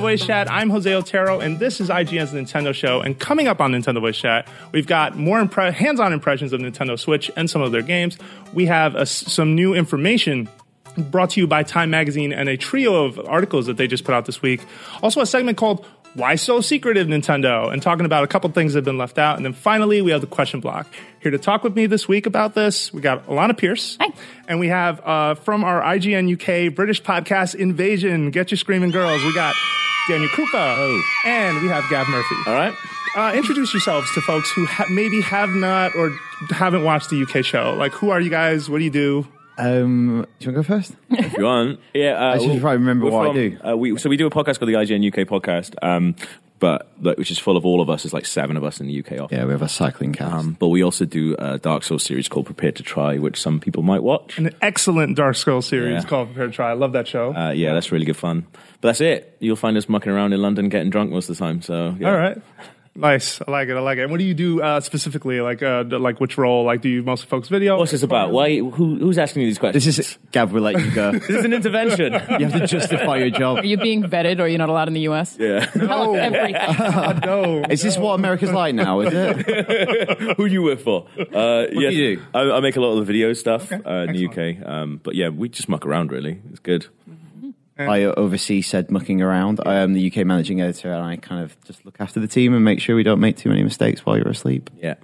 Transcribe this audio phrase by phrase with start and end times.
[0.00, 0.50] Nintendo Voice Chat.
[0.50, 3.02] I'm Jose Otero, and this is IGN's Nintendo Show.
[3.02, 6.98] And coming up on Nintendo Voice Chat, we've got more impre- hands-on impressions of Nintendo
[6.98, 8.16] Switch and some of their games.
[8.54, 10.48] We have a, some new information
[10.96, 14.14] brought to you by Time Magazine and a trio of articles that they just put
[14.14, 14.62] out this week.
[15.02, 17.72] Also, a segment called why so secretive, Nintendo?
[17.72, 19.36] And talking about a couple things that have been left out.
[19.36, 20.86] And then finally, we have the question block.
[21.20, 23.96] Here to talk with me this week about this, we got Alanah Pearce.
[24.00, 24.12] Hi.
[24.48, 29.22] And we have uh, from our IGN UK British podcast Invasion, Get Your Screaming Girls,
[29.22, 29.54] we got
[30.08, 30.76] Daniel Krupa.
[30.78, 31.02] Oh.
[31.26, 32.36] And we have Gav Murphy.
[32.46, 32.74] All right.
[33.16, 36.16] Uh, introduce yourselves to folks who ha- maybe have not or
[36.50, 37.74] haven't watched the UK show.
[37.74, 38.70] Like, who are you guys?
[38.70, 39.26] What do you do?
[39.60, 40.94] Um, do you want to go first?
[41.10, 41.80] if you want.
[41.94, 43.58] Yeah, uh, I should probably remember we're what I do.
[43.66, 46.14] Uh, we, so we do a podcast called the IGN UK podcast, um,
[46.58, 48.02] but like, which is full of all of us.
[48.02, 49.36] There's like seven of us in the UK office.
[49.36, 50.34] Yeah, we have a cycling cast.
[50.34, 53.60] Um, but we also do a Dark Souls series called Prepare to Try, which some
[53.60, 54.36] people might watch.
[54.38, 56.08] An excellent Dark Scrolls series Yeah.
[56.08, 56.70] called Prepare to Try.
[56.70, 57.34] I love that show.
[57.34, 58.46] Uh, yeah, that's really good fun.
[58.80, 59.36] But that's it.
[59.40, 61.62] You'll find us mucking around in London, getting drunk most of the time.
[61.62, 62.10] So yeah.
[62.10, 62.38] All right.
[63.00, 63.40] Nice.
[63.46, 63.76] I like it.
[63.76, 64.02] I like it.
[64.02, 65.40] And what do you do uh, specifically?
[65.40, 66.64] Like, uh, d- like which role?
[66.64, 67.78] Like, do you mostly focus video?
[67.78, 68.30] What's this about?
[68.30, 68.58] Why?
[68.58, 69.84] Who, who's asking you these questions?
[69.84, 70.52] This is Gav.
[70.52, 71.12] We'll let you go.
[71.30, 72.12] This is an intervention.
[72.38, 73.58] you have to justify your job.
[73.58, 75.36] Are you being vetted or are you not allowed in the US?
[75.40, 75.64] yeah.
[75.66, 77.20] Tell us everything.
[77.24, 77.62] no.
[77.70, 79.00] Is this what America's like now?
[79.00, 80.36] Is it?
[80.36, 81.06] Who do you work for?
[81.18, 82.22] Uh, do you do?
[82.34, 84.66] I, I make a lot of the video stuff uh, in the UK.
[84.68, 86.12] Um, but yeah, we just muck around.
[86.12, 86.86] Really, it's good.
[87.88, 89.60] I oversee said mucking around.
[89.64, 92.54] I am the UK managing editor, and I kind of just look after the team
[92.54, 94.70] and make sure we don't make too many mistakes while you're asleep.
[94.76, 94.94] Yeah.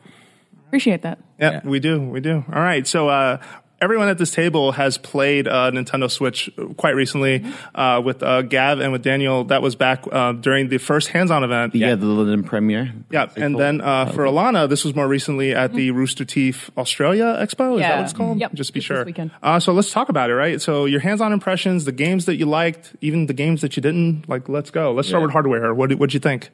[0.67, 1.19] Appreciate that.
[1.39, 1.61] Yeah, Yeah.
[1.65, 2.01] we do.
[2.01, 2.45] We do.
[2.53, 2.87] All right.
[2.87, 3.39] So, uh,
[3.81, 7.45] everyone at this table has played uh, Nintendo Switch quite recently
[7.75, 9.45] uh, with uh, Gav and with Daniel.
[9.45, 11.75] That was back uh, during the first hands-on event.
[11.75, 12.93] Yeah, the London premiere.
[13.11, 17.37] Yeah, and then uh, for Alanah, this was more recently at the Rooster Teeth Australia
[17.41, 17.75] Expo.
[17.75, 17.97] Is that Yeah.
[17.97, 18.41] what it's called?
[18.41, 19.29] Yep, Just be just sure.
[19.43, 20.61] Uh, so let's talk about it, right?
[20.61, 24.29] So your hands-on impressions, the games that you liked, even the games that you didn't.
[24.29, 24.93] Like, let's go.
[24.93, 25.75] Let's start with hardware.
[25.75, 26.51] What did you think?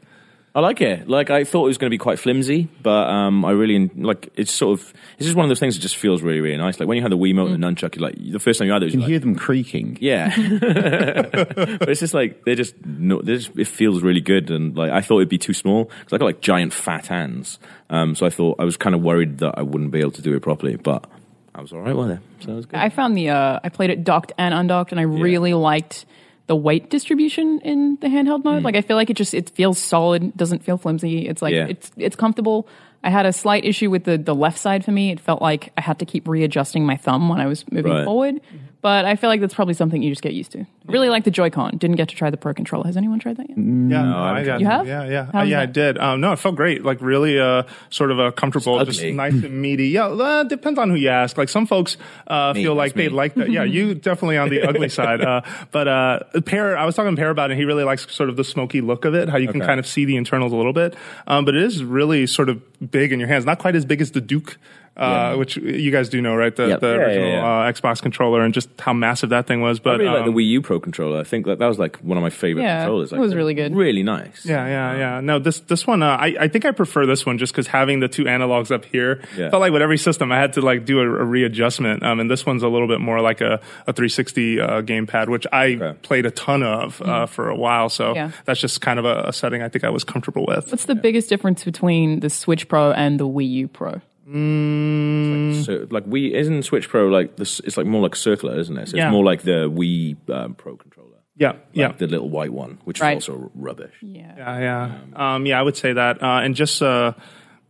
[0.54, 1.08] I like it.
[1.08, 4.28] Like I thought it was going to be quite flimsy, but um, I really like.
[4.37, 4.93] It's sort of.
[5.16, 6.78] It's just one of those things that just feels really, really nice.
[6.78, 8.72] Like when you had the Wiimote and the nunchuck, you're like the first time you
[8.75, 9.96] had it, You can like, hear them creaking.
[10.00, 10.28] yeah.
[10.60, 13.22] but it's just like they're just no.
[13.22, 16.12] They're just, it feels really good, and like I thought it'd be too small because
[16.12, 17.58] I got like giant fat hands.
[17.88, 20.22] Um, so I thought I was kind of worried that I wouldn't be able to
[20.22, 21.08] do it properly, but
[21.54, 22.20] I was all right with it.
[22.40, 22.78] So it was good.
[22.78, 26.04] I found the uh, I played it docked and undocked, and I really liked
[26.46, 28.62] the weight distribution in the handheld mode.
[28.62, 28.64] Mm.
[28.64, 31.28] Like I feel like it just it feels solid, doesn't feel flimsy.
[31.28, 31.66] It's like Yeah.
[31.68, 32.66] it's it's comfortable.
[33.04, 35.10] I had a slight issue with the the left side for me.
[35.12, 38.04] It felt like I had to keep readjusting my thumb when I was moving Right.
[38.04, 38.34] forward.
[38.36, 38.56] Mm-hmm.
[38.82, 40.61] But I feel like that's probably something you just get used to.
[40.62, 41.76] I really like the Joy-Con.
[41.79, 42.84] Didn't get to try the Pro Controller.
[42.87, 43.56] Has anyone tried that yet?
[43.56, 43.62] Yeah,
[44.02, 44.88] no, I I got You have?
[44.88, 45.61] Yeah, yeah, How's Uh, yeah.
[45.61, 45.73] I that?
[45.73, 45.99] did.
[45.99, 46.82] Um, no, it felt great.
[46.84, 49.12] Like really, uh, sort of a comfortable, It's just ugly.
[49.12, 49.87] nice and meaty.
[49.90, 51.38] Yeah, uh, depends on who you ask.
[51.38, 51.96] Like some folks
[52.26, 53.50] uh, Me, feel like that's they like that.
[53.52, 55.20] Yeah, you definitely on the ugly side.
[55.20, 57.55] Uh, but uh, Peer, I was talking to Peer about it.
[57.55, 59.28] and He really likes sort of the smoky look of it.
[59.28, 59.67] How you can Okay.
[59.69, 60.96] kind of see the internals a little bit.
[61.28, 63.46] Um, but it is really sort of big in your hands.
[63.46, 64.58] Not quite as big as the Duke.
[64.94, 66.54] Uh, which you guys do know, right?
[66.54, 66.80] The, Yep.
[66.80, 67.60] the Yeah, yeah, original yeah.
[67.68, 69.80] Uh, Xbox controller and just how massive that thing was.
[69.80, 71.18] I But really like the um, Wii U Pro controller.
[71.18, 73.10] I think that that was like one of my favorite Yeah, controllers.
[73.10, 73.74] it was really good.
[73.74, 74.44] Really nice.
[74.44, 75.20] Yeah, yeah, yeah.
[75.20, 78.00] No, this this one, uh, I I think I prefer this one just because having
[78.00, 79.48] the two analogs up here Yeah.
[79.48, 82.02] felt like with every system I had to like do a, a readjustment.
[82.02, 85.46] Um, and this one's a little bit more like a, a 360 uh, gamepad, which
[85.52, 85.94] I Okay.
[86.02, 87.88] played a ton of uh, for a while.
[87.88, 88.30] So Yeah.
[88.44, 90.70] that's just kind of a, a setting I think I was comfortable with.
[90.70, 94.02] What's the biggest difference between the Switch Pro and the Wii U Pro?
[94.32, 97.61] So like Wii isn't Switch Pro like this?
[97.61, 98.88] It's like more like circular, isn't it?
[98.88, 99.08] So Yeah.
[99.08, 101.08] it's more like the Wii um, Pro controller.
[101.37, 101.93] Yeah, Like yeah.
[101.93, 103.17] the little white one, which Right.
[103.17, 103.94] is also rubbish.
[104.02, 104.34] Yeah.
[104.37, 105.58] Yeah, yeah, um, yeah.
[105.58, 107.12] I would say that, uh, and just uh,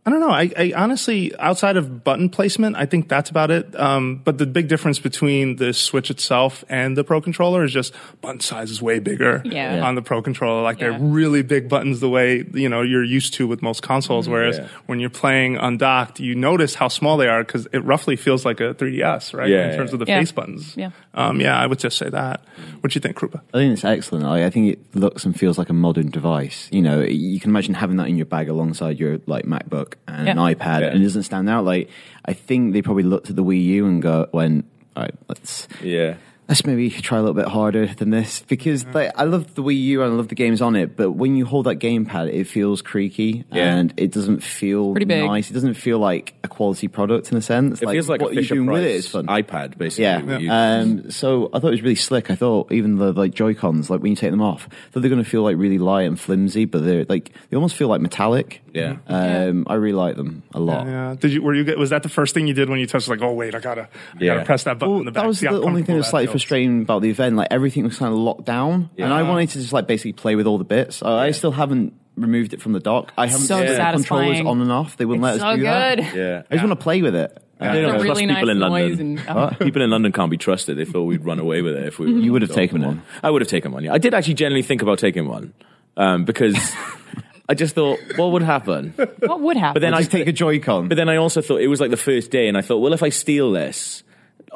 [0.05, 0.31] I don't know.
[0.31, 3.73] I, I honestly, outside of button placement, I think that's about it.
[3.79, 7.93] Um, but the big difference between the Switch itself and the Pro controller is just
[8.19, 9.81] button size is way bigger Yeah.
[9.81, 10.61] on the Pro controller.
[10.61, 10.89] Like Yeah.
[10.89, 14.27] they're really big buttons, the way you know you're used to with most consoles.
[14.27, 14.67] Whereas Yeah.
[14.87, 18.59] when you're playing undocked, you notice how small they are because it roughly feels like
[18.59, 19.47] a 3DS, right?
[19.49, 19.95] Yeah, in terms yeah.
[19.95, 20.19] of the Yeah.
[20.19, 20.73] face buttons.
[20.75, 20.89] Yeah.
[21.13, 22.41] Um, yeah, I would just say that.
[22.81, 23.39] What do you think, Krupa?
[23.53, 24.25] I think it's excellent.
[24.25, 26.67] I, I think it looks and feels like a modern device.
[26.73, 30.27] You know, you can imagine having that in your bag alongside your like MacBook and
[30.29, 30.87] an iPad, Yeah.
[30.87, 31.65] and it doesn't stand out.
[31.65, 31.89] Like
[32.25, 34.63] I think they probably looked at the Wii U and go, "When
[34.95, 36.15] all right, let's Yeah.
[36.49, 39.81] Let's maybe try a little bit harder than this because like, I love the Wii
[39.83, 42.43] U and I love the games on it, but when you hold that gamepad, it
[42.45, 43.75] feels creaky Yeah.
[43.75, 45.49] and it doesn't feel Pretty nice.
[45.49, 47.81] It doesn't feel like a quality product in a sense.
[47.81, 49.27] It feels like what a you're Fisher doing Price with it is fun.
[49.27, 50.03] iPad, basically.
[50.03, 50.21] Yeah.
[50.21, 50.51] with you.
[50.51, 52.29] Um, so I thought it was really slick.
[52.29, 54.99] I thought even the like Joy Cons, like when you take them off, I thought
[55.01, 57.87] they're going to feel like really light and flimsy, but they're like they almost feel
[57.87, 58.61] like metallic.
[58.73, 58.97] Yeah.
[59.07, 60.87] Um, I really like them a lot.
[60.87, 61.15] Yeah.
[61.19, 61.41] Did you?
[61.43, 61.77] Were you?
[61.77, 63.07] Was that the first thing you did when you touched?
[63.07, 63.87] Like, oh wait, I gotta, I
[64.19, 64.33] Yeah.
[64.33, 65.23] gotta press that button Well, in the back.
[65.23, 66.32] that was See the only thing comfortable that was slightly feels.
[66.33, 67.35] Frustrating about the event.
[67.35, 70.35] Like everything was kind of locked down, and I wanted to just like basically play
[70.35, 71.01] with all the bits.
[71.01, 73.11] I I still haven't removed it from the dock.
[73.17, 74.97] I haven't So set the controllers on and off.
[74.97, 76.15] They wouldn't It's let us so do that.
[76.15, 76.43] yeah.
[76.51, 77.31] I just want to play with it.
[77.59, 79.17] Uh, They It's don't a trust really nice people in London.
[79.17, 80.77] and oh, People in London can't be trusted.
[80.77, 82.11] They thought we'd run away with it if we.
[82.23, 83.01] You would have taken one.
[83.23, 83.83] I would have taken one.
[83.83, 85.53] Yeah, I did actually generally think about taking one
[85.97, 86.55] um, because
[87.49, 88.93] I just thought, what would happen?
[89.19, 89.73] what would happen?
[89.73, 90.87] But then I just take a Joy-Con.
[90.89, 92.93] But then I also thought it was like the first day, and I thought, well,
[92.93, 94.03] if I steal this,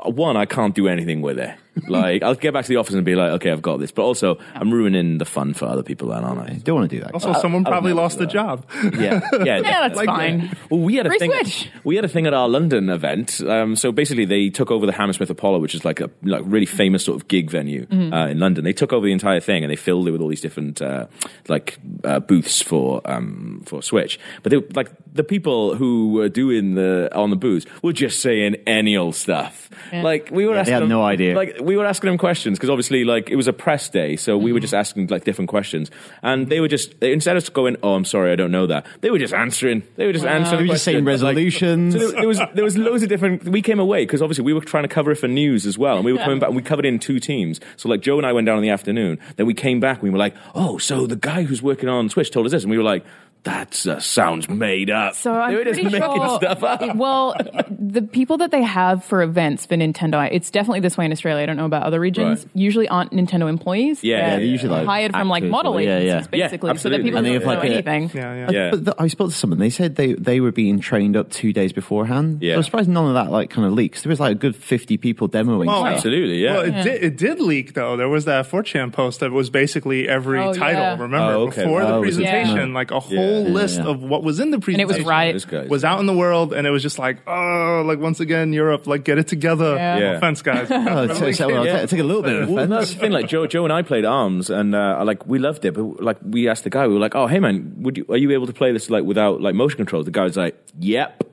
[0.05, 1.55] one, I can't do anything with it.
[1.87, 3.91] Like, I'll get back to the office and be like, okay, I've got this.
[3.91, 6.53] But also, I'm ruining the fun for other people, then, aren't I?
[6.55, 7.13] don't want to do that.
[7.13, 8.65] Also, someone I would probably never lost do the job.
[8.83, 10.55] Yeah, yeah, yeah, that's Like fine.
[10.69, 11.31] Well, we had a Free thing.
[11.31, 11.69] Switch.
[11.83, 13.41] We had a thing at our London event.
[13.41, 16.65] Um, so basically, they took over the Hammersmith Apollo, which is like a like really
[16.65, 18.13] famous sort of gig venue Mm-hmm.
[18.13, 18.63] uh, in London.
[18.63, 21.07] They took over the entire thing and they filled it with all these different uh,
[21.47, 24.19] like uh, booths for um, for Switch.
[24.43, 28.55] But they, like the people who were doing the on the booths were just saying
[28.65, 29.69] any old stuff.
[29.91, 30.01] Yeah.
[30.03, 31.35] Like we were, they asking had them- no idea.
[31.35, 34.37] Like we were asking them questions because obviously, like, it was a press day, so
[34.37, 34.61] we were Mm-hmm.
[34.63, 35.91] just asking like different questions,
[36.23, 38.85] and they were just they, instead of going, "Oh, I'm sorry, I don't know that,"
[39.01, 39.83] they were just answering.
[39.97, 40.57] They were just answering.
[40.59, 41.23] They were the just saying question.
[41.27, 41.93] Like, resolutions.
[41.93, 43.43] so there, there was there was loads of different.
[43.43, 45.97] We came away because obviously we were trying to cover it for news as well,
[45.97, 46.47] and we were coming back.
[46.49, 47.59] and We covered it in two teams.
[47.75, 49.19] So like Joe and I went down in the afternoon.
[49.35, 49.97] Then we came back.
[49.97, 52.63] and We were like, "Oh, so the guy who's working on Switch told us this,"
[52.63, 53.05] and we were like.
[53.47, 55.15] That uh, sounds made up.
[55.15, 56.37] So I'm they were just pretty making sure.
[56.37, 56.95] stuff up.
[56.97, 57.33] Well,
[57.69, 61.43] the people that they have for events for Nintendo, it's definitely this way in Australia.
[61.43, 62.43] I don't know about other regions.
[62.43, 62.51] Right.
[62.55, 64.03] Usually aren't Nintendo employees.
[64.03, 66.37] Yeah, They're yeah, they're usually like hired from like actors model yeah, agencies, yeah.
[66.37, 66.67] Yeah, basically.
[66.67, 66.97] so absolutely.
[66.97, 68.11] that people And they don't have like know a- anything.
[68.13, 68.67] Yeah, yeah.
[68.67, 69.59] Uh, But the, I spoke to someone.
[69.59, 72.41] They said they, they were being trained up two days beforehand.
[72.41, 72.55] Yeah.
[72.55, 74.03] I was surprised none of that like kind of leaks.
[74.03, 75.67] There was like a good fifty people demoing.
[75.67, 75.85] Well.
[75.85, 76.53] Absolutely, yeah.
[76.57, 77.95] Well, it, did, it did leak though.
[77.95, 80.81] There was that 4chan post that was basically every Oh, title.
[80.81, 80.91] yeah.
[80.99, 81.63] Remember Oh, okay.
[81.63, 82.23] before the Oh, was it?
[82.25, 82.73] presentation, Yeah.
[82.75, 83.49] like a whole Yeah.
[83.49, 83.91] list Yeah, yeah.
[83.91, 85.33] of what was in the And it was right.
[85.33, 85.65] This guy.
[85.65, 88.87] was out in the world, and it was just like, oh, like once again, Europe,
[88.87, 89.75] like get it together.
[89.75, 89.97] Yeah.
[89.99, 90.11] Yeah.
[90.17, 90.67] Offense, guys.
[90.71, 91.81] Oh, it's- it's- well, Yeah.
[91.81, 92.69] I take a little bit of Well, offense.
[92.71, 93.11] that's the thing.
[93.11, 95.73] Like Joe, Joe and I played Arms, and uh, like we loved it.
[95.73, 98.17] But like we asked the guy, we were like, "Oh, hey man, would you are
[98.17, 101.23] you able to play this like without like motion controls?" The guy was like, "Yep."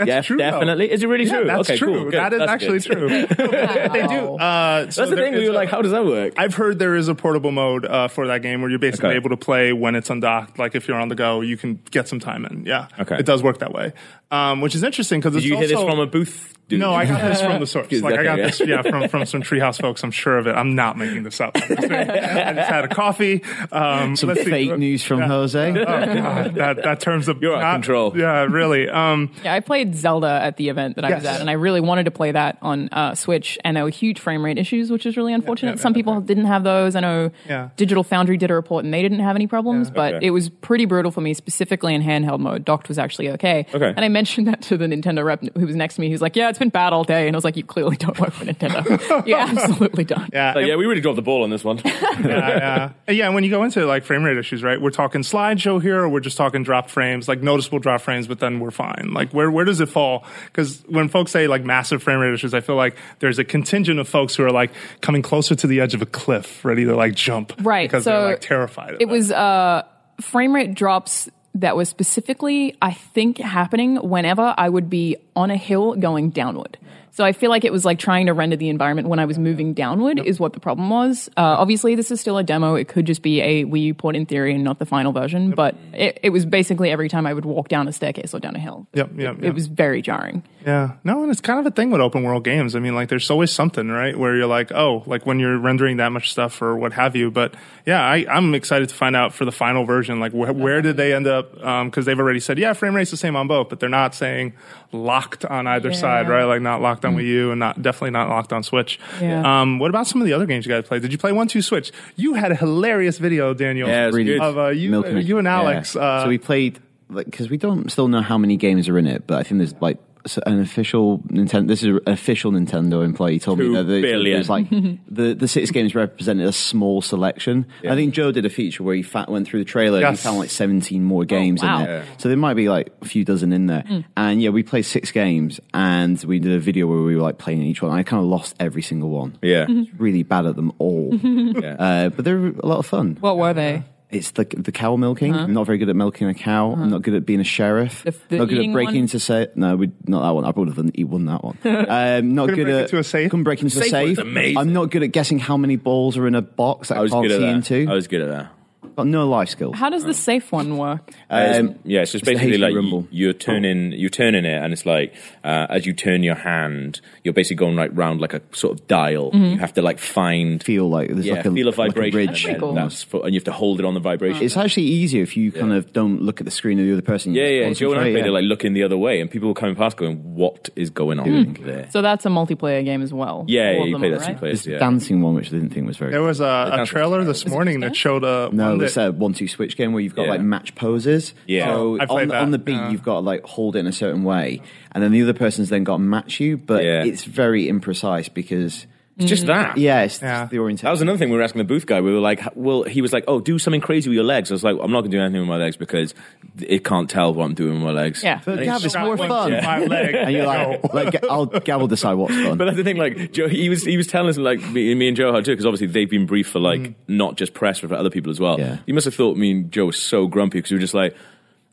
[0.00, 0.50] That's Yes, true, though.
[0.50, 0.90] definitely.
[0.90, 1.44] Is it really Yeah, true?
[1.46, 2.02] That's okay, true.
[2.04, 2.10] cool.
[2.10, 2.92] That is That's actually good.
[2.92, 3.08] true.
[3.36, 4.36] they do.
[4.36, 5.34] Uh, so That's the thing.
[5.34, 7.52] We is were a- like, "How does that work?" I've heard there is a portable
[7.52, 9.16] mode uh, for that game where you're basically Okay.
[9.16, 10.58] able to play when it's undocked.
[10.58, 12.64] Like if you're on the go, you can get some time in.
[12.64, 13.16] Yeah, Okay.
[13.18, 13.92] it does work that way,
[14.30, 16.54] um, which is interesting because Did it's you hear also, this from a booth?
[16.70, 16.80] Dude?
[16.80, 17.84] No, I got this from the source.
[17.84, 18.66] Excuse Like I got guy, this, yeah.
[18.66, 20.02] yeah, from from some Treehouse folks.
[20.02, 20.52] I'm sure of it.
[20.54, 21.52] I'm not making this up.
[21.56, 23.42] I just had a coffee.
[23.72, 24.50] Um, Some let's see.
[24.50, 25.70] fake news from Jose.
[25.70, 28.16] Oh god, that that terms of You're out of control.
[28.16, 28.88] Yeah, really.
[28.88, 31.80] Um, Yeah, I played Zelda at the event that I was at, and I really
[31.80, 35.06] wanted to play that on uh, Switch, and there were huge frame rate issues, which
[35.06, 35.76] is really unfortunate.
[35.76, 36.94] yeah, Some yeah, people didn't have those.
[36.96, 37.70] I know Yeah.
[37.76, 40.26] Digital Foundry did a report, and they didn't have any problems, but Okay.
[40.26, 42.64] it was pretty brutal for me, specifically in handheld mode.
[42.64, 43.66] Docked was actually okay.
[43.74, 43.92] Okay.
[43.96, 46.06] And I mentioned that to the Nintendo rep who was next to me.
[46.06, 47.96] He was like, "Yeah, it's been bad all day," and I was like, "You clearly
[47.96, 49.26] don't work for Nintendo.
[49.26, 51.78] you absolutely don't." yeah, Like, yeah, we really dropped the ball on this one.
[51.84, 52.92] yeah, yeah.
[53.08, 54.80] And yeah, and when you go into like frame rate issues, right?
[54.80, 58.38] We're talking slideshow here, or we're just talking drop frames, like noticeable drop frames, but
[58.38, 59.10] then we're fine.
[59.12, 60.24] Like where where does it fall?
[60.46, 63.98] Because when folks say like massive frame rate issues, I feel like there's a contingent
[63.98, 66.94] of folks who are like coming closer to the edge of a cliff, ready to
[66.94, 68.94] like jump, Right, Because so they're like terrified.
[68.94, 69.82] Of It was uh,
[70.20, 75.56] frame rate drops that was specifically, I think, happening whenever I would be on a
[75.56, 76.78] hill going downward.
[77.12, 79.38] So I feel like it was like trying to render the environment when I was
[79.38, 81.28] moving downward is what the problem was.
[81.36, 82.74] Uh, obviously, this is still a demo.
[82.76, 85.50] It could just be a Wii U port in theory and not the final version.
[85.50, 88.54] But it, it was basically every time I would walk down a staircase or down
[88.56, 88.86] a hill.
[88.94, 89.50] Yep, yep, It, yep.
[89.50, 90.42] it was very jarring.
[90.64, 90.92] Yeah.
[91.04, 92.76] No, and it's kind of a thing with open world games.
[92.76, 94.16] I mean, like, there's always something, right?
[94.16, 97.30] Where you're like, oh, like when you're rendering that much stuff or what have you.
[97.30, 97.54] But
[97.86, 100.96] yeah, I, I'm excited to find out for the final version, like, wh- where did
[100.96, 101.52] they end up?
[101.86, 104.52] Because they've already said, yeah, frame rate's the same on both, but they're not saying
[104.92, 105.96] locked on either Yeah.
[105.96, 106.44] side, right?
[106.44, 108.98] Like, not locked on Wii U and not definitely not locked on Switch.
[109.20, 109.60] Yeah.
[109.60, 111.02] Um, what about some of the other games you guys played?
[111.02, 111.92] Did you play One Two Switch?
[112.16, 113.88] You had a hilarious video, Daniel.
[113.88, 115.24] Yeah, it was Of uh, you, milking it.
[115.26, 115.56] you and Yeah.
[115.56, 115.96] Alex.
[115.96, 116.78] Uh, so we played
[117.12, 119.74] because we don't still know how many games are in it, but I think there's
[119.80, 120.00] like s-
[120.46, 121.68] an official Nintendo.
[121.68, 124.36] This is an official Nintendo employee told Two me that the, billion.
[124.36, 124.68] there's like
[125.08, 127.66] the the six games represented a small selection.
[127.88, 130.22] I think Joe did a feature where he fa- went through the trailer and he
[130.22, 131.78] found like 17 more games wow.
[131.78, 132.04] in there.
[132.18, 133.84] So there might be like a few dozen in there.
[134.16, 137.38] And yeah, we played six games and we did a video where we were like
[137.38, 137.92] playing each one.
[137.92, 139.38] I kind of lost every single one.
[139.42, 141.10] yeah, Really bad at them all.
[141.22, 141.76] yeah.
[141.78, 143.16] Uh, but they're a lot of fun.
[143.20, 143.84] What were they?
[144.10, 145.34] It's the the cow milking.
[145.34, 146.72] I'm not very good at milking a cow.
[146.72, 148.02] I'm not good at being a sheriff.
[148.02, 149.02] The- the not good at breaking one?
[149.02, 149.48] into safe.
[149.54, 150.44] No, we, not that one.
[150.44, 151.58] I would have done, He won that one.
[151.64, 153.30] Um, not Couldn't good break at into a safe?
[153.30, 154.18] Couldn't break into a Safe was safe.
[154.18, 154.58] amazing.
[154.58, 157.02] I'm not good at guessing how many balls are in a box that I I,
[157.02, 157.90] was can't good at see into.
[157.90, 158.52] I was good at that.
[158.96, 159.76] Got no life skills.
[159.76, 161.10] How does the safe one work?
[161.30, 163.06] Um, yeah, so it's the basically Hasty like Rumble.
[163.10, 167.00] you, you're turning you're turning it, and it's like uh, as you turn your hand,
[167.24, 169.30] you're basically going like round like a sort of dial.
[169.32, 171.94] You have to like find feel like there's yeah, like a feel a like a
[171.94, 172.44] vibration, ridge.
[172.46, 174.44] and, then that's for, and you have to hold it on the vibration.
[174.44, 177.02] It's actually easier if you kind of don't look at the screen of the other
[177.02, 177.34] person.
[177.34, 177.72] Yeah, yeah.
[177.72, 178.28] Joe and I concentrate, played yeah.
[178.28, 181.20] it like looking the other way, and people were coming past, going, "What is going
[181.20, 183.44] on there?" So that's a multiplayer game as well.
[183.48, 184.38] Yeah, All yeah, of you them play are, that two right?
[184.38, 184.64] players.
[184.64, 184.78] There's the Yeah.
[184.78, 186.10] dancing one, which I didn't think was very.
[186.10, 189.12] there was a, a sounds trailer this morning that showed a No, one it's a
[189.12, 190.30] one-two switch game where you've got Yeah.
[190.30, 191.34] like match poses.
[191.46, 191.66] Yeah.
[191.74, 192.90] So I played on, that, on the beat, yeah.
[192.90, 195.68] you've got to like hold it in a certain way, and then the other person's
[195.68, 196.56] then got to match you.
[196.56, 197.04] But Yeah.
[197.04, 198.86] it's very imprecise because
[199.20, 199.48] It's just mm.
[199.48, 199.76] that.
[199.76, 200.46] yeah, it's Yeah.
[200.46, 200.86] the orientation.
[200.86, 202.00] That was another thing we were asking the booth guy.
[202.00, 204.50] We were like, well, he was like, oh, do something crazy with your legs.
[204.50, 206.14] I was like, I'm not going to do anything with my legs because
[206.58, 208.22] it can't tell what I'm doing with my legs.
[208.22, 208.40] Yeah.
[208.44, 209.50] But And Gav, it's- it's more fun.
[209.50, 210.14] to my leg.
[210.14, 212.58] And you're like, like I'll Gav will decide what's fun.
[212.58, 215.08] But that's the thing, like Joe, he was he was telling us like me, me
[215.08, 216.94] and Joe how to because obviously they've been briefed for like mm.
[217.08, 218.58] not just press but for other people as well.
[218.58, 218.78] Yeah.
[218.86, 221.16] You must have thought me and Joe were so grumpy because we were just like,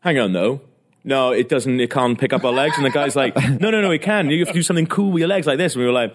[0.02, 0.62] hang on though.
[1.04, 1.80] No, it doesn't.
[1.80, 2.76] It can't pick up our legs.
[2.76, 4.30] And the guy's like, no, no, no, it can.
[4.30, 5.74] You have to do something cool with your legs like this.
[5.74, 6.14] And we were like,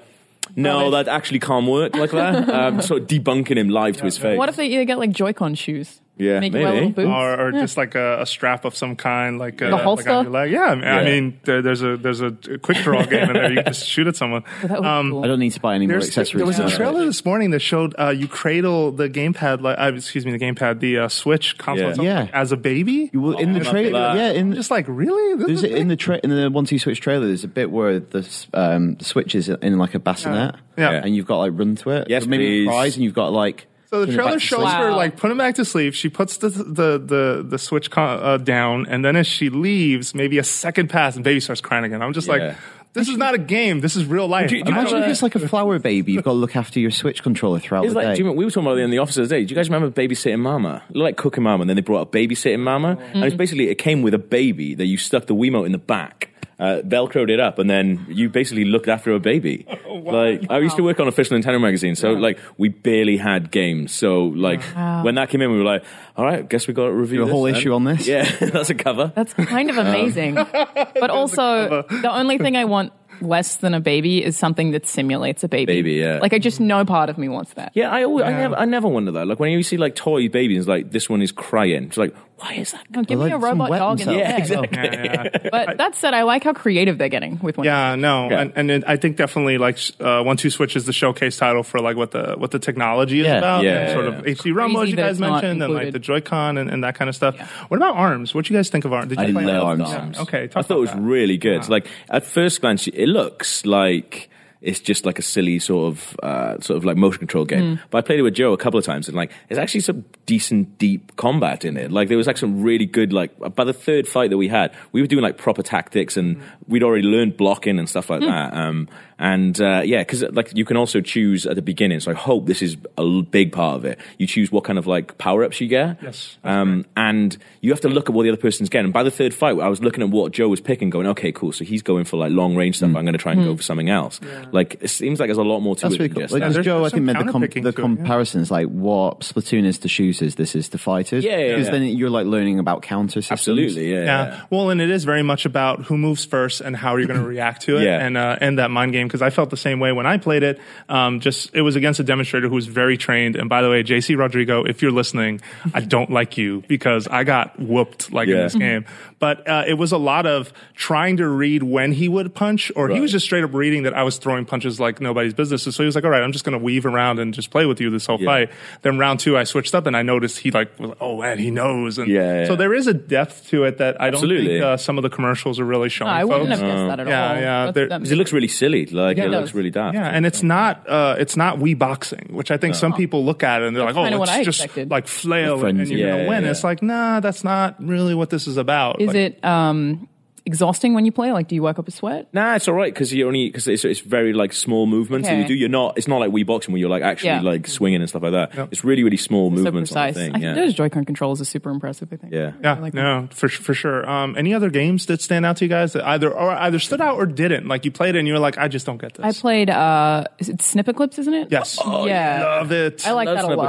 [0.57, 2.49] no, that actually can't work like that.
[2.49, 4.39] Um, sort of debunking him live to his face.
[4.39, 6.01] What if they either get like Joy-Con shoes?
[6.23, 6.73] Yeah, Make you maybe.
[6.75, 7.09] little boots?
[7.09, 10.11] or, or just like a, a strap of some kind, like, a, The like holster?
[10.11, 10.51] on your leg.
[10.53, 12.31] Yeah, I mean, I mean there, there's a there's a
[12.63, 13.51] quick draw game in there.
[13.51, 14.45] You can just shoot at someone.
[14.63, 15.25] That would Um, cool.
[15.25, 16.39] I don't need to buy any more accessories.
[16.39, 16.77] there was a for that.
[16.77, 20.39] trailer this morning that showed uh, you cradle the gamepad, like, uh, excuse me, the
[20.39, 22.25] gamepad, the uh, Switch console Yeah.
[22.25, 22.29] Yeah.
[22.33, 23.11] as a baby.
[23.13, 25.37] You will, in the Oh, trailer, yeah, in just like, really?
[25.39, 27.27] This There's is a, in the tra- in the one two switch trailer.
[27.27, 30.91] There's a bit where the s- um, the switch is in like a bassinet, Yeah.
[30.93, 31.01] Yeah.
[31.05, 32.09] and you've got like run to it.
[32.11, 32.69] Yes, So maybe please.
[32.69, 33.67] prize, and you've got like.
[33.93, 34.73] So the turn it back trailer shows sleep.
[34.73, 35.93] her like putting him back to sleep.
[35.93, 40.15] She puts the the the, the switch con- uh, down, and then as she leaves,
[40.15, 42.01] maybe a second pass, and baby starts crying again.
[42.01, 42.33] I'm just Yeah.
[42.33, 42.57] like,
[42.95, 43.81] this is not a game.
[43.81, 44.49] This is real life.
[44.49, 46.13] Do you- do you I Imagine don't- if it's like a flower baby.
[46.13, 48.15] You've got to look after your switch controller throughout It's the like, day.
[48.15, 49.45] do you remember, we were talking about it in the office the other day.
[49.45, 50.83] Do you guys remember babysitting mama?
[50.91, 54.01] Like cooking mama, and then they brought a babysitting mama, and it's basically it came
[54.01, 56.31] with a baby that you stuck the Wiimote in the back.
[56.59, 59.67] Uh, velcroed it up, and then you basically looked after a baby.
[59.93, 63.93] Like I used to work on official Nintendo magazine, so like we barely had games.
[63.93, 64.63] So like
[65.05, 65.85] when that came in, we were like,
[66.17, 68.09] "All right, guess we got to review Do a whole then." issue on this?
[68.09, 69.13] Yeah, that's a cover.
[69.15, 70.35] That's kind of amazing.
[70.35, 75.45] but also, the only thing I want less than a baby is something that simulates
[75.45, 75.67] a baby.
[75.75, 76.19] Baby, yeah.
[76.21, 77.73] Like, I just no part of me wants that.
[77.75, 79.27] Yeah, I always, I never, I never wonder that.
[79.27, 81.85] Like when you see like toy babies, like this one is crying.
[81.85, 82.91] It's like, why is that?
[82.91, 84.51] No, give Well, me a robot wet dog in the themselves.
[84.51, 84.65] Yeah, bed.
[84.65, 85.09] exactly.
[85.09, 85.51] Yeah, yeah.
[85.51, 87.65] But that said, I like how creative they're getting with one.
[87.65, 88.41] Yeah, no, Yeah.
[88.41, 91.63] and, and it, I think definitely like uh, one two switch is the showcase title
[91.63, 93.39] for like what the what the technology is Yeah.
[93.39, 94.19] about, Yeah, and yeah, sort yeah.
[94.19, 97.09] of HD Rumble, as you guys mentioned, and like the Joy-Con and, and that kind
[97.09, 97.39] of stuff.
[97.71, 98.35] What about Arms?
[98.35, 99.09] What do you guys think of Arms?
[99.11, 99.91] Did you I play love Arms?
[99.91, 100.17] Arms.
[100.17, 100.23] Yeah.
[100.23, 101.01] Okay, I talk thought it was that.
[101.01, 101.69] really good.
[101.69, 104.29] Like at first glance, it looks like
[104.63, 107.81] it's just like a silly sort of uh, sort of like motion control game.
[107.91, 110.05] But I played it with Joe a couple of times, and like there's actually some
[110.27, 111.91] decent deep combat in it.
[111.91, 114.73] Like there was like some really good like by the third fight that we had,
[114.93, 118.55] we were doing like proper tactics, and we'd already learned blocking and stuff like that.
[118.55, 118.89] Um,
[119.19, 122.01] and uh, yeah, because like you can also choose at the beginning.
[122.01, 123.99] So I hope this is a big part of it.
[124.19, 125.99] You choose what kind of like power ups you get.
[126.03, 128.87] Yes, Um, and you have to look at what the other person's getting.
[128.87, 131.31] And by the third fight, I was looking at what Joe was picking, going, okay,
[131.31, 131.53] cool.
[131.53, 132.89] So he's going for like long range stuff.
[132.89, 134.19] I'm going to try and go for something else.
[134.53, 136.23] Like it seems like there's a lot more to That's it really than cool.
[136.23, 136.49] just Like, that.
[136.49, 137.97] because there's- Joe, I there's think, some made the, com- counterpicking the to it, yeah.
[137.97, 141.25] comparisons like what Splatoon is to shooters, this is to fighters.
[141.25, 141.73] Yeah, yeah, Because yeah.
[141.73, 143.33] then you're like learning about counter systems.
[143.41, 144.05] Absolutely, yeah.
[144.05, 144.43] Yeah.
[144.51, 147.27] Well, and it is very much about who moves first and how you're going to
[147.27, 148.05] react to it, Yeah.
[148.05, 149.07] and uh, and that mind game.
[149.07, 150.61] Because I felt the same way when I played it.
[150.89, 153.37] Um, just it was against a demonstrator who was very trained.
[153.37, 155.41] And by the way, JC Rodrigo, if you're listening,
[155.75, 158.43] I don't like you because I got whooped like in Yeah.
[158.43, 158.85] this game.
[159.19, 162.89] But uh, it was a lot of trying to read when he would punch, or
[162.89, 165.63] he was just straight up reading that I was throwing punches like nobody's business.
[165.63, 167.67] So he was like, "All right, I'm just going to weave around and just play
[167.67, 168.27] with you this whole Yeah.
[168.27, 168.51] fight."
[168.83, 171.51] Then round two, I switched up and I noticed he like was, "Oh man, he
[171.51, 172.45] knows." And Yeah, yeah.
[172.47, 175.11] so there is a depth to it that I don't think uh, some of the
[175.11, 176.11] commercials are really showing.
[176.11, 176.61] No, I wouldn't folks.
[176.61, 177.35] have guessed that at Yeah, all.
[177.35, 178.87] yeah, That's- there- that Because it looks really silly.
[178.87, 179.95] Like Yeah, it it looks really daft.
[179.95, 183.43] Yeah, and it's not uh, it's not Wii boxing, which I think some people look
[183.43, 184.91] at it and they're That's like, "Oh, it's I just expected.
[184.91, 186.51] like flail The and you're Yeah, gonna win." yeah.
[186.51, 189.01] It's like, nah, that's not really what this is about.
[189.01, 190.09] Is Like, it um,
[190.45, 191.33] exhausting when you play?
[191.33, 192.29] Like, do you work up a sweat?
[192.33, 195.39] Nah, it's all right because you only because it's, it's very like small movements that
[195.39, 195.55] you do.
[195.55, 195.97] You're not.
[195.99, 197.41] It's not like Wii boxing where you're like actually Yeah.
[197.43, 198.69] like swinging and stuff like that.
[198.73, 200.15] It's really really small So movements on the precise.
[200.17, 200.35] thing.
[200.37, 202.09] I think those Joy-Con controls are super impressive.
[202.13, 202.33] I think.
[202.33, 202.53] yeah.
[202.63, 204.09] Yeah, I like no, for for sure.
[204.09, 207.01] Um, any other games that stand out to you guys that either or either stood
[207.01, 207.69] out or didn't?
[207.69, 209.25] Like you played it and you were like, I just don't get this.
[209.25, 209.71] I played.
[209.71, 211.19] Uh, is it Snipperclips?
[211.19, 211.49] Isn't it?
[211.51, 212.43] yes, Oh, yeah.
[212.59, 213.07] love it.
[213.07, 213.57] I like Love that a lot.
[213.57, 213.69] Clips,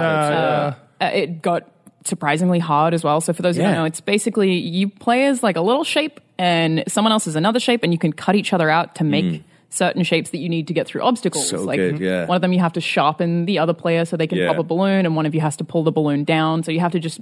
[1.01, 1.69] Uh, uh, it got
[2.05, 3.21] surprisingly hard as well.
[3.21, 3.69] So for those who Yeah.
[3.69, 7.35] don't know, it's basically you play as like a little shape and someone else is
[7.35, 9.25] another shape, and you can cut each other out to make.
[9.25, 9.43] Mm.
[9.69, 11.49] Certain shapes that you need to get through obstacles.
[11.49, 12.27] So like good, yeah.
[12.27, 14.49] one of them, you have to sharpen the other player so they can Yeah.
[14.49, 16.61] pop a balloon, and one of you has to pull the balloon down.
[16.61, 17.19] So you have to just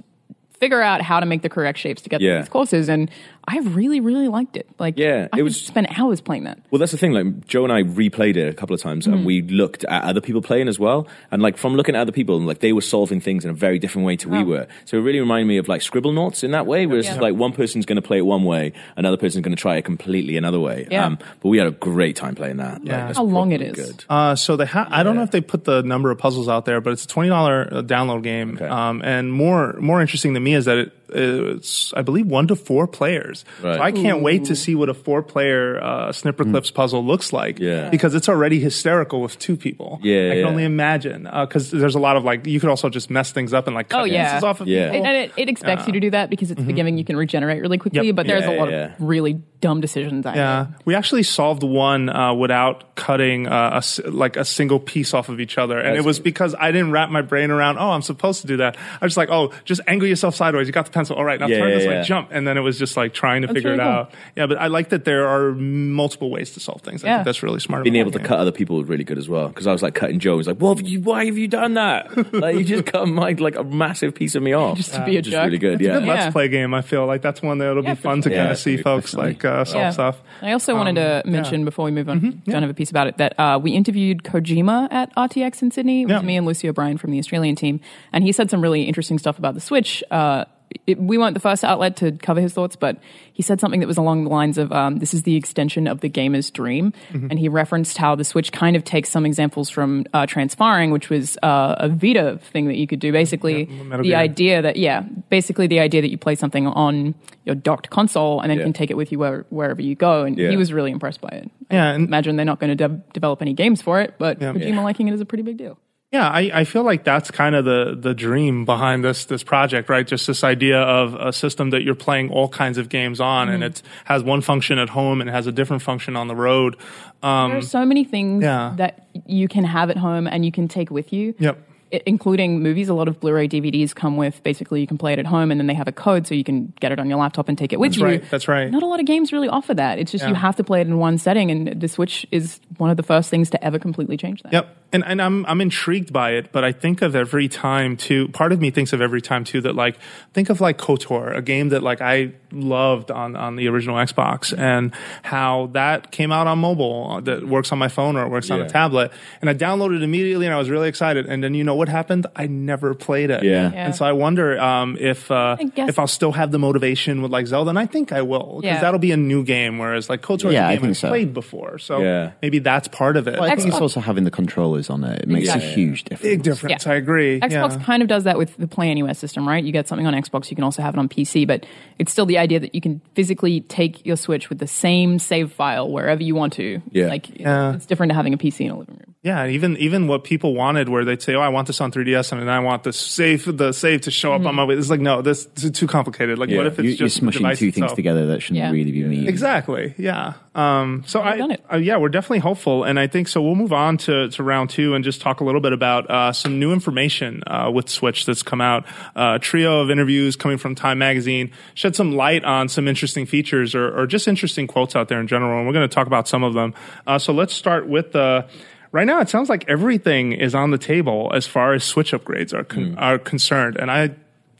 [0.60, 2.32] figure out how to make the correct shapes to get Yeah.
[2.32, 2.88] through these courses.
[2.90, 3.10] And
[3.48, 4.68] I really, really liked it.
[4.78, 6.58] Like, Yeah, I it could was- spend hours playing that.
[6.70, 7.12] Well, that's the thing.
[7.12, 9.12] Like Joe and I replayed it a couple of times, Mm.
[9.12, 11.08] and we looked at other people playing as well.
[11.30, 13.78] And like from looking at other people, like they were solving things in a very
[13.78, 14.44] different way to we Oh.
[14.44, 14.66] were.
[14.84, 17.12] So it really reminded me of like Scribblenauts in that way, where it's Yeah.
[17.14, 19.76] just like one person's going to play it one way, another person's going to try
[19.76, 20.86] it completely another way.
[20.90, 21.06] Yeah.
[21.06, 22.80] Um, but we had a great time playing that.
[22.84, 23.00] Yeah.
[23.00, 23.74] Like, it's How long it is?
[23.74, 24.04] Good.
[24.08, 26.64] Uh, so they ha- I don't know if they put the number of puzzles out
[26.64, 28.52] there, but it's a twenty dollar download game.
[28.54, 28.66] Okay.
[28.66, 32.56] Um, and more more interesting to me is that it, it's I believe one to
[32.56, 33.44] four players.
[33.62, 33.76] Right.
[33.76, 37.58] So I can't wait to see what a four player uh, Snipperclips puzzle looks like.
[37.58, 37.64] Hmm.
[37.64, 37.90] Yeah.
[37.90, 39.98] Because it's already hysterical with two people.
[40.02, 40.44] Yeah, I can yeah.
[40.46, 43.66] only imagine because there's a lot of like you could also just mess things up
[43.66, 44.32] and like cut Oh, yeah.
[44.32, 44.90] pieces off of Yeah.
[44.90, 45.04] people.
[45.04, 47.16] It, and it, it expects you to do that because it's the giving you can
[47.16, 48.06] regenerate really quickly, Mm-hmm.
[48.06, 48.16] Yep.
[48.16, 48.94] but there's Yeah, a lot yeah.
[48.94, 50.26] of really dumb decisions.
[50.26, 50.74] I Yeah, made.
[50.84, 55.30] we actually solved one uh, without cutting uh, a s like a single piece off
[55.30, 56.24] of each other, and That's it was good.
[56.24, 57.78] because I didn't wrap my brain around.
[57.78, 58.76] Oh, I'm supposed to do that.
[59.00, 60.66] I was just like, oh, just angle yourself sideways.
[60.66, 61.16] You got the pencil.
[61.16, 63.14] All right, now Yeah, turn yeah, this way, jump, and then it was just like
[63.14, 63.86] trying to That's figure it cool.
[63.88, 64.12] out.
[64.36, 67.02] Yeah, but I like that there are multiple ways to solve things.
[67.04, 67.16] I Yeah.
[67.18, 67.84] think that's really smart.
[67.84, 68.26] Being able to game.
[68.26, 70.36] cut other people was really good as well because I was like cutting Joe.
[70.38, 72.32] He's like, "Well, you, why have you done that?
[72.34, 75.12] like you just cut my like a massive piece of me off." Just to be
[75.12, 75.44] a Which is jerk.
[75.44, 75.74] really good.
[75.74, 76.14] It's a Yeah, good Yeah.
[76.14, 76.74] let's play game.
[76.74, 78.76] I feel like that's one that'll Yeah, be for fun to kind Yeah, of see
[78.76, 79.32] folks definitely.
[79.34, 79.90] like uh, Yeah.
[79.90, 80.22] stuff.
[80.40, 83.18] I also wanted to mention before we move on, don't have a piece about it,
[83.18, 86.02] that uh, we interviewed Kojima at RTX in Sydney.
[86.02, 86.22] It was Yeah.
[86.22, 87.80] me and Lucy O'Brien from the Australian team,
[88.12, 90.02] and he said some really interesting stuff about the Switch.
[90.10, 90.44] Uh,
[90.86, 92.98] it, we weren't the first outlet to cover his thoughts, but
[93.32, 96.00] he said something that was along the lines of um, this is the extension of
[96.00, 96.92] the gamer's dream.
[97.12, 101.08] And he referenced how the Switch kind of takes some examples from uh, Transfarring, which
[101.10, 103.12] was uh, a Vita thing that you could do.
[103.12, 107.54] Basically, Metal the idea that, yeah, basically the idea that you play something on your
[107.54, 108.64] docked console and then Yeah.
[108.64, 110.24] can take it with you where, wherever you go.
[110.24, 110.50] And Yeah.
[110.50, 111.50] he was really impressed by it.
[111.70, 114.52] Yeah, and Imagine they're not going to de- develop any games for it, but Yeah.
[114.52, 115.78] Kojima liking it is a pretty big deal.
[116.12, 119.88] Yeah, I, I feel like that's kind of the the dream behind this this project,
[119.88, 120.06] right?
[120.06, 123.64] Just this idea of a system that you're playing all kinds of games on, and
[123.64, 126.76] it has one function at home and it has a different function on the road.
[127.22, 128.74] Um, There are so many things yeah.
[128.76, 131.34] that you can have at home and you can take with you.
[131.38, 131.58] Yep.
[131.92, 132.88] I- including movies.
[132.88, 135.60] A lot of Blu-ray DVDs come with basically you can play it at home and
[135.60, 137.72] then they have a code so you can get it on your laptop and take
[137.72, 138.06] it with That's you.
[138.06, 138.70] right, that's right.
[138.70, 139.98] Not a lot of games really offer that.
[139.98, 142.90] It's just you have to play it in one setting, and the Switch is one
[142.90, 144.52] of the first things to ever completely change that.
[144.52, 144.76] Yep.
[144.94, 148.52] And and I'm I'm intrigued by it, but I think of every time too part
[148.52, 149.96] of me thinks of every time too that like
[150.34, 154.56] think of like KOTOR, a game that like I loved on on the original Xbox
[154.56, 158.50] and how that came out on mobile that works on my phone or it works
[158.50, 159.10] on a tablet.
[159.40, 161.24] And I downloaded it immediately and I was really excited.
[161.24, 162.26] And then you know what happened?
[162.36, 163.42] I never played it.
[163.42, 163.72] Yeah.
[163.72, 163.86] Yeah.
[163.86, 167.32] And so I wonder um, if uh, I if I'll still have the motivation with
[167.32, 168.80] like Zelda, and I think I will because Yeah.
[168.80, 169.78] that'll be a new game.
[169.78, 171.08] Whereas like KOTOR is Yeah, I a game think I've so.
[171.08, 172.30] played before, so Yeah.
[172.40, 173.34] maybe that's part of it.
[173.40, 175.22] Well, I think it's also having the controllers on it.
[175.22, 175.70] It makes Exactly.
[175.70, 176.22] a huge difference.
[176.30, 176.86] Big difference.
[176.86, 176.92] Yeah.
[176.92, 177.40] I agree.
[177.40, 177.84] Xbox yeah.
[177.84, 179.62] kind of does that with the Play Anywhere system, right?
[179.64, 181.66] You get something on Xbox, you can also have it on PC, but
[181.98, 185.50] it's still the idea that you can physically take your Switch with the same save
[185.52, 186.80] file wherever you want to.
[186.92, 187.08] Yeah.
[187.08, 187.74] Like, Yeah.
[187.74, 189.14] it's different to having a PC in a living room.
[189.24, 192.32] Yeah, even even what people wanted, where they'd say, "Oh, I want this on 3DS,
[192.32, 195.00] and I want the save the save to show up on my way." It's like,
[195.00, 196.38] no, this is too complicated.
[196.38, 196.58] Like, Yeah.
[196.58, 198.70] what if it's You, you're just the smushing device two things together that shouldn't Yeah.
[198.70, 199.26] really be me.
[199.26, 199.94] Exactly.
[199.98, 200.34] Yeah.
[200.54, 201.64] Um, so I, done it.
[201.72, 203.40] uh, yeah, we're definitely hopeful, and I think so.
[203.40, 206.32] We'll move on to, to round two and just talk a little bit about uh,
[206.34, 208.84] some new information uh, with Switch that's come out.
[209.16, 213.24] Uh, a trio of interviews coming from Time Magazine shed some light on some interesting
[213.24, 216.06] features or, or just interesting quotes out there in general, and we're going to talk
[216.06, 216.74] about some of them.
[217.06, 218.44] Uh, so let's start with the.
[218.92, 222.52] Right now, it sounds like everything is on the table as far as Switch upgrades
[222.52, 223.00] are con- mm.
[223.00, 224.14] are concerned, and I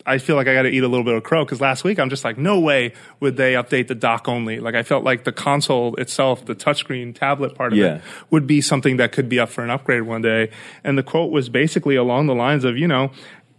[0.06, 1.98] I feel like I got to eat a little bit of crow because last week
[1.98, 4.58] I'm just like, no way would they update the dock only.
[4.58, 7.96] Like I felt like the console itself, the touchscreen tablet part of Yeah.
[7.96, 10.50] it, would be something that could be up for an upgrade one day.
[10.82, 13.12] And the quote was basically along the lines of, you know.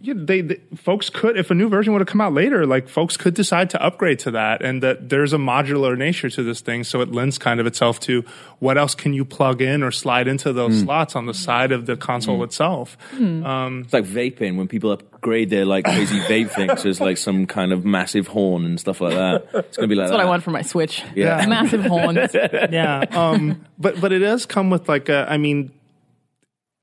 [0.04, 2.88] You, they, they folks could if a new version would have come out later like
[2.88, 6.60] folks could decide to upgrade to that and that there's a modular nature to this
[6.60, 8.22] thing so it lends kind of itself to
[8.58, 10.84] what else can you plug in or slide into those hmm.
[10.84, 12.44] slots on the side of the console hmm.
[12.44, 13.44] itself hmm.
[13.46, 17.46] Um, It's like vaping when people upgrade their like crazy vape things as like some
[17.46, 19.48] kind of massive horn and stuff like that.
[19.54, 20.20] It's gonna be like That's what.
[20.20, 21.02] I want for my Switch.
[21.14, 21.44] Yeah.
[21.54, 22.34] Massive horns.
[22.70, 25.83] yeah um but but it does come with like a i mean it,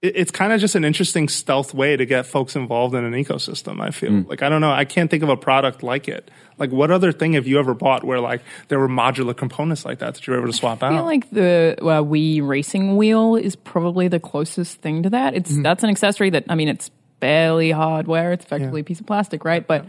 [0.02, 3.80] it's kind of just an interesting stealth way to get folks involved in an ecosystem
[3.80, 6.72] i feel like i don't know i can't think of a product like it like
[6.72, 10.16] what other thing have you ever bought where like there were modular components like that
[10.16, 10.92] that you were able to swap out?
[10.92, 15.10] I feel out like the uh, Wii racing wheel is probably the closest thing to
[15.12, 15.34] that.
[15.34, 15.64] It's Mm-hmm.
[15.64, 18.32] that's an accessory that I mean, it's barely hardware.
[18.32, 19.66] It's effectively a piece of plastic, right?
[19.66, 19.88] But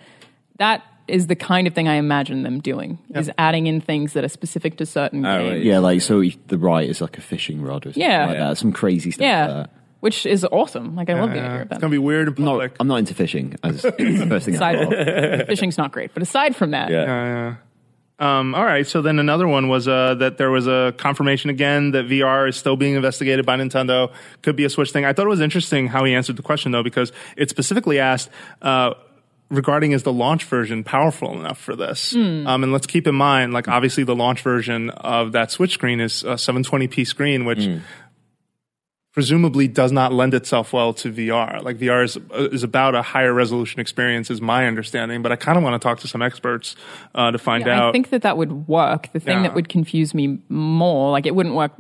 [0.59, 4.25] that is the kind of thing I imagine them doing is adding in things that
[4.25, 5.65] are specific to certain Oh, games.
[5.67, 8.27] Yeah, like so the right is like a fishing rod or something Yeah.
[8.27, 8.49] like Yeah.
[8.49, 8.57] that.
[8.59, 9.71] Some crazy stuff Yeah, like that.
[10.03, 10.97] Which is awesome.
[10.97, 12.89] Like I love the idea Uh, of it's gonna be weird in No, public I'm
[12.89, 13.55] not into fishing.
[13.63, 13.93] As the
[14.29, 17.55] first thing I Aside, fishing's not great, but aside from that, Yeah.
[18.19, 18.87] Um, all right.
[18.87, 22.57] So then another one was uh, that there was a confirmation again that VR is
[22.57, 24.13] still being investigated by Nintendo.
[24.43, 25.05] Could be a Switch thing.
[25.05, 28.29] I thought it was interesting how he answered the question though, because it specifically asked.
[28.61, 28.95] Uh,
[29.51, 33.53] regarding is the launch version powerful enough for this um, and let's keep in mind
[33.53, 37.69] like obviously the launch version of that switch screen is a 720p screen which
[39.13, 41.63] presumably does not lend itself well to VR.
[41.63, 42.19] Like VR is
[42.53, 45.23] is about a higher resolution experience, is my understanding.
[45.23, 46.77] But I kind of want to talk to some experts
[47.15, 47.89] uh, to find Yeah, out.
[47.91, 49.13] I think that that would work.
[49.13, 49.43] The thing Yeah.
[49.45, 51.73] that would confuse me more, like it wouldn't work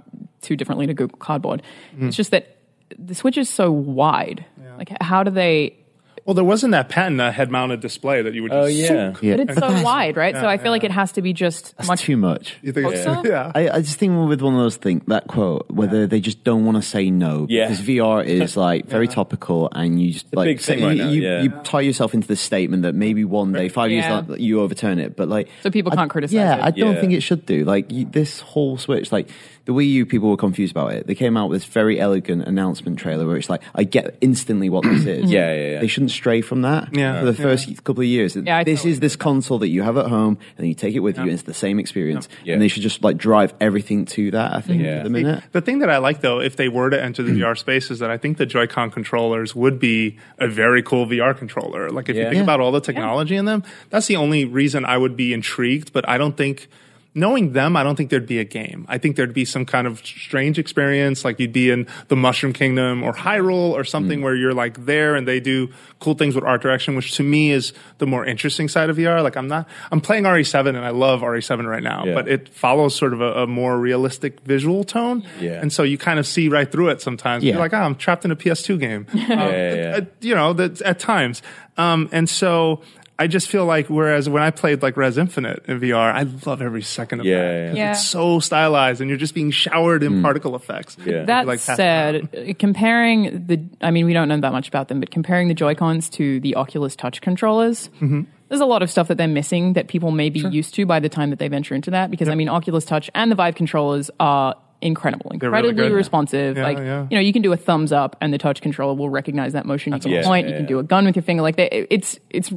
[0.42, 1.62] too differently to Google Cardboard.
[1.94, 2.08] Mm-hmm.
[2.08, 2.56] It's just that
[2.98, 4.44] the Switch is so wide.
[4.78, 5.76] Like, how do they?
[6.24, 8.52] Well, there wasn't that patent uh, head-mounted display that you would.
[8.52, 8.88] Just Oh, yeah.
[9.12, 9.22] soak.
[9.22, 9.36] Yeah.
[9.36, 10.34] But it's so wide, right?
[10.36, 12.56] so I feel like it has to be just That's much too much.
[12.62, 13.28] You think it's- closer.
[13.28, 13.50] yeah.
[13.54, 16.64] I, I just think with one of those things, that quote, whether they just don't
[16.64, 17.68] want to say no, Yeah.
[17.68, 21.08] because VR is like very topical, and you just like big thing you, right now,
[21.08, 21.42] you, yeah.
[21.42, 24.20] you tie yourself into the statement that maybe one day, five years Yeah.
[24.20, 26.62] down, you overturn it, but like So people can't criticize Yeah, it.
[26.62, 27.00] I don't Yeah.
[27.00, 27.64] think it should do.
[27.64, 29.28] Like you, this whole Switch, like
[29.64, 31.06] the Wii U, people were confused about it.
[31.06, 34.68] They came out with this very elegant announcement trailer where it's like, I get instantly
[34.68, 35.30] what this is.
[35.32, 35.80] Yeah, yeah, yeah.
[35.80, 36.88] They shouldn't stray from that.
[36.96, 37.20] Yeah.
[37.20, 38.34] for the first couple of years.
[38.34, 40.94] Yeah, I this totally is this console that you have at home, and you take
[40.94, 42.28] it with you, and it's the same experience.
[42.44, 42.54] Yeah.
[42.54, 44.52] And they should just like drive everything to that.
[44.54, 44.96] I think Yeah.
[44.98, 45.44] at the minute.
[45.52, 48.00] The thing that I like though, if they were to enter the VR space, is
[48.00, 51.88] that I think the Joy-Con controllers would be a very cool VR controller.
[51.90, 52.42] Like if you think Yeah.
[52.42, 55.92] about all the technology in them, that's the only reason I would be intrigued.
[55.92, 56.68] But I don't think.
[57.14, 58.86] Knowing them, I don't think there'd be a game.
[58.88, 62.54] I think there'd be some kind of strange experience, like you'd be in the Mushroom
[62.54, 65.68] Kingdom or Hyrule or something where you're like there and they do
[66.00, 69.22] cool things with art direction, which to me is the more interesting side of VR.
[69.22, 72.14] Like I'm not, I'm playing RE7 and I love RE7 right now, Yeah.
[72.14, 75.22] but it follows sort of a, a more realistic visual tone.
[75.38, 75.60] Yeah.
[75.60, 77.44] And so you kind of see right through it sometimes.
[77.44, 77.52] Yeah.
[77.52, 79.06] You're like, oh, I'm trapped in a PS2 game.
[79.12, 79.96] Um, yeah, yeah.
[79.96, 81.42] uh, you know, that at times.
[81.76, 82.82] Um, and so
[83.22, 86.60] I just feel like, whereas when I played like Rez Infinite in VR, I love
[86.60, 87.66] every second of Yeah, that.
[87.76, 87.84] yeah.
[87.84, 87.90] Yeah.
[87.92, 90.96] It's so stylized and you're just being showered in particle effects.
[91.04, 91.24] Yeah.
[91.24, 95.10] That Like, said, comparing the, I mean, we don't know that much about them, but
[95.10, 98.22] comparing the Joy-Cons to the Oculus Touch controllers, Mm-hmm.
[98.48, 100.98] there's a lot of stuff that they're missing that people may be used to by
[101.00, 102.10] the time that they venture into that.
[102.10, 106.56] Because I mean, Oculus Touch and the Vive controllers are incredible, They're really incredibly responsive.
[106.56, 107.06] Yeah, like, yeah.
[107.08, 109.64] you know, you can do a thumbs up and the touch controller will recognize that
[109.64, 109.92] motion.
[109.92, 110.24] You can awesome.
[110.28, 111.40] point, Yeah, you can do a gun with your finger.
[111.42, 112.52] Like, they, it's, it's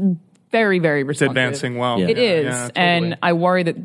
[0.52, 1.32] very, very It's responsive.
[1.32, 2.00] advancing well.
[2.00, 2.08] Yeah.
[2.10, 2.46] It is.
[2.46, 2.86] Yeah, totally.
[2.86, 3.76] And I worry that,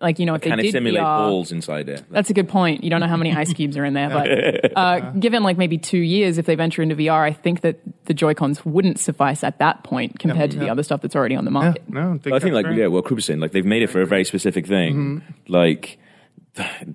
[0.00, 2.02] like, you know, if they Can they it did simulate VR, balls inside it?
[2.10, 2.82] that's a good point.
[2.84, 5.78] You don't know how many ice cubes are in there, but uh, given like maybe
[5.78, 9.44] two years, if they venture into VR, I think that the Joy Cons wouldn't suffice
[9.44, 11.82] at that point compared to the other stuff that's already on the Yeah, market.
[11.88, 12.78] no, I think, I think like great.
[12.78, 15.22] yeah, well, Krupa's saying, like they've made it for a very specific thing.
[15.48, 15.98] Like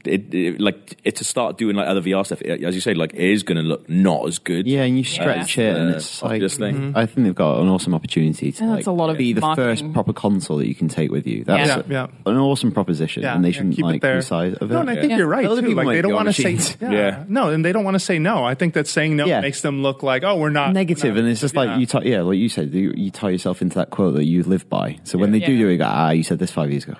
[0.05, 2.93] it, it, like it to start doing like other VR stuff, it, as you say,
[2.93, 4.67] like it is going to look not as good.
[4.67, 6.93] Yeah, and you stretch it, and it's like Oculus thing.
[6.95, 9.33] I think they've got an awesome opportunity to Yeah, like, that's a lot of be
[9.33, 9.65] the marketing.
[9.87, 11.43] first proper console that you can take with you.
[11.43, 12.07] That's Yeah, a- yeah.
[12.27, 14.15] an awesome proposition, Yeah, and they shouldn't keep like there.
[14.15, 14.73] lose sight of it.
[14.73, 15.17] No, and I think Yeah.
[15.17, 15.69] you're right Other too.
[15.69, 16.91] people Like they be don't on want to say yeah.
[16.91, 17.23] Yeah.
[17.27, 18.43] no, and they don't want to say no.
[18.43, 19.41] I think that saying no Yeah.
[19.41, 21.87] makes them look like oh we're not negative, we're not- and it's just like you,
[21.87, 24.69] tie, yeah, like you said, you, you tie yourself into that quote that you live
[24.69, 24.97] by.
[25.03, 25.57] So when they do Yeah.
[25.63, 26.93] do it, you go, ah, you said this five years ago.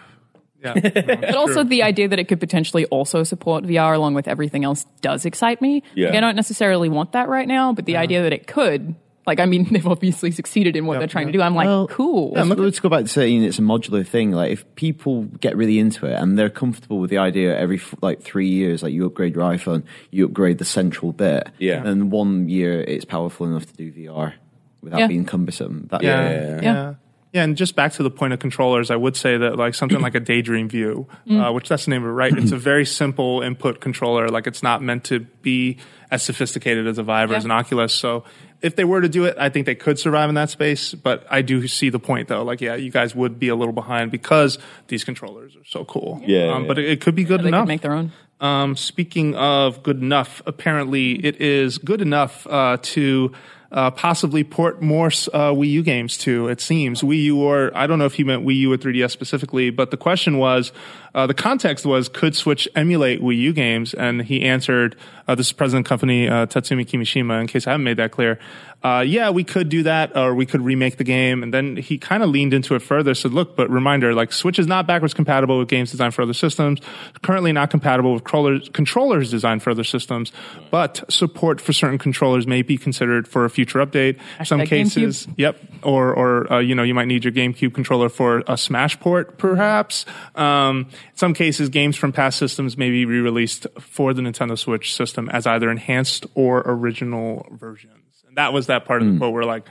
[0.75, 1.63] Yeah, no, But also true.
[1.65, 5.61] the idea that it could potentially also support VR along with everything else does excite
[5.61, 5.83] me.
[5.95, 6.07] Yeah.
[6.07, 9.39] Like, I don't necessarily want that right now, but the idea that it could, like,
[9.41, 11.31] I mean, they've obviously succeeded in what Yeah, they're trying yeah.
[11.33, 11.41] to do.
[11.43, 12.31] I'm like, Well, cool.
[12.31, 14.31] Let's, let's go back to saying it's a modular thing.
[14.31, 18.21] Like if people get really into it and they're comfortable with the idea, every like
[18.21, 21.49] three years, like you upgrade your iPhone, you upgrade the central bit.
[21.59, 21.83] Yeah.
[21.85, 24.33] And one year it's powerful enough to do VR
[24.81, 25.07] without Yeah.
[25.07, 25.87] being cumbersome.
[25.91, 26.61] That, yeah, Yeah.
[26.61, 26.93] yeah,
[27.37, 27.43] Yeah.
[27.43, 30.15] and just back to the point of controllers, I would say that like something like
[30.15, 32.37] a Daydream View, uh, which that's the name of it, right?
[32.37, 34.29] It's a very simple input controller.
[34.29, 35.77] Like it's not meant to be
[36.11, 37.93] as sophisticated as a Vive or as an Oculus.
[37.93, 38.23] So
[38.61, 40.93] if they were to do it, I think they could survive in that space.
[40.93, 42.43] But I do see the point though.
[42.43, 46.21] Like, yeah, you guys would be a little behind because these controllers are so cool.
[46.25, 46.67] Yeah, um, yeah.
[46.67, 47.63] but it, it could be good they enough.
[47.63, 48.11] could make their own.
[48.39, 53.31] Um, speaking of good enough, apparently it is good enough uh, to
[53.71, 56.47] uh, possibly port more uh, Wii U games to.
[56.47, 59.11] It seems Wii U, or I don't know if he meant Wii U or 3DS
[59.11, 60.71] specifically, but the question was,
[61.13, 63.93] uh, the context was, could Switch emulate Wii U games?
[63.93, 64.95] And he answered,
[65.27, 67.41] uh, this is president company uh, Tatsumi Kimishima.
[67.41, 68.39] In case I haven't made that clear,
[68.87, 71.43] uh, yeah, we could do that, or we could remake the game.
[71.43, 73.13] And then he kind of leaned into it further.
[73.13, 76.33] Said, look, but reminder, like Switch is not backwards compatible with games designed for other
[76.33, 76.79] systems.
[77.21, 80.31] Currently not compatible with controllers, controllers designed for other systems,
[80.71, 84.19] but support for certain controllers may be considered for a future update.
[84.45, 88.09] Some Hashtag cases, yep, or or uh, you know you might need your GameCube controller
[88.09, 90.05] for a Smash port, perhaps.
[90.35, 94.95] Um, in some cases, games from past systems may be re-released for the Nintendo Switch
[94.95, 97.96] system as either enhanced or original versions.
[98.37, 99.67] That was that part of the quote where like,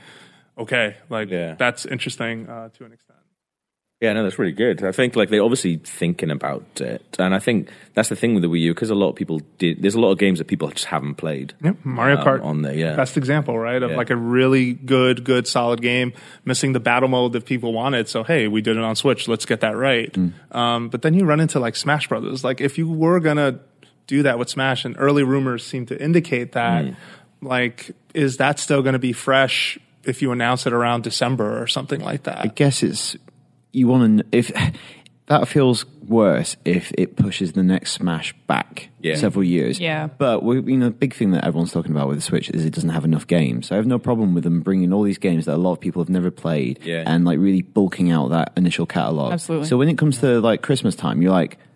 [0.57, 1.55] okay, like Yeah.
[1.57, 3.17] that's interesting uh, to an extent.
[3.99, 4.83] Yeah, no, that's really good.
[4.83, 8.43] I think like they're obviously thinking about it, and I think that's the thing with
[8.43, 9.81] the Wii U because a lot of people did.
[9.81, 11.55] There's a lot of games that people just haven't played.
[11.63, 12.75] Yep, Mario um, Kart on there.
[12.75, 13.81] Yeah, best example, right?
[13.81, 13.97] Of Yeah.
[13.97, 16.13] like a really good, good, solid game,
[16.45, 18.07] missing the battle mode that people wanted.
[18.07, 19.27] So hey, we did it on Switch.
[19.27, 20.15] Let's get that right.
[20.51, 22.43] Um, but then you run into like Smash Brothers.
[22.43, 23.61] Like if you were gonna
[24.05, 26.85] do that with Smash, and early rumors seem to indicate that,
[27.41, 31.67] like, is that still going to be fresh if you announce it around December or
[31.67, 32.39] something like that?
[32.39, 33.15] I guess it's
[33.71, 34.51] you want to if
[35.27, 39.17] that feels worse if it pushes the next Smash back Yeah.
[39.17, 39.77] several years.
[39.77, 40.07] Yeah.
[40.07, 42.63] But we, you know, the big thing that everyone's talking about with the Switch is
[42.63, 43.67] it doesn't have enough games.
[43.67, 45.81] So I have no problem with them bringing all these games that a lot of
[45.81, 47.03] people have never played Yeah.
[47.05, 49.33] and like really bulking out that initial catalog.
[49.33, 49.67] Absolutely.
[49.67, 51.66] So when it comes to like Christmas time, you're like, "Actually, there's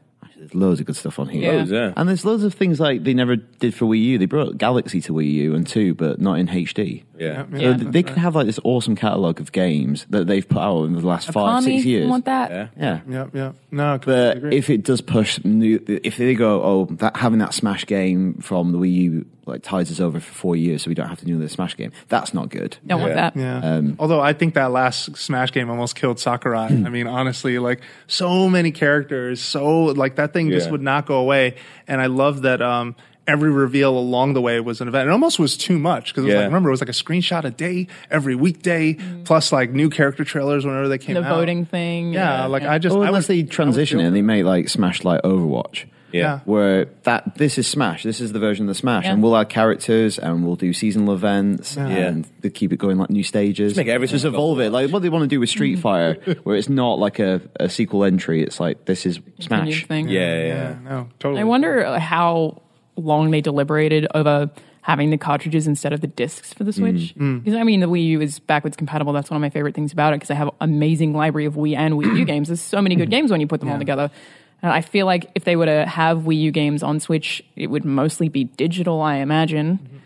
[0.54, 1.42] loads of good stuff on here.
[1.52, 1.58] Yeah.
[1.60, 1.94] Loads, yeah.
[1.96, 4.18] And there's loads of things like they never did for Wii U.
[4.18, 7.04] They brought Galaxy to Wii U and two, but not in HD.
[7.18, 7.46] Yeah.
[7.52, 7.78] So Yeah.
[7.78, 10.94] th- they could have like this awesome catalog of games that they've put out in
[10.94, 12.10] the last five, six years.
[12.10, 12.50] want that?
[12.52, 12.68] Yeah.
[12.78, 13.00] Yeah.
[13.10, 13.56] Yeah, yep.
[13.72, 14.58] No, I completely But agree.
[14.58, 18.72] if it does push new, if they go, oh, that having that Smash game from
[18.72, 21.26] the Wii U like ties us over for four years, so we don't have to
[21.26, 21.92] do another Smash game.
[22.10, 22.78] That's not good.
[22.86, 23.36] Don't want that.
[23.36, 23.58] Yeah.
[23.60, 26.68] Um, Although I think that last Smash game almost killed Sakurai.
[26.68, 31.16] I mean, honestly, like so many characters, so like that thing just would not go
[31.20, 31.56] away.
[31.88, 32.96] And I love that um,
[33.28, 35.08] every reveal along the way was an event.
[35.10, 36.36] It almost was too much because Yeah.
[36.38, 40.24] like, remember it was like a screenshot a day every weekday, plus like new character
[40.24, 41.22] trailers whenever they came Mm.
[41.22, 41.36] The out.
[41.36, 42.14] voting thing.
[42.14, 44.70] Yeah, like I just or I unless was, they transition it and they make like
[44.70, 45.86] Smash like Overwatch.
[46.14, 46.40] Yeah.
[46.46, 49.14] Where that this is Smash, this is the version of the Smash, Yeah.
[49.14, 51.88] and we'll add characters and we'll do seasonal events Yeah.
[51.88, 53.72] and they keep it going like new stages.
[53.72, 55.82] Just make everything just evolve it, like what they want to do with Street mm-hmm.
[55.82, 58.44] Fighter, where it's not like a, a sequel entry.
[58.44, 59.88] It's like this is Continued Smash.
[59.88, 60.10] thing.
[60.10, 60.48] Yeah, yeah.
[60.48, 61.42] Yeah, no, totally.
[61.42, 62.62] I wonder how
[62.96, 66.76] long they deliberated over having the cartridges instead of the discs for the mm.
[66.76, 67.16] Switch.
[67.16, 67.44] Mm.
[67.44, 69.14] Because I mean, the Wii U is backwards compatible.
[69.14, 71.54] That's one of my favorite things about it because I have an amazing library of
[71.54, 72.48] Wii and Wii U games.
[72.50, 73.12] There's so many good mm-hmm.
[73.12, 74.10] games when you put them all together.
[74.62, 77.68] And I feel like if they were to have Wii U games on Switch, it
[77.68, 79.80] would mostly be digital, I imagine.
[79.80, 79.98] Mm-hmm.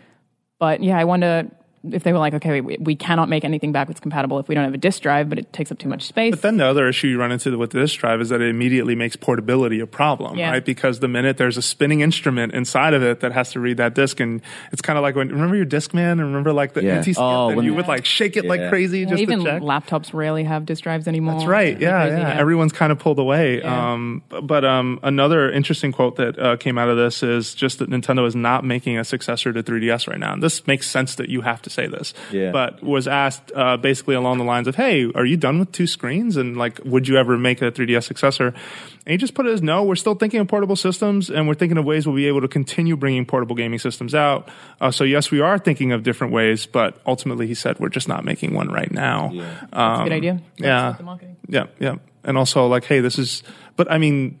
[0.58, 1.50] But yeah, I wonder
[1.92, 4.64] if they were like, okay, we, we cannot make anything backwards compatible if we don't
[4.64, 6.30] have a disk drive, but it takes up too much space.
[6.32, 8.48] But then the other issue you run into with the disk drive is that it
[8.48, 10.50] immediately makes portability a problem, Yeah.
[10.50, 10.64] right?
[10.64, 13.94] Because the minute there's a spinning instrument inside of it that has to read that
[13.94, 14.40] disk, and
[14.72, 16.96] it's kind of like when remember your disk man, and remember like the Yeah.
[16.96, 19.44] anti-skip Oh, and when- you would like shake it like crazy Yeah, just even to
[19.44, 19.62] check.
[19.62, 21.34] laptops rarely have disk drives anymore.
[21.34, 21.80] That's right.
[21.80, 22.38] Yeah, Crazy, yeah.
[22.40, 23.58] Everyone's kind of pulled away.
[23.58, 23.92] Yeah.
[23.92, 27.90] Um, but um, another interesting quote that uh, came out of this is just that
[27.90, 30.32] Nintendo is not making a successor to 3DS right now.
[30.32, 32.12] And this makes sense that you have to say this.
[32.32, 32.50] Yeah.
[32.50, 35.86] But was asked uh, basically along the lines of, "Hey, are you done with two
[35.86, 36.36] screens?
[36.36, 39.62] And like, would you ever make a 3DS successor?" And he just put it as,
[39.62, 42.40] "No, we're still thinking of portable systems, and we're thinking of ways we'll be able
[42.40, 44.48] to continue bringing portable gaming systems out.
[44.80, 48.08] Uh, so yes, we are thinking of different ways, but ultimately, he said we're just
[48.08, 49.30] not making one right now."
[49.70, 50.42] That's a good idea.
[50.56, 50.96] Yeah.
[50.98, 51.36] the.
[51.48, 51.96] Yeah, yeah.
[52.24, 53.44] And also like, hey, this is
[53.76, 54.40] but I mean,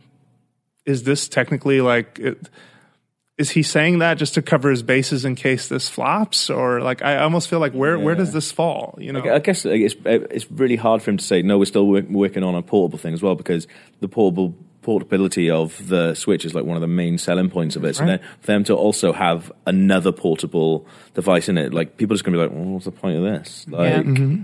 [0.84, 2.48] is this technically like it,
[3.38, 7.02] is he saying that just to cover his bases in case this flops or like
[7.02, 9.22] I almost feel like where where does this fall, you know?
[9.22, 11.58] I guess it's uh, it's really hard for him to say no.
[11.58, 13.66] We're still working on a portable thing as well because
[14.00, 17.84] the portable portability of the Switch is like one of the main selling points of
[17.84, 17.96] it.
[17.96, 18.20] So Right.
[18.20, 22.24] then for them to also have another portable device in it, like people are just
[22.24, 23.66] gonna be like, well, what's the point of this?
[23.68, 24.36] Like, Yeah,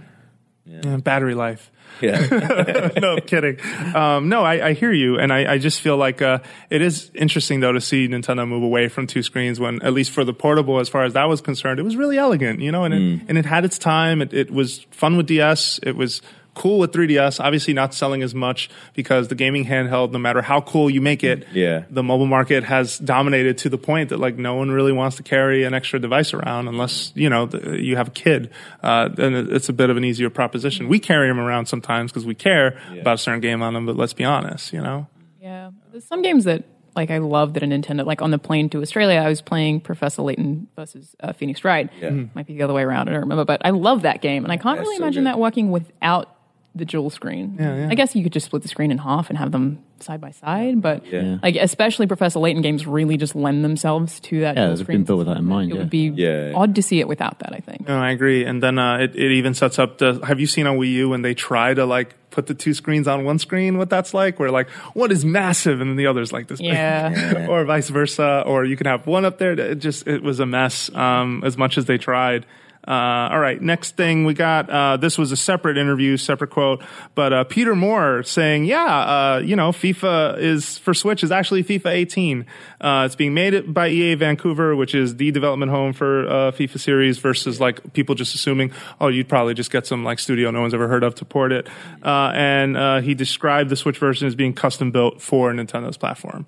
[0.98, 1.70] battery life.
[2.01, 3.59] yeah, no kidding.
[3.94, 6.38] Um, no, I, I hear you, and I, I just feel like uh,
[6.70, 9.61] it is interesting though to see Nintendo move away from two screens.
[9.61, 12.18] When at least for the portable, as far as that was concerned, it was really
[12.18, 14.22] elegant, you know, and it, and it had its time.
[14.22, 15.81] It, it was fun with DS.
[15.83, 16.22] It was
[16.55, 17.41] cool with 3DS.
[17.43, 21.25] Obviously, not selling as much because the gaming handheld, no matter how cool you make
[21.25, 21.85] it, Yeah.
[21.91, 25.23] the mobile market has dominated to the point that like no one really wants to
[25.23, 28.51] carry an extra device around unless you know the, you have a kid.
[28.83, 30.88] Uh, then it- it's a bit of an easier proposition.
[30.88, 33.87] We carry them around sometimes because we care about a certain game on them.
[33.87, 35.07] But let's be honest, you know.
[35.41, 38.05] Yeah, there's some games that like I love that a Nintendo.
[38.05, 41.88] Like on the plane to Australia, I was playing Professor Layton versus uh, Phoenix Wright.
[42.01, 42.11] Yeah.
[42.35, 43.09] Might be the other way around.
[43.09, 45.25] I don't remember, but I love that game, and I can't Yeah, really so imagine
[45.25, 45.29] good.
[45.31, 46.29] that working without
[46.75, 47.57] the dual screen.
[47.61, 47.89] Yeah, yeah.
[47.91, 50.31] I guess you could just split the screen in half and have them side by
[50.31, 51.37] side, but Yeah.
[51.43, 54.57] like especially Professor Layton games really just lend themselves to that.
[54.57, 55.81] Yeah, dual they've been built with that in mind, It yeah.
[55.81, 56.53] would be Yeah.
[56.55, 57.53] odd to see it without that.
[57.53, 57.87] I think.
[57.87, 58.45] No, I agree.
[58.45, 60.21] And then uh, it, it even sets up the.
[60.27, 63.07] Have you seen on Wii U when they try to like put the two screens
[63.07, 63.77] on one screen?
[63.77, 64.41] What that's like?
[64.41, 66.59] Where like one is massive and then the other's like this.
[66.61, 66.69] big.
[66.73, 67.47] Yeah.
[67.51, 68.43] or vice versa.
[68.47, 69.53] Or you can have one up there.
[69.53, 70.91] It just it was a mess.
[70.95, 72.47] Um, as much as they tried.
[72.87, 74.68] Uh, all right, next thing we got.
[74.68, 76.83] Uh, this was a separate interview, separate quote,
[77.14, 81.62] but uh, Peter Moore saying, "Yeah, uh, you know, FIFA is for Switch is actually
[81.62, 82.47] FIFA 18.
[82.81, 86.81] Uh, it's being made by EA Vancouver, which is the development home for uh, FIFA
[86.81, 87.18] series.
[87.18, 90.75] Versus like people just assuming, oh, you'd probably just get some like studio no one's
[90.75, 91.68] ever heard of to port it.
[92.03, 96.47] And he described the Switch version as being custom built for Nintendo's platform."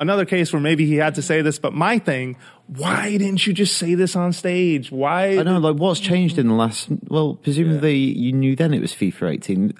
[0.00, 3.52] Another case where maybe he had to say this, but my thing, why didn't you
[3.52, 4.90] just say this on stage?
[4.90, 5.38] Why?
[5.38, 6.88] I know, like, what's changed in the last?
[7.08, 9.74] Well, presumably you knew then it was FIFA 18.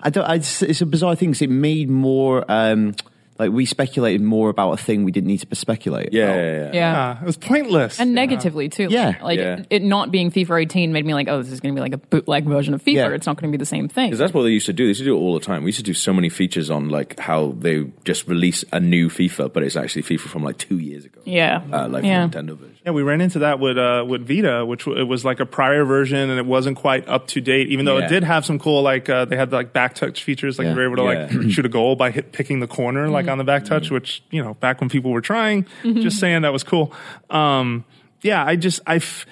[0.00, 0.24] I don't.
[0.24, 2.94] I, it's, it's a bizarre thing because it made more um,
[3.38, 6.12] like we speculated more about a thing we didn't need to speculate.
[6.12, 6.36] Yeah, about.
[6.36, 6.70] yeah, yeah.
[6.72, 7.10] Yeah.
[7.10, 7.98] Uh, it was pointless.
[8.00, 8.88] And negatively too.
[8.90, 9.14] Yeah.
[9.22, 9.62] Like Yeah.
[9.70, 11.94] it not being FIFA 18 made me like, oh, this is going to be like
[11.94, 12.94] a bootleg version of FIFA.
[12.94, 13.08] Yeah.
[13.10, 14.08] It's not going to be the same thing.
[14.10, 14.84] Because that's what they used to do.
[14.84, 15.62] They used to do it all the time.
[15.64, 19.08] We used to do so many features on like how they just release a new
[19.08, 21.20] FIFA, but it's actually FIFA from like two years ago.
[21.24, 21.62] yeah.
[21.72, 22.28] Uh, like yeah.
[22.28, 22.76] from Nintendo version.
[22.84, 25.46] Yeah, we ran into that with uh, with Vita, which w- it was like a
[25.46, 27.68] prior version, and it wasn't quite up to date.
[27.68, 28.06] Even though Yeah.
[28.06, 30.72] it did have some cool, like uh, they had like back touch features, like Yeah.
[30.72, 33.38] you were able to like shoot a goal by hit, picking the corner, like on
[33.38, 33.90] the back touch.
[33.90, 36.92] Which you know, back when people were trying, just saying that was cool.
[37.30, 37.84] Um,
[38.22, 38.96] yeah, I just I.
[38.96, 39.26] F-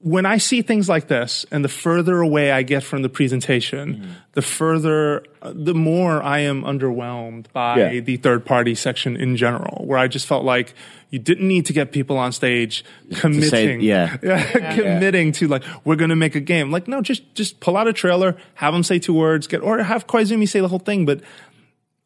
[0.00, 4.14] when I see things like this, and the further away I get from the presentation,
[4.34, 8.00] the further, the more I am underwhelmed by Yeah.
[8.00, 10.72] the third party section in general, where I just felt like
[11.10, 12.84] you didn't need to get people on stage
[13.16, 14.16] committing, yeah.
[14.76, 16.70] committing to like we're going to make a game.
[16.70, 19.78] Like no, just just pull out a trailer, have them say two words, get or
[19.82, 21.06] have Koizumi say the whole thing.
[21.06, 21.22] But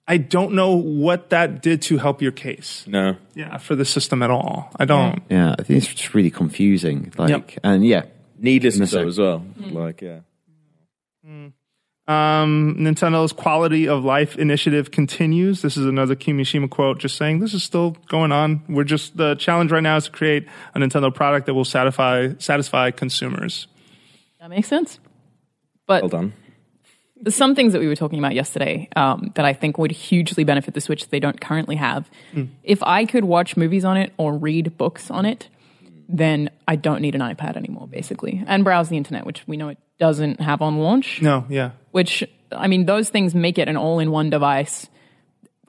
[0.07, 2.85] I don't know what that did to help your case.
[2.89, 3.17] No.
[3.35, 4.71] Yeah, for the system at all.
[4.77, 5.23] I don't.
[5.31, 7.13] Yeah, I think it's just really confusing.
[7.17, 7.51] Like, Yep.
[7.63, 8.03] and yeah,
[8.39, 9.45] Needless In so as well.
[9.61, 9.73] Mm.
[9.73, 10.19] Like, yeah.
[12.09, 15.63] Um, Nintendo's quality of life initiative continues.
[15.63, 18.63] This is another Kimishima quote just saying this is still going on.
[18.69, 22.31] We're just, the challenge right now is to create a Nintendo product that will satisfy,
[22.39, 23.69] satisfy consumers.
[24.41, 24.99] That makes sense.
[25.87, 26.33] But Well done.
[27.29, 30.75] Some things that we were talking about yesterday um, that I think would hugely benefit
[30.75, 32.11] the Switch that they don't currently have.
[32.63, 35.49] If I could watch movies on it or read books on it,
[36.09, 39.69] then I don't need an iPad anymore, basically, and browse the internet, which we know
[39.69, 41.23] it doesn't have on launch.
[41.23, 41.71] No, yeah.
[41.93, 44.89] Which I mean, those things make it an all-in-one device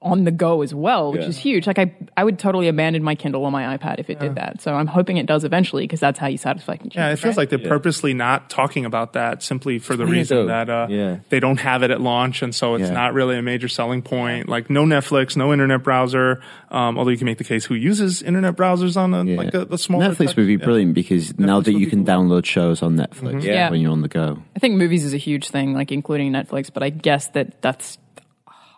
[0.04, 1.28] on the go as well, which Yeah.
[1.30, 1.66] is huge.
[1.66, 4.62] Like I, I would totally abandon my Kindle or my iPad if it did that.
[4.62, 6.96] So I'm hoping it does eventually because that's how you satisfy consumers.
[6.96, 7.44] Yeah, it feels right?
[7.44, 10.46] like they're purposely not talking about that simply for the reason though.
[10.48, 11.18] that uh, Yeah.
[11.30, 12.94] they don't have it at launch, and so it's Yeah.
[12.94, 14.50] not really a major selling point.
[14.50, 16.42] Like no Netflix, no internet browser.
[16.70, 19.38] Um, although you can make the case who uses internet browsers on a, yeah.
[19.38, 20.66] like a, a smaller Netflix touch- would be yeah.
[20.66, 22.14] brilliant because now that you can cool.
[22.16, 23.70] download shows on Netflix Yeah.
[23.70, 24.40] when you're on the go.
[24.56, 27.98] I think movies is a huge thing, like including Netflix, but I guess that that's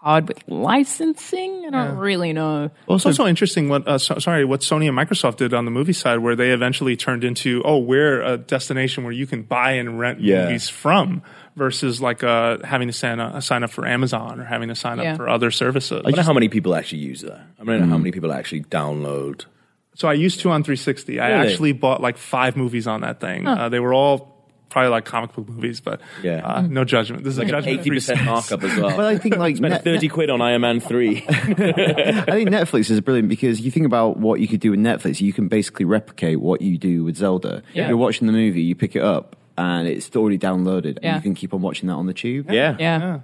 [0.06, 1.66] hard with licensing.
[1.66, 2.70] I don't really know.
[2.88, 5.72] Well, it's also interesting what uh, so, sorry what Sony and Microsoft did on the
[5.72, 9.72] movie side, where they eventually turned into oh we're a destination where you can buy
[9.74, 10.43] and rent Yeah.
[10.45, 11.24] movies from,
[11.56, 14.99] versus like uh, having to sign, uh, sign up for Amazon or having to sign
[14.99, 15.12] Yeah.
[15.14, 16.01] up for other services.
[16.06, 17.41] I don't know how many people actually use that.
[17.60, 17.89] I don't know Mm.
[17.89, 19.45] how many people actually download.
[19.95, 21.20] So I used two on 360.
[21.20, 23.47] I actually bought like five movies on that thing.
[23.47, 24.34] Uh, they were all
[24.70, 26.45] probably like comic book movies, but Yeah.
[26.45, 27.24] uh, no judgment.
[27.24, 28.97] This is a judgment Eighty percent markup as well.
[28.97, 31.24] Well, I think like Spent Net- thirty quid on Iron Man three.
[31.28, 35.22] I think Netflix is brilliant because you think about what you could do with Netflix.
[35.22, 37.63] You can basically replicate what you do with Zelda.
[37.74, 37.88] Yeah.
[37.88, 41.09] You're watching the movie, you pick it up, and it's already downloaded, Yeah.
[41.09, 42.51] and you can keep on watching that on the tube.
[42.51, 42.76] yeah.
[42.80, 43.20] Yeah,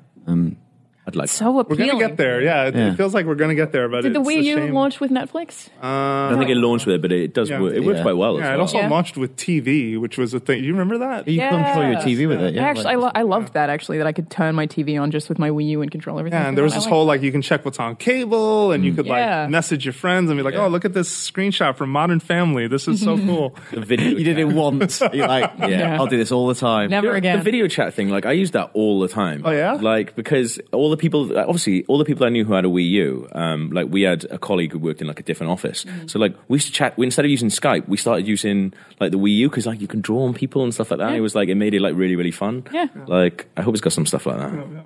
[1.11, 1.29] I'd like.
[1.29, 2.41] so We're gonna get there.
[2.41, 2.91] Yeah, it, Yeah.
[2.91, 3.89] it feels like we're gonna get there.
[3.89, 4.73] But Did the it's Wii a U shame.
[4.73, 5.67] launch with Netflix?
[5.81, 7.49] Uh, I don't think it launched with it, but it does.
[7.49, 7.59] Yeah.
[7.61, 7.73] Work.
[7.73, 8.03] It works Yeah.
[8.03, 8.37] quite well.
[8.37, 8.61] as Yeah, it well.
[8.61, 8.89] also Yeah.
[8.89, 10.63] launched with TV, which was a thing.
[10.63, 11.27] You remember that?
[11.27, 12.01] You can control your Yeah.
[12.05, 12.53] TV with it.
[12.55, 14.97] Yeah, I actually, I, lo- I loved that actually that I could turn my TV
[15.01, 16.39] on just with my Wii U and control everything.
[16.39, 18.71] Yeah, and there was I this like whole like you can check what's on cable,
[18.71, 18.95] and you mm.
[18.95, 19.41] could Yeah.
[19.41, 22.67] like message your friends and be like, "Oh, look at this screenshot from Modern Family.
[22.67, 24.09] This is so cool." The video.
[24.17, 25.01] you did it once.
[25.13, 25.97] You're like, Yeah.
[25.99, 26.89] I'll do this all the time.
[26.89, 27.37] Never The- again.
[27.39, 29.41] The video chat thing, like I use that all the time.
[29.45, 29.73] Oh, yeah?
[29.73, 32.89] Like because all the people, obviously, all the people I knew who had a Wii
[32.91, 35.83] U, um, like we had a colleague who worked in like a different office.
[35.83, 36.07] Mm-hmm.
[36.07, 36.97] So like we used to chat.
[36.97, 39.87] We, instead of using Skype, we started using like the Wii U because like you
[39.87, 41.11] can draw on people and stuff like that.
[41.11, 41.17] Yeah.
[41.17, 42.63] It was like it made it like really really fun.
[42.71, 42.87] Yeah.
[43.07, 44.85] Like I hope it's got some stuff like that.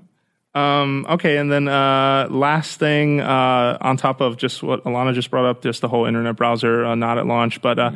[0.55, 5.29] Um, okay, and then uh, last thing uh, on top of just what Alanah just
[5.29, 7.91] brought up, just the whole internet browser uh, not at launch, but uh,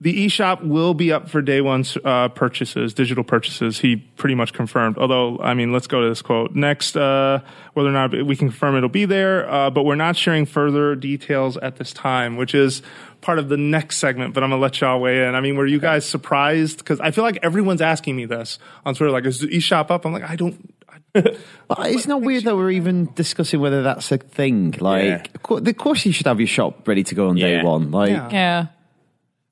[0.00, 3.78] the eShop will be up for day one uh, purchases, digital purchases.
[3.78, 4.98] He pretty much confirmed.
[4.98, 6.96] Although, I mean, let's go to this quote next.
[6.96, 7.40] Uh,
[7.72, 10.94] whether or not we can confirm it'll be there, uh, but we're not sharing further
[10.96, 12.82] details at this time, which is
[13.22, 14.34] part of the next segment.
[14.34, 15.34] But I'm gonna let y'all weigh in.
[15.34, 16.78] I mean, were you guys surprised?
[16.78, 19.10] Because I feel like everyone's asking me this on Twitter.
[19.12, 20.04] Like, is the eShop up?
[20.04, 20.72] I'm like, I don't.
[21.14, 24.72] But it's not weird that we're even discussing whether that's a thing.
[24.78, 25.22] Like, Yeah.
[25.56, 27.64] of course, you should have your shop ready to go on day Yeah.
[27.64, 27.90] one.
[27.90, 28.28] Like, Yeah.
[28.30, 28.66] yeah.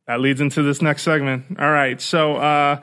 [0.07, 1.59] That leads into this next segment.
[1.59, 2.01] All right.
[2.01, 2.81] So, uh,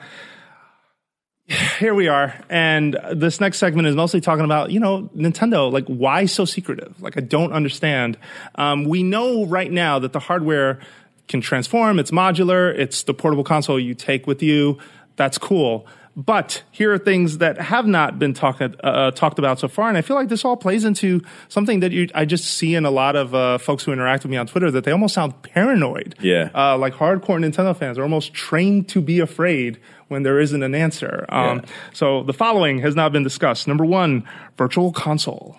[1.78, 2.34] here we are.
[2.48, 5.72] And this next segment is mostly talking about, you know, Nintendo.
[5.72, 7.00] Like, why so secretive?
[7.00, 8.18] Like, I don't understand.
[8.56, 10.80] Um, we know right now that the hardware
[11.28, 14.78] can transform, it's modular, it's the portable console you take with you.
[15.16, 15.86] That's cool.
[16.14, 19.96] But here are things that have not been talked uh, talked about so far, and
[19.96, 22.90] I feel like this all plays into something that you, I just see in a
[22.90, 26.14] lot of uh, folks who interact with me on Twitter that they almost sound paranoid.
[26.20, 26.50] Yeah.
[26.54, 30.74] uh, like hardcore Nintendo fans are almost trained to be afraid when there isn't an
[30.74, 31.24] answer.
[31.30, 31.64] Um, Yeah.
[31.94, 33.66] So the following has not been discussed.
[33.66, 35.56] Number one, Virtual Console.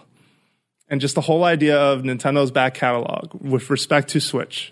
[0.88, 4.72] and just the whole idea of Nintendo's back catalog with respect to Switch.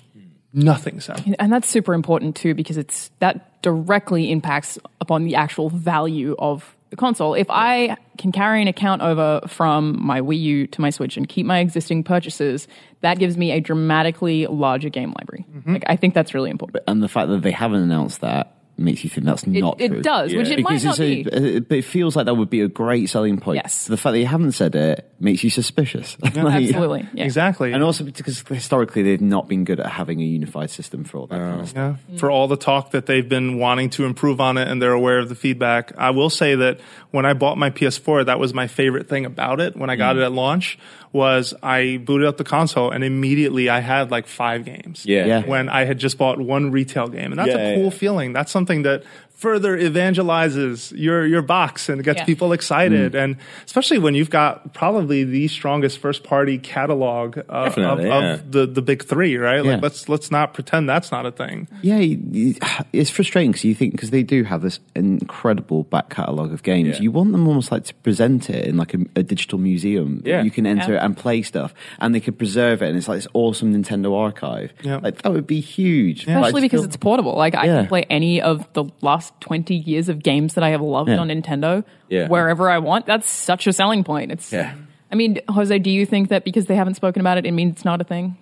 [0.54, 1.36] Nothing selling.
[1.40, 6.76] And that's super important too because it's that directly impacts upon the actual value of
[6.90, 7.34] the console.
[7.34, 11.28] If I can carry an account over from my Wii U to my Switch and
[11.28, 12.68] keep my existing purchases,
[13.00, 15.46] that gives me a dramatically larger game library.
[15.50, 15.74] Mm-hmm.
[15.74, 16.84] Like I think that's really important.
[16.88, 19.88] and the fact that they haven't announced that makes you think that's It, not it
[19.90, 20.02] true.
[20.02, 21.36] does, which it might Because not it's be.
[21.36, 23.58] a, uh, but it feels like that would be a great selling point.
[23.64, 23.86] Yes.
[23.86, 26.18] The fact that you haven't said it makes you suspicious.
[26.24, 27.08] Like- Absolutely.
[27.14, 27.24] Yeah.
[27.26, 27.72] Exactly.
[27.74, 31.28] And also because historically they've not been good at having a unified system for all
[31.28, 32.00] that kind of stuff.
[32.10, 32.18] Yeah.
[32.18, 35.20] For all the talk that they've been wanting to improve on it and they're aware
[35.20, 35.92] of the feedback.
[35.98, 36.80] I will say that
[37.12, 40.16] when I bought my PS4, that was my favorite thing about it when I got
[40.16, 40.20] Mm.
[40.20, 40.78] it at launch
[41.14, 45.06] was I booted up the console and immediately I had like five games.
[45.06, 45.26] Yeah.
[45.26, 45.42] Yeah.
[45.46, 47.32] When I had just bought one retail game.
[47.32, 47.90] And that's Yeah, a cool yeah.
[47.90, 48.34] feeling.
[48.34, 49.04] That's something that
[49.42, 52.26] further evangelizes your your box and gets Yeah.
[52.26, 57.78] people excited and especially when you've got probably the strongest first party catalog uh, of,
[57.78, 58.34] yeah.
[58.34, 59.66] of the the big 3, right?
[59.66, 59.80] Yeah.
[59.82, 61.68] Let's let's not pretend that's not a thing.
[61.82, 62.56] Yeah, you- you-
[62.94, 66.98] it's frustrating because you think because they do have this incredible back catalogue of games,
[66.98, 67.02] Yeah.
[67.04, 70.20] you want them almost like to present it in like a, a digital museum.
[70.22, 70.44] that Yeah.
[70.44, 71.04] you can enter Yeah.
[71.06, 74.72] and play stuff, and they could preserve it, and it's like this awesome Nintendo archive.
[74.84, 74.98] Yeah.
[75.02, 77.36] Like that would be huge, Especially Like, because still- it's portable.
[77.36, 80.82] Like I can play any of the last twenty years of games that I have
[80.82, 81.18] loved Yeah.
[81.20, 82.28] on Nintendo Yeah.
[82.28, 83.06] wherever I want.
[83.06, 84.32] That's such a selling point.
[84.32, 84.74] It's Yeah.
[85.12, 87.74] I mean, Jose, do you think that because they haven't spoken about it, it means
[87.76, 88.38] it's not a thing?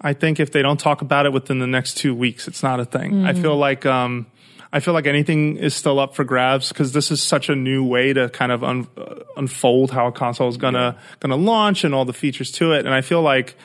[0.00, 2.80] I think if they don't talk about it within the next two weeks, it's not
[2.80, 3.24] a thing.
[3.26, 4.26] I feel like um,
[4.72, 7.82] I feel like anything is still up for grabs because this is such a new
[7.84, 11.94] way to kind of un- uh, unfold how a console is gonna gonna launch and
[11.94, 12.84] all the features to it.
[12.86, 13.56] And I feel like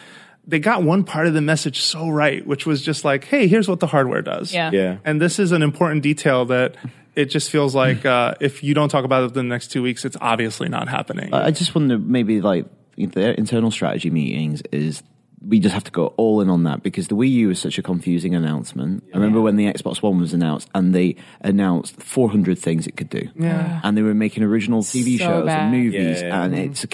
[0.47, 3.67] they got one part of the message so right, which was just like, hey, here's
[3.67, 4.53] what the hardware does.
[4.53, 4.71] Yeah.
[4.73, 4.97] Yeah.
[5.05, 6.75] And this is an important detail that
[7.15, 9.83] it just feels like uh, if you don't talk about it within the next two
[9.83, 11.33] weeks, it's obviously not happening.
[11.33, 12.65] I I just wonder maybe like
[12.97, 15.03] their internal strategy meetings is
[15.47, 17.79] we just have to go all in on that because the Wii U is such
[17.79, 19.03] a confusing announcement.
[19.11, 23.09] I remember when the Xbox One was announced and they announced 400 things it could
[23.09, 23.27] do.
[23.35, 23.81] Yeah.
[23.83, 25.59] And they were making original TV So shows bad.
[25.63, 26.43] and movies Yeah, yeah.
[26.43, 26.85] and it's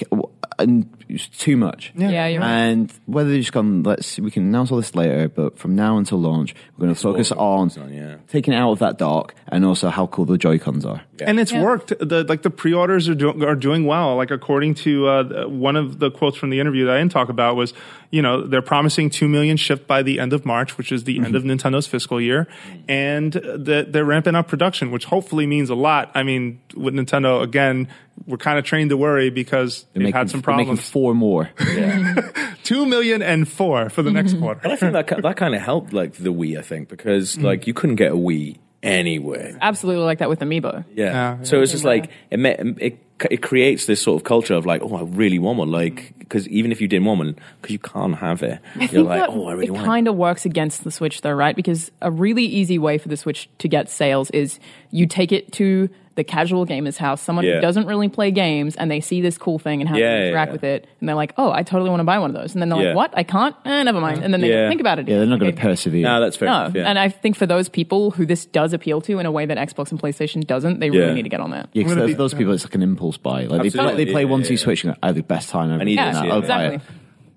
[0.59, 1.93] and it's too much.
[1.95, 2.49] Yeah, you're right.
[2.49, 5.97] And whether they've just gone, let's we can announce all this later, but from now
[5.97, 8.17] until launch, we're going to focus on, on, yeah.
[8.27, 11.01] taking it out of that dock and also how cool the Joy Cons are.
[11.21, 11.63] And it's Yeah.
[11.63, 11.93] worked.
[11.99, 14.15] The like the pre-orders are do, are doing well.
[14.15, 17.29] Like according to uh, one of the quotes from the interview that I didn't talk
[17.29, 17.73] about was,
[18.11, 21.19] you know, they're promising two million shipped by the end of March, which is the
[21.19, 22.47] end of Nintendo's fiscal year,
[22.87, 26.11] and that they're ramping up production, which hopefully means a lot.
[26.13, 27.87] I mean, with Nintendo again,
[28.25, 30.87] we're kind of trained to worry because They're they've making, had some problems.
[30.89, 31.49] four more.
[32.63, 34.41] Two million and four for the next mm-hmm.
[34.41, 34.61] quarter.
[34.63, 36.57] And I think that that kind of helped like the Wii.
[36.57, 37.45] I think because mm-hmm.
[37.45, 39.57] like you couldn't get a Wii anywhere.
[39.61, 40.85] Absolutely like that with Amiibo.
[40.93, 41.05] Yeah.
[41.05, 42.39] Yeah, So it's just like it,
[42.79, 42.99] it
[43.31, 45.71] it creates this sort of culture of like, oh, I really want one.
[45.71, 48.59] Like because even if you didn't want one, because you can't have it,
[48.91, 51.31] you're like, oh, I really it want It kind of works against the Switch though,
[51.31, 51.55] right?
[51.55, 54.59] Because a really easy way for the Switch to get sales is
[54.91, 57.55] you take it to the casual gamer's house, someone Yeah.
[57.55, 60.19] who doesn't really play games, and they see this cool thing and how Yeah, to
[60.23, 60.53] yeah, interact yeah.
[60.53, 62.61] with it, and they're like, "Oh, I totally want to buy one of those." And
[62.61, 62.87] then they're Yeah.
[62.89, 63.13] like, "What?
[63.15, 63.55] I can't?
[63.65, 64.67] Eh, never mind." And then they Yeah.
[64.67, 65.07] think about it.
[65.07, 65.61] Yeah, they're not going Okay.
[65.61, 66.03] to persevere.
[66.03, 66.49] No, that's fair.
[66.49, 66.89] No, enough, yeah.
[66.89, 69.57] and I think for those people who this does appeal to in a way that
[69.57, 71.69] Xbox and PlayStation doesn't, they really need to get on that.
[71.71, 73.45] Yeah, 'cause I'm gonna for be- those people, it's like an impulse buy.
[73.45, 74.03] Like they play, Absolutely.
[74.05, 74.59] they play one, Yeah, two yeah.
[74.59, 75.81] switch, and go, oh, the best time ever.
[75.81, 76.21] I need doing to that.
[76.23, 76.31] see it.
[76.31, 76.41] I'll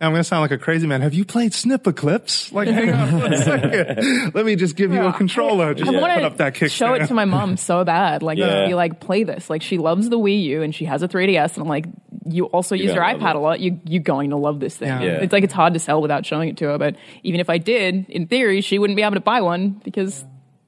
[0.01, 0.07] buy.
[0.07, 1.01] I'm going to sound like a crazy man.
[1.03, 2.53] Have you played Snipperclips?
[2.53, 4.33] Like, hang on one second.
[4.35, 5.75] Let me just give you a controller.
[5.75, 6.71] Just I put up that to kickstand.
[6.73, 8.23] show it to my mom so bad.
[8.23, 8.67] Like, Yeah.
[8.67, 9.49] be like, play this.
[9.51, 11.87] Like, she loves the Wii U and she has a 3DS, and I'm like,
[12.27, 13.37] you also use your iPad it.
[13.37, 13.61] a lot.
[13.61, 14.89] You you're going to love this thing.
[14.89, 15.03] Yeah.
[15.03, 15.11] Yeah.
[15.23, 16.79] It's like it's hard to sell without showing it to her.
[16.79, 20.25] But even if I did, in theory, she wouldn't be able to buy one because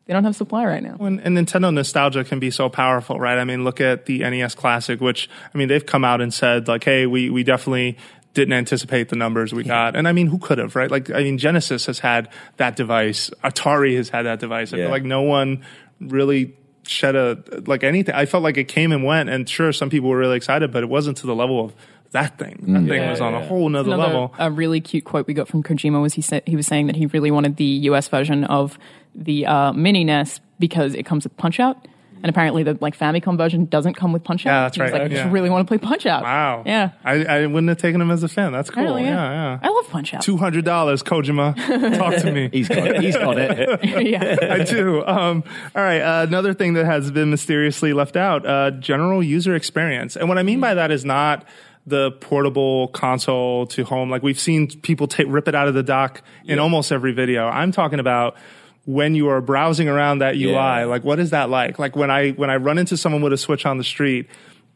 [0.06, 0.96] they don't have supply right now.
[0.98, 3.38] And, and Nintendo nostalgia can be so powerful, right?
[3.38, 6.66] I mean, look at the NES Classic, which I mean, they've come out and said
[6.66, 7.96] like, "Hey, we we definitely
[8.34, 10.90] didn't anticipate the numbers we got." And I mean, who could have, right?
[10.90, 14.72] Like, I mean, Genesis has had that device, Atari has had that device.
[14.72, 14.84] I Yeah.
[14.84, 15.62] feel like no one
[16.00, 16.54] really
[16.84, 18.14] shed a like anything.
[18.14, 20.82] I felt like it came and went, and sure, some people were really excited, but
[20.82, 21.72] it wasn't to the level of
[22.10, 22.56] that thing.
[22.68, 24.34] That thing Yeah, was on a whole nother Another level.
[24.38, 26.96] a really cute quote we got from Kojima was he said he was saying that
[26.96, 28.78] he really wanted the US version of
[29.14, 31.88] the uh, mini NES because it comes with Punch Out.
[32.22, 34.50] And apparently the like Famicom version doesn't come with Punch Out.
[34.52, 35.02] Yeah, that's He was right.
[35.02, 35.22] Like, I Yeah.
[35.24, 36.22] just really want to play Punch Out.
[36.22, 36.62] Wow.
[36.64, 36.90] Yeah.
[37.04, 38.52] I, I wouldn't have taken him as a fan.
[38.52, 38.84] That's cool.
[38.84, 39.58] Apparently, yeah, yeah.
[39.60, 40.22] I love Punch Out.
[40.22, 41.56] Two hundred dollars, Kojima.
[41.98, 42.48] Talk to me.
[42.52, 43.00] He's got it.
[43.02, 43.84] He's got it.
[44.06, 44.36] yeah.
[44.40, 45.04] I do.
[45.04, 45.42] Um,
[45.74, 46.00] all right.
[46.00, 50.16] Uh, another thing that has been mysteriously left out: uh, general user experience.
[50.16, 51.44] And what I mean by that is not
[51.86, 54.08] the portable console to home.
[54.08, 57.48] Like we've seen people ta- rip it out of the dock in almost every video.
[57.48, 58.36] I'm talking about
[58.84, 60.50] when you are browsing around that UI.
[60.52, 60.84] Yeah.
[60.86, 61.78] Like, what is that like?
[61.78, 64.26] Like when I when I run into someone with a Switch on the street.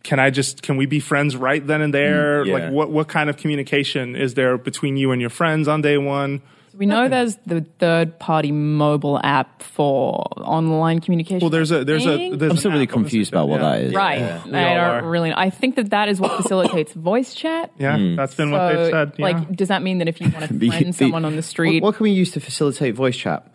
[0.04, 2.44] can I just can we be friends right then and there?
[2.44, 2.54] Mm, yeah.
[2.54, 5.98] Like what what kind of communication is there between you and your friends on day
[5.98, 6.42] one?
[6.76, 11.40] We know there's the third party mobile app for online communication.
[11.40, 13.70] Well, there's a there's a there's I'm still really confused about what yeah.
[13.70, 13.94] that is.
[13.94, 14.44] right.
[14.44, 15.08] we I don't are.
[15.08, 15.32] really.
[15.32, 17.72] I think that that is what facilitates voice chat.
[17.78, 19.12] Yeah, that's been what they've said.
[19.18, 19.24] yeah.
[19.24, 21.42] like, does that mean that if you want to The- friend the- someone on the
[21.42, 23.50] street, What, what can we use to facilitate voice chat?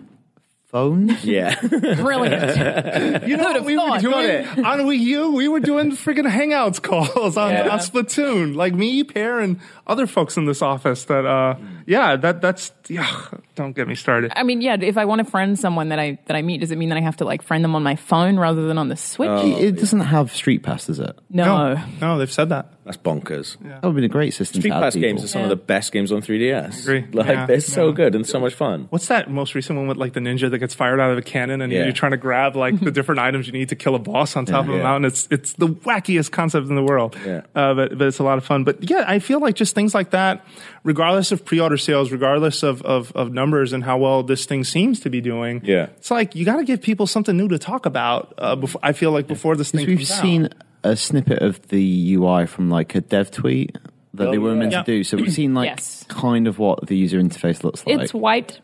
[0.72, 1.24] Phones?
[1.26, 1.60] Yeah.
[1.62, 3.22] brilliant.
[3.28, 4.02] You know what have we were thought?
[4.02, 5.32] doing on Wii U?
[5.34, 7.70] We were doing freaking Hangouts calls on, Yeah.
[7.70, 8.56] on Splatoon.
[8.56, 11.06] Like me, Peer, and other folks in this office.
[11.06, 11.56] That uh,
[11.86, 13.10] yeah, that that's yeah.
[13.56, 14.32] Don't get me started.
[14.36, 14.78] I mean, yeah.
[14.80, 16.98] If I want to friend someone that I that I meet, does it mean that
[16.98, 19.30] I have to like friend them on my phone rather than on the Switch?
[19.44, 21.18] it doesn't have Street Pass, does it?
[21.30, 21.74] no.
[21.76, 22.74] no, no, they've said that.
[22.92, 23.58] That's bonkers.
[23.62, 25.10] That would be a great system Street to Pass people.
[25.10, 26.84] games are some of the best games on 3DS.
[26.84, 27.06] agree.
[27.14, 27.46] Like Yeah.
[27.46, 27.94] they're so Yeah.
[27.96, 28.88] good and so much fun.
[28.90, 31.22] What's that most recent one with like the ninja that gets fired out of a
[31.22, 31.84] cannon and Yeah.
[31.84, 34.46] you're trying to grab like the different items you need to kill a boss on
[34.46, 34.84] top of a Yeah.
[34.84, 35.06] mountain?
[35.06, 37.16] It's it's the wackiest concept in the world.
[37.26, 37.42] Yeah.
[37.56, 38.64] Uh, but but it's a lot of fun.
[38.64, 40.46] But yeah, I feel like just things like that,
[40.84, 45.00] regardless of pre-order sales, regardless of of, of numbers and how well this thing seems
[45.02, 45.62] to be doing.
[45.64, 45.88] Yeah.
[45.98, 48.34] it's like you got to give people something new to talk about.
[48.38, 50.54] Uh, before I feel like before this thing We've comes seen out.
[50.84, 53.78] A snippet of the UI from like a dev tweet
[54.14, 54.60] that Oh, they were yeah.
[54.60, 54.84] meant Yeah.
[54.84, 55.04] to do.
[55.04, 56.06] So we've seen like Yes.
[56.08, 58.00] kind of what the user interface looks like.
[58.00, 58.60] It's white.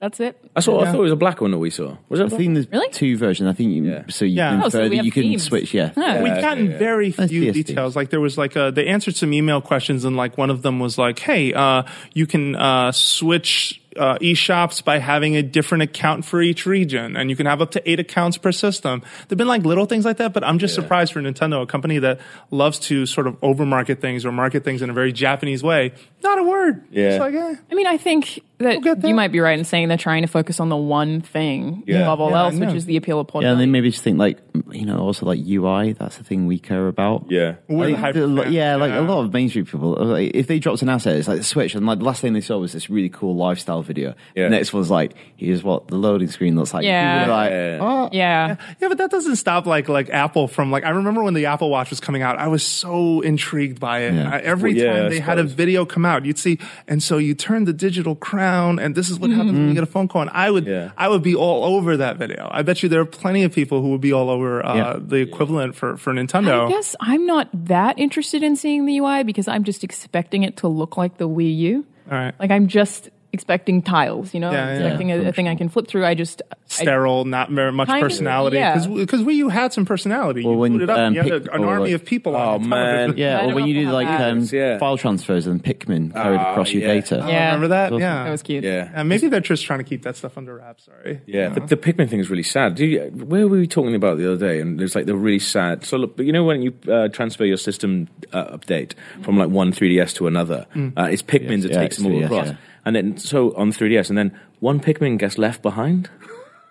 [0.00, 0.36] That's it.
[0.54, 0.80] I saw.
[0.80, 1.96] I thought it was a black one that we saw.
[2.10, 2.24] Was it?
[2.30, 2.90] I think there's Really?
[2.90, 3.48] two versions.
[3.48, 4.02] I think you, Yeah.
[4.08, 4.50] so you Yeah.
[4.50, 5.44] can Oh, so that you can themes.
[5.44, 5.72] switch.
[5.72, 6.20] Yeah, Huh.
[6.22, 6.78] We've gotten yeah, yeah.
[6.78, 7.96] very few details.
[7.96, 10.80] Like there was like a, they answered some email questions, and like one of them
[10.80, 16.24] was like, "Hey, uh, you can uh, switch uh, eShops by having a different account
[16.24, 19.48] for each region, and you can have up to eight accounts per system." There've been
[19.48, 22.20] like little things like that, but I'm just surprised for Nintendo, a company that
[22.50, 25.92] loves to sort of overmarket things or market things in a very Japanese way.
[26.22, 26.84] Not a word.
[26.90, 27.10] Yeah.
[27.10, 27.54] It's like, eh.
[27.70, 29.08] I mean, I think that get there.
[29.08, 32.02] you might be right in saying they're trying to focus on the one thing Yeah.
[32.02, 33.50] above all Yeah, else, which is the appeal of yeah.
[33.52, 34.38] And then maybe just think like
[34.70, 35.92] you know also like UI.
[35.92, 37.26] That's the thing we care about.
[37.28, 37.56] Yeah.
[37.68, 39.00] We're the think hyper yeah, like yeah.
[39.00, 41.74] a lot of mainstream people, like, if they dropped an asset, it's like the Switch,
[41.74, 44.14] and like the last thing they saw was this really cool lifestyle video.
[44.34, 44.48] Yeah.
[44.48, 46.84] Next one's like, here's what the loading screen looks like.
[46.84, 47.20] Yeah.
[47.20, 47.52] People are like,
[47.82, 48.56] oh, yeah.
[48.80, 51.68] Yeah, but that doesn't stop like like Apple from like I remember when the Apple
[51.70, 54.14] Watch was coming out, I was so intrigued by it.
[54.14, 54.30] Yeah.
[54.30, 57.18] I- every Well, time I they had a video come out, you'd see, and so
[57.18, 60.08] you turn the digital crown, and this is what happens when you get a phone
[60.08, 60.22] call.
[60.22, 60.90] And I would Yeah.
[60.96, 62.48] I would be all over that video.
[62.50, 64.96] I bet you there are plenty of people who would be all over uh, Yeah.
[64.98, 66.66] the equivalent for for Nintendo.
[66.66, 70.56] I guess I'm not that interested in seeing the UI because I'm just expecting it
[70.58, 71.84] to look like the Wii U.
[72.10, 72.34] All right.
[72.38, 74.72] Like I'm just expecting tiles, you know, Yeah, yeah.
[74.80, 76.04] expecting a, a thing I can flip through.
[76.04, 78.56] I just I- Sterile, not very much Kind of, personality.
[78.56, 78.84] yeah.
[78.86, 80.42] Because Wii U had some personality.
[80.44, 82.34] Well, you when, it up, um, you had pic- a- an army like- of people
[82.34, 83.14] Oh, on man.
[83.16, 84.46] Yeah, or don't when you if do like um.
[84.50, 84.78] Yeah.
[84.78, 87.22] file transfers and Pikmin carried Ah, across your data.
[87.24, 87.46] Oh, Yeah.
[87.46, 87.92] remember that?
[87.92, 88.00] Awesome.
[88.00, 88.24] Yeah.
[88.24, 88.64] that was cute.
[88.64, 88.90] Yeah.
[88.94, 90.86] And maybe they're just trying to keep that stuff under wraps.
[90.86, 91.20] Sorry.
[91.26, 92.74] Yeah, the, the Pikmin thing is really sad.
[92.74, 94.60] Do you, where were we talking about the other day?
[94.60, 95.84] And there's like the really sad.
[95.84, 99.50] So look, but you know when you uh, transfer your system uh, update from like
[99.50, 100.66] one 3DS to another,
[100.96, 102.48] uh, it's Pikmin that takes them all 3DS, across.
[102.86, 102.88] Yeah.
[102.88, 106.08] And then so on 3DS, and then one Pikmin gets left behind.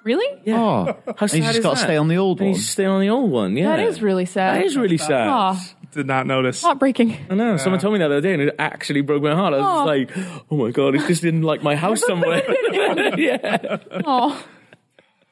[0.03, 0.41] Really?
[0.45, 0.59] Yeah.
[0.59, 1.83] Oh, How and sad you just is got to that?
[1.85, 2.59] stay on the old And you one.
[2.59, 3.57] just stay on the old one.
[3.57, 4.57] Yeah, That is really sad.
[4.61, 5.27] That is really sad.
[5.27, 5.59] Aw,
[5.93, 6.61] Did not notice.
[6.61, 7.17] heartbreaking.
[7.29, 7.57] I know.
[7.57, 9.55] Someone told me that the other day, and it actually broke my heart.
[9.55, 9.75] I was Aw.
[9.77, 9.87] just
[10.17, 12.43] like, "Oh my god, it's just in like my house somewhere."
[13.17, 14.45] yeah, Oh,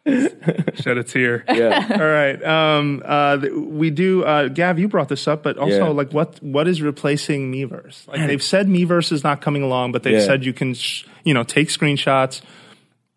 [0.76, 1.46] Shed a tear.
[1.48, 1.88] yeah.
[1.92, 2.44] All right.
[2.44, 4.24] Um, uh, we do.
[4.24, 5.88] Uh, Gav, you brought this up, but also Yeah.
[5.90, 8.08] like what what is replacing Miiverse?
[8.08, 10.26] Like they've said Miiverse is not coming along, but they've Yeah.
[10.26, 12.42] said you can sh- you know take screenshots,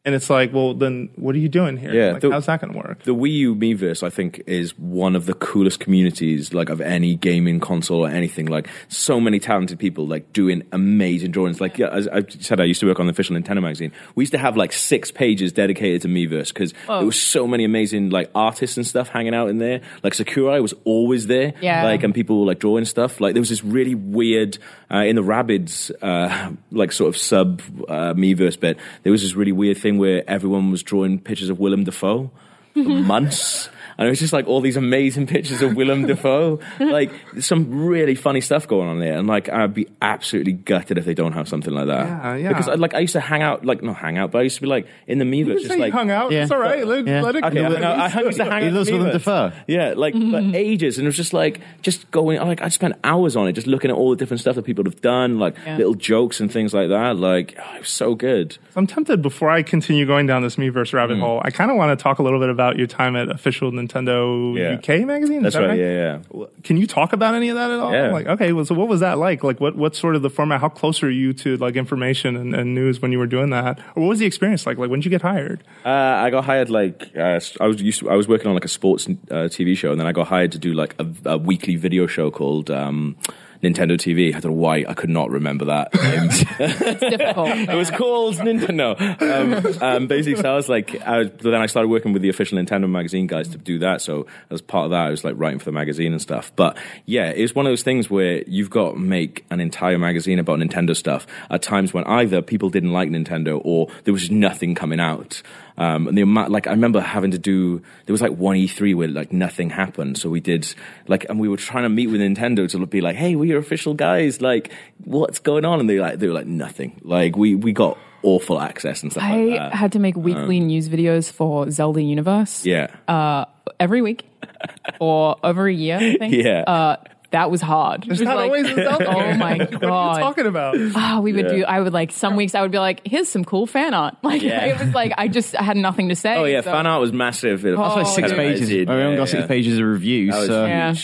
[0.07, 1.92] and it's like, well, then what are you doing here?
[1.92, 3.02] Yeah, Like, the- how's that going to work?
[3.02, 7.16] The Wii U Miiverse, I think, is one of the coolest communities, like of any
[7.16, 8.46] gaming console or anything.
[8.46, 11.61] Like so many talented people, like doing amazing drawings.
[11.61, 13.90] Like yeah, as I said, I used to work on the official Nintendo magazine.
[14.14, 17.64] We used to have like six pages dedicated to Miiverse because there was so many
[17.64, 19.80] amazing like artists and stuff hanging out in there.
[20.04, 21.52] Like Sakurai was always there.
[21.61, 21.82] Yeah.
[21.82, 23.20] Like and people were like drawing stuff.
[23.20, 27.61] Like there was this really weird uh, in the Rabbids, uh, like sort of sub
[27.88, 28.78] uh, Miiverse bit.
[29.02, 32.30] There was this really weird thing where everyone was drawing pictures of Willem Dafoe
[32.74, 33.68] for months.
[33.99, 36.61] And it was just like all these amazing pictures of Willem Dafoe.
[36.78, 39.16] Like some really funny stuff going on there.
[39.18, 42.07] And like I'd be absolutely gutted if they don't have something like that.
[42.07, 42.49] Yeah, yeah.
[42.49, 44.57] Because I, like I used to hang out, like not hang out, but I used
[44.57, 46.30] to be like in the Miiverse, You just say you like hung out.
[46.32, 46.42] Yeah.
[46.42, 46.86] It's all right.
[46.86, 47.22] Let, Yeah.
[47.22, 47.74] let it Okay, I, go.
[47.76, 49.53] hung I used to hang He out loves Willem Dafoe.
[49.66, 52.38] Yeah, like for ages, and it was just like just going.
[52.38, 54.84] Like I spent hours on it, just looking at all the different stuff that people
[54.84, 55.78] have done, like Yeah.
[55.78, 57.16] little jokes and things like that.
[57.16, 58.59] Like oh, it was so good.
[58.76, 61.20] I'm tempted before I continue going down this Miiverse rabbit Mm.
[61.20, 61.40] hole.
[61.42, 63.86] I kind of want to talk a little bit about your time at official Nintendo
[63.89, 64.74] Nintendo Yeah.
[64.74, 65.43] UK magazine.
[65.43, 65.78] That's that right.
[65.78, 66.45] Yeah, yeah.
[66.62, 67.93] Can you talk about any of that at all?
[67.93, 68.11] Yeah.
[68.12, 69.45] Like, okay, well, so what was that like?
[69.45, 70.61] Like, what what's sort of the format?
[70.61, 73.78] How close are you to like information and, and news when you were doing that?
[73.95, 74.78] Or what was the experience like?
[74.78, 75.62] Like, when did you get hired?
[75.84, 78.64] Uh, I got hired like uh, I was used to, I was working on like
[78.64, 81.39] a sports uh, TV show, and then I got hired to do like a, a
[81.39, 83.16] weekly video show called um,
[83.62, 84.28] Nintendo TV.
[84.34, 85.90] I don't know why I could not remember that.
[86.59, 87.48] It's difficult.
[87.48, 88.96] it was called Nintendo.
[89.20, 92.22] Um, um, basically, so I was like, I was, but then I started working with
[92.22, 94.00] the official Nintendo magazine guys to do that.
[94.00, 96.52] So as part of that, I was like writing for the magazine and stuff.
[96.57, 100.38] But yeah, it's one of those things where you've got to make an entire magazine
[100.38, 104.74] about Nintendo stuff at times when either people didn't like Nintendo or there was nothing
[104.74, 105.42] coming out.
[105.79, 108.95] Um, and the amount, like, I remember having to do, there was like one E3
[108.95, 110.18] where like nothing happened.
[110.18, 110.72] So we did,
[111.07, 113.59] like, and we were trying to meet with Nintendo to be like, hey, we're your
[113.59, 114.41] official guys.
[114.41, 114.72] Like,
[115.05, 115.81] what's going on?
[115.81, 117.01] And they like, they were like, nothing.
[117.03, 119.74] Like, we, we got awful access and stuff I like that.
[119.74, 122.89] had to make weekly news videos for Zelda Universe yeah.
[123.07, 123.45] uh,
[123.79, 124.24] every week
[124.99, 125.97] for over a year.
[125.97, 126.35] I think.
[126.47, 126.62] Yeah.
[126.66, 126.97] Uh,
[127.31, 128.05] that was hard.
[128.05, 129.39] It was not like, always a Zelda oh game.
[129.39, 130.18] my What are you god!
[130.20, 130.77] talking about?
[130.95, 131.53] Ah, we would Yeah.
[131.57, 131.64] do.
[131.64, 132.55] I would like some weeks.
[132.55, 134.64] I would be like, "Here's some cool fan art." Like Yeah.
[134.66, 136.37] it was like I just had nothing to say.
[136.37, 137.62] Oh yeah, so- fan art was massive.
[137.62, 138.70] That's That's like Six Oh, pages.
[138.72, 139.41] Yeah, I only got yeah.
[139.41, 140.33] six pages of reviews.
[140.33, 140.66] That was So.
[140.66, 140.95] Yeah.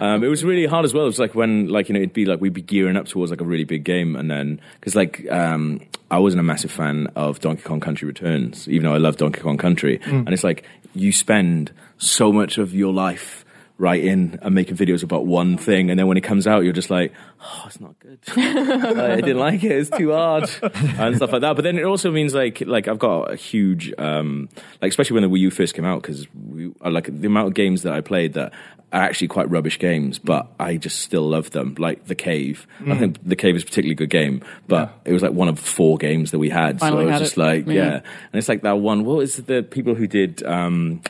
[0.00, 1.04] Um, it was really hard as well.
[1.04, 3.30] It was like when, like, you know, it'd be like we'd be gearing up towards
[3.30, 5.80] like a really big game, and then because like um,
[6.10, 9.40] I wasn't a massive fan of Donkey Kong Country Returns, even though I love Donkey
[9.40, 10.64] Kong Country, and it's like
[10.94, 13.44] you spend so much of your life
[13.78, 16.90] writing and making videos about one thing, and then when it comes out, you're just
[16.90, 18.18] like, oh, it's not good.
[18.36, 19.72] I didn't like it.
[19.72, 21.56] It's too hard and stuff like that.
[21.56, 24.48] But then it also means like like I've got a huge um,
[24.80, 27.48] like especially when the Wii U first came out because we I like the amount
[27.48, 28.52] of games that I played that
[28.92, 31.74] are actually quite rubbish games, but I just still love them.
[31.78, 35.22] Like The Cave, I think The Cave is a particularly good game, but it was
[35.22, 36.78] like one of four games that we had.
[36.78, 37.40] Finally so it was just it.
[37.40, 37.74] like Yeah.
[37.74, 37.94] yeah.
[37.94, 39.04] and it's like that one.
[39.04, 40.42] What was the people who did?
[40.42, 41.00] Um,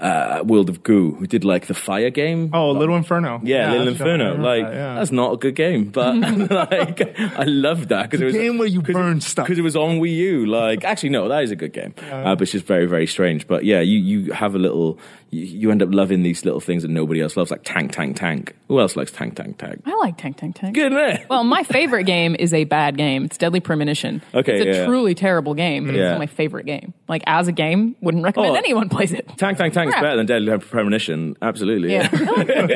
[0.00, 2.50] uh, World of Goo, who did like the fire game.
[2.52, 3.40] Oh, Little Inferno.
[3.44, 3.88] Yeah, Little right.
[3.88, 4.36] I Inferno.
[4.36, 4.94] Like that, yeah.
[4.94, 6.16] that's not a good game, but
[6.50, 9.46] like I love that because it was game where you burn stuff.
[9.46, 10.46] because it was on Wii U.
[10.46, 13.46] Like actually, no, that is a good game, uh, but it's just very very strange.
[13.46, 14.98] But yeah, you you have a little.
[15.30, 18.16] You, you end up loving these little things that nobody else loves, like Tank Tank
[18.16, 18.56] Tank.
[18.68, 19.82] Who else likes Tank Tank Tank?
[19.86, 20.74] I like Tank Tank Tank.
[20.74, 21.24] Good man.
[21.30, 23.24] Well, my favorite game is a bad game.
[23.24, 24.22] It's Deadly Premonition.
[24.34, 24.86] Okay, it's a yeah.
[24.86, 26.12] truly terrible game, but Yeah.
[26.12, 26.94] it's my favorite game.
[27.08, 28.58] Like as a game, wouldn't recommend Oh.
[28.58, 29.28] anyone plays it.
[29.36, 31.36] Tank Tank Tank is better than Deadly Premonition.
[31.40, 31.92] Absolutely.
[31.92, 32.08] Yeah.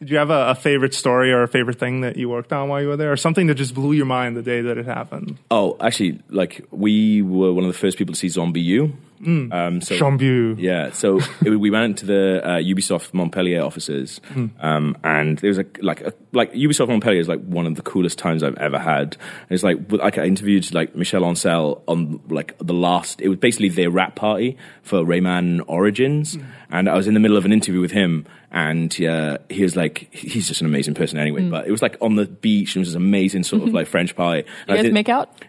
[0.00, 2.68] Did you have a, a favorite story or a favorite thing that you worked on
[2.68, 4.86] while you were there, or something that just blew your mind the day that it
[4.86, 5.38] happened?
[5.50, 8.96] Oh, actually, like we were one of the first people to see Zombie U.
[9.24, 10.56] Um, so Chambu.
[10.58, 14.20] Yeah, so it, we went to the uh, Ubisoft Montpellier offices,
[14.60, 17.82] um, and there was a like a, like Ubisoft Montpellier is like one of the
[17.82, 19.16] coolest times I've ever had.
[19.50, 23.20] It's like like I interviewed like Michel Ancel on like the last.
[23.20, 26.36] It was basically their wrap party for Rayman Origins,
[26.70, 29.76] and I was in the middle of an interview with him, and uh, he was
[29.76, 31.48] like, he's just an amazing person anyway.
[31.48, 33.86] But it was like on the beach, and it was this amazing sort of like
[33.86, 34.38] French pie.
[34.38, 35.44] And You guys did- make out?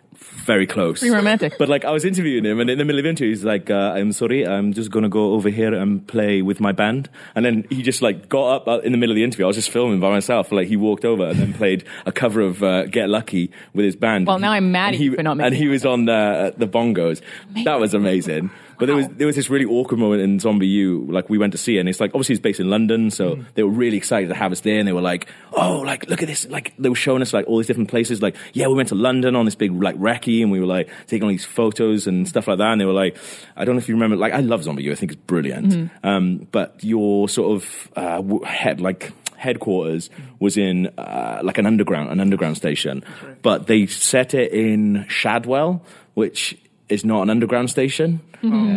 [0.45, 0.99] Very close.
[0.99, 1.57] Pretty romantic.
[1.57, 3.69] But like I was interviewing him, and in the middle of the interview, he's like,
[3.69, 7.45] uh, "I'm sorry, I'm just gonna go over here and play with my band." And
[7.45, 9.45] then he just like got up uh, in the middle of the interview.
[9.45, 10.51] I was just filming by myself.
[10.51, 13.95] Like he walked over and then played a cover of uh, "Get Lucky" with his
[13.95, 14.27] band.
[14.27, 16.51] Well, now I'm mad And at you he- for not And he was on uh,
[16.57, 17.21] the bongos.
[17.63, 18.51] That was amazing.
[18.83, 21.07] But there was there was this really awkward moment in Zombie U.
[21.09, 23.35] Like we went to see it, and it's like obviously it's based in London, so
[23.35, 23.45] Mm.
[23.55, 26.21] they were really excited to have us there, and they were like, "Oh, like look
[26.21, 28.21] at this!" Like they were showing us like all these different places.
[28.21, 30.89] Like, yeah, we went to London on this big like recce, and we were like
[31.07, 32.71] taking all these photos and stuff like that.
[32.73, 33.15] And they were like,
[33.55, 34.91] "I don't know if you remember." Like, I love Zombie U.
[34.91, 35.69] I think it's brilliant.
[35.71, 36.07] Mm-hmm.
[36.07, 40.09] Um, but your sort of uh, head like headquarters
[40.39, 43.03] was in uh, like an underground an underground station,
[43.41, 46.57] but they set it in Shadwell, which
[46.93, 48.21] is not an underground station.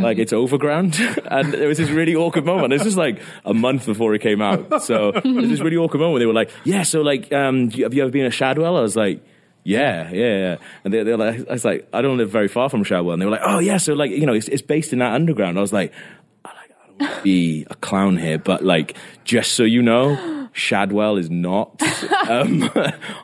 [0.03, 0.95] Like it's overground,
[1.31, 2.73] and there was this really awkward moment.
[2.73, 6.01] It's just like a month before it came out, so it was this really awkward
[6.01, 6.21] moment.
[6.21, 8.81] They were like, "Yeah, so like, um, you- have you ever been a Shadwell?" I
[8.81, 9.25] was like.
[9.69, 10.57] Yeah, yeah, yeah.
[10.85, 13.15] And they, they're like, I was like, I don't live very far from Shadwell.
[13.15, 15.13] And they were like, oh, yeah, so like, you know, it's, it's based in that
[15.13, 15.59] underground.
[15.59, 15.93] I was like,
[16.45, 19.83] I like, I don't want to be a clown here, but like, just so you
[19.83, 21.81] know, Shadwell is not
[22.29, 22.71] um,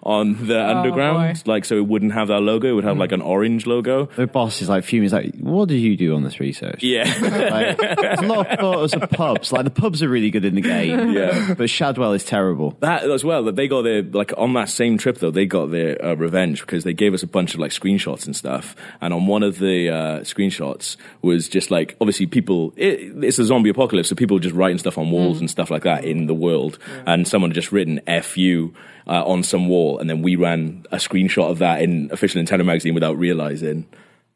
[0.02, 1.46] on the underground.
[1.46, 2.68] Like, so it wouldn't have that logo.
[2.68, 4.06] It would have like an orange logo.
[4.16, 5.04] The boss is like fuming.
[5.04, 7.04] He's like, "What did you do on this research?" Yeah.
[7.22, 9.50] Like, there's a lot of photos of pubs.
[9.50, 10.92] Like the pubs are really good in the game.
[11.12, 11.54] Yeah.
[11.54, 12.76] But Shadwell is terrible.
[12.80, 13.44] That as well.
[13.44, 15.30] That they got their like on that same trip though.
[15.30, 18.34] They got their uh, revenge because they gave us a bunch of like screenshots and
[18.36, 18.74] stuff.
[19.00, 22.72] And on one of the uh, screenshots was just like obviously people.
[22.76, 25.70] It, it's a zombie apocalypse, so people were just writing stuff on walls and stuff
[25.70, 26.78] like that in the world.
[27.06, 28.74] And someone had just written "F you"
[29.06, 32.64] uh, on some wall, and then we ran a screenshot of that in official Nintendo
[32.64, 33.86] magazine without realizing.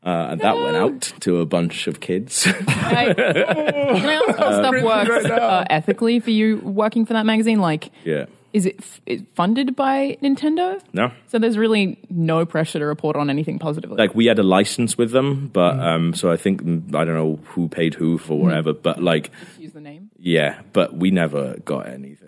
[0.04, 2.44] Uh, and that went out to a bunch of kids.
[2.44, 7.58] Hey, can I ask how stuff works uh, ethically for you working for that magazine?
[7.60, 8.26] Like, yeah.
[8.52, 10.80] is it, f- it funded by Nintendo?
[10.92, 11.10] No.
[11.26, 13.96] So there's really no pressure to report on anything positively.
[13.96, 17.14] Like we had a license with them, but um, so I think mm, I don't
[17.14, 20.10] know who paid who for whatever, but like use the name.
[20.18, 22.25] yeah, but we never got anything.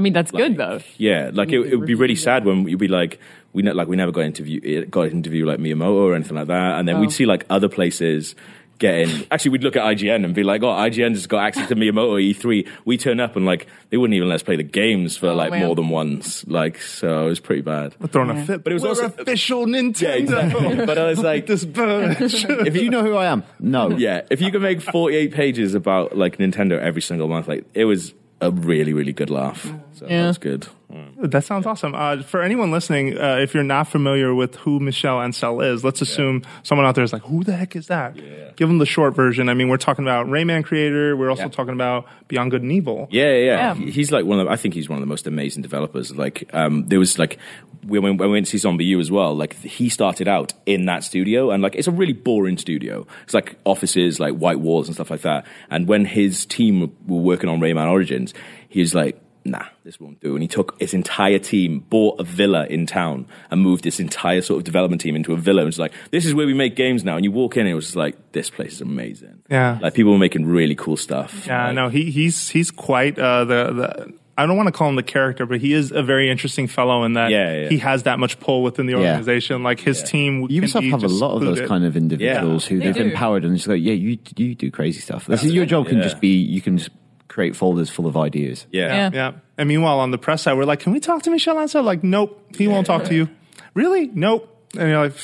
[0.00, 0.80] I mean, that's good though.
[0.96, 3.20] Yeah, like it, it would be really sad when you'd be like,
[3.52, 6.46] we ne- like we never got interview got an interview like Miyamoto or anything like
[6.46, 7.00] that, and then Oh.
[7.00, 8.34] we'd see like other places
[8.78, 9.26] getting.
[9.30, 12.16] Actually, we'd look at IGN and be like, oh, IGN just got access to Miyamoto
[12.32, 12.66] E3.
[12.86, 15.34] We turn up and like they wouldn't even let us play the games for oh,
[15.34, 15.66] like Oh, man.
[15.66, 16.46] more than once.
[16.46, 17.94] Like so, it was pretty bad.
[18.00, 20.00] But throwing a fit, But it was We're also- official Nintendo.
[20.00, 20.76] Yeah, exactly.
[20.86, 22.44] But I was like, this bunch.
[22.70, 23.90] If you know who I am, no.
[23.98, 27.84] yeah, if you could make 48 pages about like Nintendo every single month, like it
[27.84, 29.64] was a really, really good laugh.
[29.64, 29.80] Mm.
[29.92, 30.26] So that Yeah.
[30.28, 30.66] was good.
[31.22, 31.94] That sounds awesome.
[31.94, 36.00] Uh, for anyone listening, uh, if you're not familiar with who Michel Ancel is, let's
[36.02, 38.16] assume someone out there is like, "Who the heck is that?"
[38.56, 39.48] Give them the short version.
[39.48, 41.16] I mean, we're talking about Rayman creator.
[41.16, 41.48] We're also Yeah.
[41.50, 43.08] talking about Beyond Good and Evil.
[43.10, 43.74] Yeah, yeah, yeah.
[43.74, 43.90] Yeah.
[43.90, 46.14] He's like one of the, I think he's one of the most amazing developers.
[46.16, 47.38] Like, um, there was like,
[47.86, 50.86] when, when we went to see Zombie U as well, like, he started out in
[50.86, 53.06] that studio and like, it's a really boring studio.
[53.24, 55.46] It's like offices, like white walls and stuff like that.
[55.70, 58.34] And when his team were working on Rayman Origins,
[58.68, 60.34] he was like, nah, this won't do.
[60.34, 64.42] And he took his entire team, bought a villa in town, and moved this entire
[64.42, 65.62] sort of development team into a villa.
[65.62, 67.16] And it's like, this is where we make games now.
[67.16, 69.42] And you walk in, and it was just like, this place is amazing.
[69.50, 69.78] Yeah.
[69.80, 71.46] Like, people were making really cool stuff.
[71.46, 74.14] Yeah, Like, no, he he's he's quite uh, the the.
[74.38, 77.04] I don't want to call him the character, but he is a very interesting fellow
[77.04, 77.68] in that Yeah, yeah.
[77.68, 79.62] he has that much pull within the organization.
[79.62, 81.68] Like his team, can Ubisoft have a lot of those secluded.
[81.68, 83.02] kind of individuals who They they've do.
[83.02, 85.26] empowered and just go, yeah, you you do crazy stuff.
[85.26, 86.90] This is your job can just be you can just
[87.30, 88.66] create folders full of ideas.
[88.72, 88.86] yeah.
[88.88, 89.10] Yeah.
[89.14, 89.32] Yeah.
[89.56, 91.84] And meanwhile, on the press side, we're like, can we talk to Michel Ancel?
[91.84, 93.28] Like, nope, he won't talk to you.
[93.74, 94.08] Really?
[94.12, 94.48] Nope.
[94.76, 95.14] And you're like,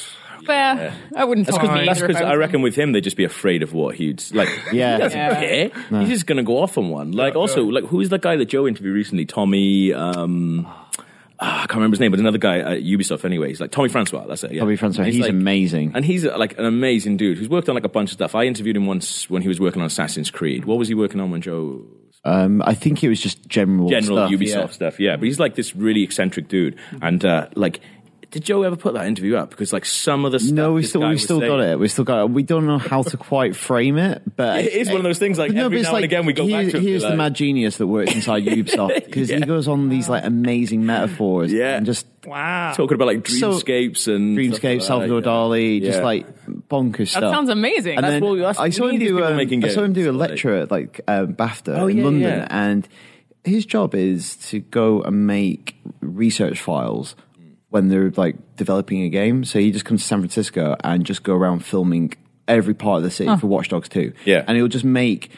[0.46, 0.94] Fair.
[1.16, 2.92] I wouldn't That's talk to because that's either if 'cause I I reckon with him
[2.92, 4.48] they'd just be afraid of what he'd like.
[4.72, 4.94] Yeah.
[4.96, 5.40] he doesn't Yeah.
[5.40, 6.00] care.
[6.00, 7.10] He's just gonna go off on one.
[7.12, 9.24] Like also like who's the guy that Joe interviewed recently?
[9.24, 9.92] Tommy.
[9.92, 10.68] Um,
[11.38, 13.24] ah, I can't remember his name, but another guy at Ubisoft.
[13.24, 14.26] Anyway, he's like Tommy Francois.
[14.26, 14.52] That's it.
[14.52, 14.60] Yeah.
[14.60, 15.92] Tommy Francois, And he's like- amazing.
[15.94, 18.34] And he's uh, like an amazing dude who's worked on like a bunch of stuff.
[18.34, 20.64] I interviewed him once when he was working on Assassin's Creed.
[20.64, 21.84] What was he working on when Joe?
[22.24, 24.66] Um, I think it was just general general stuff, Ubisoft yeah.
[24.68, 24.98] stuff.
[25.00, 26.76] Yeah, but he's like this really eccentric dude.
[27.00, 27.80] And uh, like,
[28.30, 29.50] did Joe ever put that interview up?
[29.50, 31.78] Because like some of the stuff No, we still we was still got it.
[31.78, 32.30] We still got it.
[32.30, 35.38] We don't know how to quite frame it, but It is one of those things,
[35.38, 36.82] like, But every but it's now and again we go he, back to it and
[36.82, 39.36] He be is the like- mad genius that works inside Ubisoft because Yeah.
[39.38, 41.76] he goes on these like amazing metaphors, Yeah.
[41.76, 42.72] and just wow.
[42.76, 45.90] talking about like So- dreamscapes and Dreamscape, like Salvador that, Dali, yeah.
[45.90, 46.26] just like
[46.68, 47.20] bonkers That stuff.
[47.22, 47.96] That sounds amazing.
[47.96, 49.22] And That's then what- that's- I saw him do.
[49.24, 51.98] Um, making I saw him do a like- lecture at like um, BAFTA Oh, in
[51.98, 52.46] yeah, London, yeah.
[52.50, 52.88] and
[53.44, 57.14] his job is to go and make research files
[57.76, 59.44] when they're like developing a game.
[59.44, 62.14] So he just comes to San Francisco and just go around filming
[62.48, 64.12] every part of the city for Watch Dogs 2.
[64.24, 64.44] Yeah.
[64.48, 65.30] and he'll just make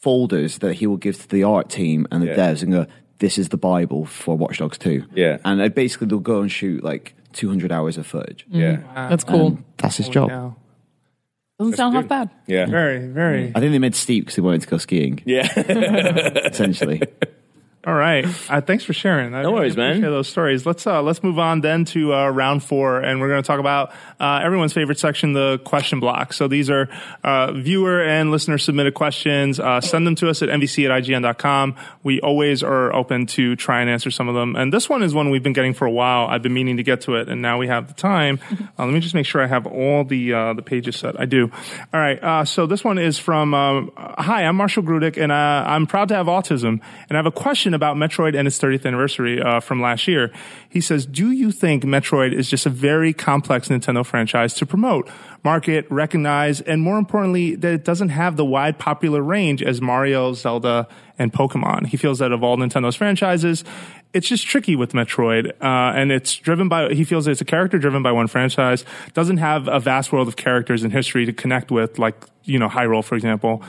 [0.00, 2.36] folders that he will give to the art team and the Yeah.
[2.36, 2.86] devs and go,
[3.18, 5.38] "This is the Bible for Watch Dogs 2." Yeah.
[5.44, 8.46] and uh, basically they'll go and shoot like 200 hours of footage.
[8.50, 9.46] Yeah, That's cool.
[9.48, 10.30] And that's his job.
[10.30, 10.50] Yeah.
[11.58, 12.30] Doesn't sound half bad.
[12.46, 13.52] yeah, Very, very.
[13.54, 15.20] I think they made steep because they wanted to go skiing.
[15.26, 15.46] yeah.
[16.52, 17.02] Essentially,
[17.86, 18.26] All right.
[18.50, 19.34] Uh, thanks for sharing.
[19.34, 20.02] I No worries, really man.
[20.02, 20.66] those stories.
[20.66, 23.60] Let's uh, let's move on then to uh, round four, and we're going to talk
[23.60, 26.32] about uh, everyone's favorite section, the question block.
[26.32, 26.88] So these are
[27.22, 29.60] uh, viewer and listener submitted questions.
[29.60, 31.76] Uh, send them to us at nvc at ign.com.
[32.02, 34.56] We always are open to try and answer some of them.
[34.56, 36.26] And this one is one we've been getting for a while.
[36.26, 38.40] I've been meaning to get to it, and now we have the time.
[38.78, 41.18] Uh, let me just make sure I have all the uh, the pages set.
[41.18, 41.50] I do.
[41.92, 42.22] All right.
[42.22, 45.34] Uh, so this one is from um, Hi, I'm Marshall Grudick, and uh,
[45.66, 48.86] I'm proud to have autism, and I have a question about Metroid and its 30th
[48.86, 50.32] anniversary uh, from last year.
[50.68, 55.08] He says, "Do you think Metroid is just a very complex Nintendo franchise to promote,
[55.44, 60.32] market, recognize, and more importantly, that it doesn't have the wide popular range as Mario,
[60.32, 60.86] Zelda,
[61.18, 61.86] and Pokemon?
[61.86, 63.64] He feels that of all Nintendo's franchises."
[64.14, 66.94] It's just tricky with Metroid, uh, and it's driven by.
[66.94, 68.86] He feels it's a character driven by one franchise.
[69.12, 72.68] Doesn't have a vast world of characters and history to connect with, like you know
[72.70, 73.62] Hyrule, for example.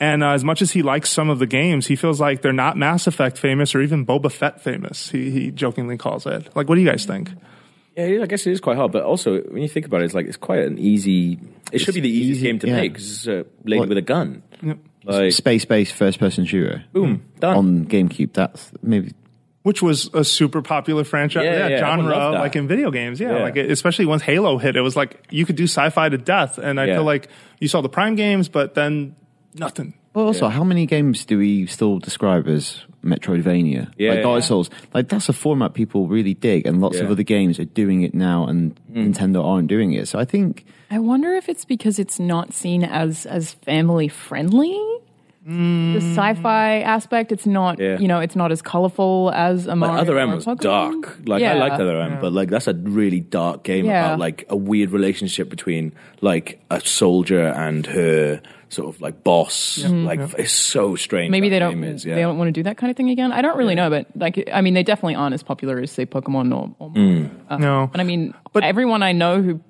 [0.00, 2.54] And uh, as much as he likes some of the games, he feels like they're
[2.54, 5.10] not Mass Effect famous or even Boba Fett famous.
[5.10, 6.48] He, he jokingly calls it.
[6.56, 7.30] Like, what do you guys think?
[7.96, 10.14] Yeah, I guess it is quite hard, but also when you think about it, it's
[10.14, 11.38] like it's quite an easy.
[11.70, 12.76] It should be the easiest easy, game to yeah.
[12.76, 14.42] make because it's a lady What- with a gun.
[15.04, 16.84] Like, space-based first-person shooter.
[16.92, 17.56] boom, done.
[17.56, 18.34] on GameCube.
[18.34, 19.12] That's maybe
[19.62, 23.18] Which was a super popular franchise, Yeah, yeah, yeah, genre, like in video games.
[23.20, 23.42] Yeah, Yeah.
[23.42, 26.78] like especially once Halo hit, it was like you could do sci-fi to death, and
[26.80, 26.94] I Yeah.
[26.96, 27.28] feel like
[27.60, 29.16] you saw the Prime games, but then
[29.54, 29.94] nothing.
[30.14, 34.14] Well, also, how many games do we still describe as Metroidvania, Yeah.
[34.14, 34.68] like Dark Souls.
[34.92, 38.12] Like that's a format people really dig, and lots of other games are doing it
[38.14, 39.14] now, and Mm.
[39.14, 40.08] Nintendo aren't doing it.
[40.08, 44.76] So I think I wonder if it's because it's not seen as as family friendly.
[45.46, 47.78] The sci-fi aspect, it's not.
[47.78, 47.80] Mm.
[47.80, 47.98] Yeah.
[47.98, 50.60] You know, it's not as colorful as a Like Other M was Pokemon.
[50.60, 51.18] dark.
[51.26, 51.54] Like Yeah.
[51.54, 54.06] I liked Other M, but like that's a really dark game Yeah.
[54.06, 59.82] about like a weird relationship between like a soldier and her sort of like boss.
[59.88, 61.30] Like it's so strange.
[61.30, 61.82] Maybe they don't.
[61.82, 62.14] Is, yeah.
[62.16, 63.32] They don't want to do that kind of thing again.
[63.32, 66.04] I don't really know, but like, I mean, they definitely aren't as popular as say
[66.06, 66.74] Pokemon or.
[66.78, 67.30] or Mario.
[67.48, 67.88] Uh, No.
[67.90, 69.60] But I mean, but everyone I know who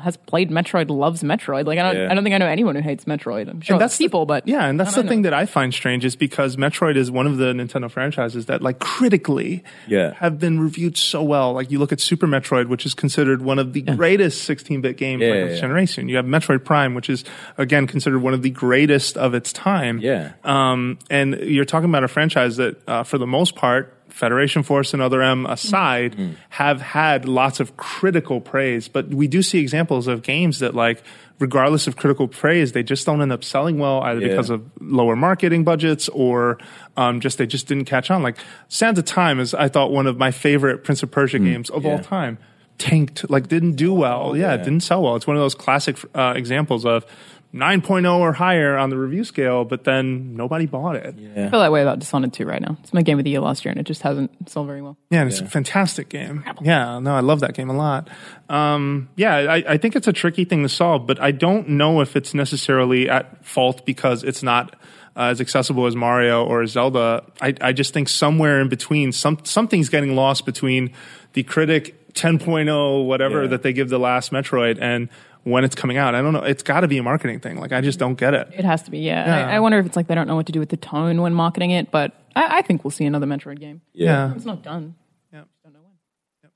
[0.00, 1.66] has played Metroid loves Metroid.
[1.66, 2.02] Like, I don't.
[2.02, 2.10] Yeah.
[2.10, 3.48] I don't think I know anyone who hates Metroid.
[3.48, 5.30] I'm sure And that's the- people, but yeah, and that's the thing know.
[5.30, 8.78] that I find strange is because Metroid is one of the Nintendo franchises that, like,
[8.78, 10.12] critically, Yeah.
[10.14, 11.52] have been reviewed so well.
[11.52, 15.22] Like, you look at Super Metroid, which is considered one of the greatest 16-bit games
[15.22, 15.60] Yeah, like, yeah, of this yeah.
[15.62, 16.08] generation.
[16.08, 17.24] You have Metroid Prime, which is
[17.58, 19.98] again considered one of the greatest of its time.
[20.02, 20.32] Yeah.
[20.44, 24.94] Um, and you're talking about a franchise that, uh, for the most part, Federation Force
[24.94, 26.36] and Other M aside, Mm.
[26.48, 28.88] have had lots of critical praise.
[28.88, 31.02] But we do see examples of games that, like,
[31.38, 34.28] regardless of critical praise, they just don't end up selling well, either Yeah.
[34.28, 36.56] because of lower marketing budgets or
[36.96, 38.22] um, just they just didn't catch on.
[38.22, 38.38] Like
[38.68, 41.84] Sands of Time is, I thought, one of my favorite Prince of Persia games of
[41.84, 42.38] all time.
[42.78, 44.34] Tanked, like didn't do well.
[44.36, 44.64] yeah, it yeah.
[44.64, 45.14] didn't sell well.
[45.16, 47.04] It's one of those classic uh, examples of
[47.56, 51.14] 9.0 or higher on the review scale, but then nobody bought it.
[51.36, 52.76] I feel that way about Dishonored 2 right now.
[52.82, 54.96] It's my game of the year last year, and it just hasn't sold very well.
[55.10, 56.44] Yeah, and it's a fantastic game.
[56.60, 58.08] Yeah, no, I love that game a lot.
[58.48, 62.00] Um, yeah, I, I think it's a tricky thing to solve, but I don't know
[62.00, 64.74] if it's necessarily at fault because it's not
[65.16, 67.24] uh, as accessible as Mario or Zelda.
[67.40, 70.92] I, I just think somewhere in between, some something's getting lost between
[71.32, 73.48] the critic 10.0 whatever Yeah.
[73.48, 75.08] that they give the last Metroid and
[75.46, 76.16] when it's coming out.
[76.16, 76.42] I don't know.
[76.42, 77.60] It's got to be a marketing thing.
[77.60, 78.48] Like I just don't get it.
[78.52, 79.24] It has to be, yeah.
[79.24, 79.46] Yeah.
[79.46, 81.22] I, I wonder if it's like they don't know what to do with the tone
[81.22, 83.80] when marketing it, but I, I think we'll see another Metroid game.
[83.92, 84.34] Yeah.
[84.34, 84.96] It's not done.
[85.32, 85.44] Yeah.
[85.62, 85.92] Don't know when.
[86.42, 86.52] Yep.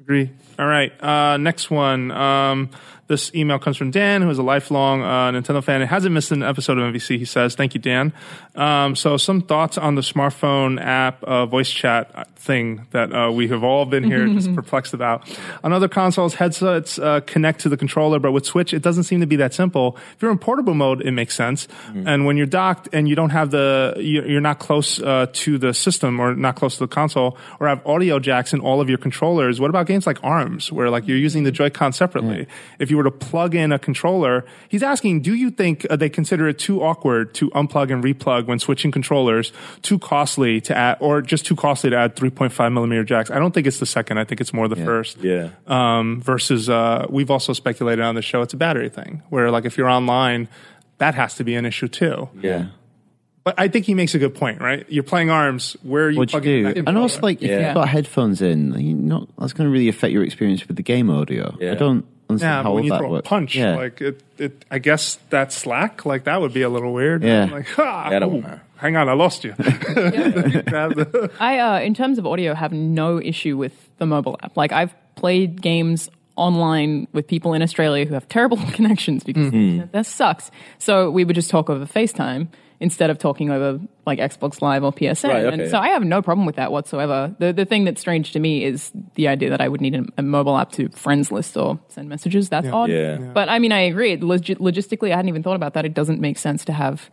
[0.00, 0.30] Agree.
[0.58, 0.90] All right.
[1.04, 2.10] Uh, next one.
[2.12, 2.70] Um,
[3.10, 6.30] this email comes from Dan, who is a lifelong uh, Nintendo fan and hasn't missed
[6.30, 7.18] an episode of NVC.
[7.18, 8.12] He says, "Thank you, Dan."
[8.54, 13.48] Um, so, some thoughts on the smartphone app uh, voice chat thing that uh, we
[13.48, 15.28] have all been here just perplexed about.
[15.64, 19.20] On other consoles, headsets uh, connect to the controller, but with Switch, it doesn't seem
[19.20, 19.96] to be that simple.
[20.14, 21.66] If you're in portable mode, it makes sense,
[22.06, 25.58] and when you're docked and you don't have the, you- you're not close uh, to
[25.58, 28.88] the system or not close to the console, or have audio jacks in all of
[28.88, 29.60] your controllers.
[29.60, 32.46] What about games like ARMS, where like you're using the Joy-Con separately?
[32.78, 36.08] If you were to plug in a controller, he's asking, do you think uh, they
[36.08, 39.52] consider it too awkward to unplug and replug when switching controllers?
[39.82, 43.30] Too costly to add, or just too costly to add 3.5 millimeter jacks?
[43.30, 44.18] I don't think it's the second.
[44.18, 45.50] I think it's more the first Yeah.
[45.66, 49.64] um, versus uh, we've also speculated on the show it's a battery thing where like
[49.64, 50.48] if you're online
[50.98, 52.66] that has to be an issue too Yeah.
[53.44, 56.18] but i think he makes a good point right you're playing arms where are you
[56.18, 57.66] what you plugging do, back and also like if Yeah.
[57.66, 60.82] you've got headphones in, you not that's going to really affect your experience with the
[60.82, 61.56] game audio.
[61.60, 61.72] Yeah.
[61.72, 63.76] I don't understand yeah how but when you that throw a punch yeah.
[63.76, 67.44] like it, it i guess that's slack like that would be a little weird Yeah.
[67.50, 69.54] like ha, Yeah, I don't ooh, hang on i lost you
[71.40, 74.56] I, uh, in terms of audio, have no issue with the mobile app.
[74.56, 76.10] Like I've played games
[76.40, 79.86] online with people in Australia who have terrible connections because Mm-hmm.
[79.92, 80.50] that sucks.
[80.78, 82.48] So we would just talk over FaceTime
[82.82, 85.28] instead of talking over like Xbox Live or PSN.
[85.28, 85.70] Right, And okay.
[85.70, 87.34] so I have no problem with that whatsoever.
[87.38, 90.04] The the thing that's strange to me is the idea that I would need a,
[90.18, 92.48] a mobile app to friends list or send messages.
[92.48, 92.88] That's odd.
[92.90, 93.18] Yeah.
[93.18, 94.16] But I mean, I agree.
[94.16, 95.84] Log- logistically, I hadn't even thought about that.
[95.84, 97.10] It doesn't make sense to have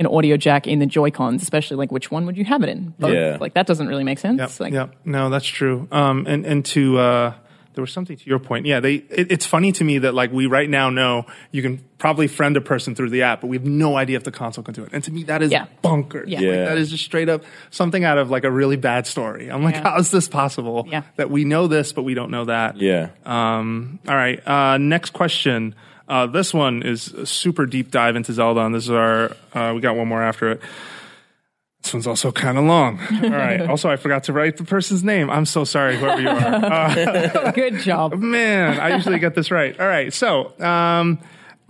[0.00, 2.68] an audio jack in the Joy Cons, especially like which one would you have it
[2.68, 2.94] in?
[2.98, 3.12] Both?
[3.14, 3.36] Yeah.
[3.40, 4.38] Like that doesn't really make sense.
[4.40, 4.94] Yep, like, yep.
[5.04, 5.86] No, that's true.
[5.92, 7.32] Um, and and to uh,
[7.78, 8.66] there was something to your point.
[8.66, 8.94] Yeah, they.
[8.94, 12.56] It, it's funny to me that like we right now know you can probably friend
[12.56, 14.82] a person through the app, but we have no idea if the console can do
[14.82, 14.88] it.
[14.92, 15.66] And to me, that is Yeah.
[15.84, 16.24] bonkers.
[16.26, 16.40] Yeah.
[16.40, 19.48] Like, that is just straight up something out of like a really bad story.
[19.48, 19.90] I'm like, Yeah.
[19.92, 20.88] how is this possible?
[20.90, 21.02] Yeah.
[21.14, 22.78] That we know this, but we don't know that.
[22.78, 23.10] Yeah.
[23.24, 24.44] Um, all right.
[24.44, 25.76] Uh, next question.
[26.08, 29.36] Uh, this one is a super deep dive into Zelda, and this is our.
[29.54, 30.60] Uh, we got one more after it.
[31.82, 32.98] This one's also kind of long.
[33.22, 33.60] All right.
[33.62, 35.30] also, I forgot to write the person's name.
[35.30, 36.34] I'm so sorry, whoever you are.
[36.38, 38.14] Uh, Good job.
[38.18, 39.78] man, I usually get this right.
[39.78, 40.12] All right.
[40.12, 41.18] So, um,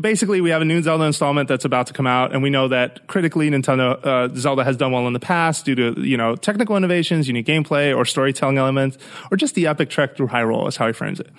[0.01, 2.69] basically, we have a new Zelda installment that's about to come out, and we know
[2.69, 6.37] that critically, Nintendo uh, Zelda has done well in the past due to you know
[6.37, 8.97] technical innovations, unique gameplay, or storytelling elements,
[9.31, 11.31] or just the epic trek through Hyrule, is how he frames it.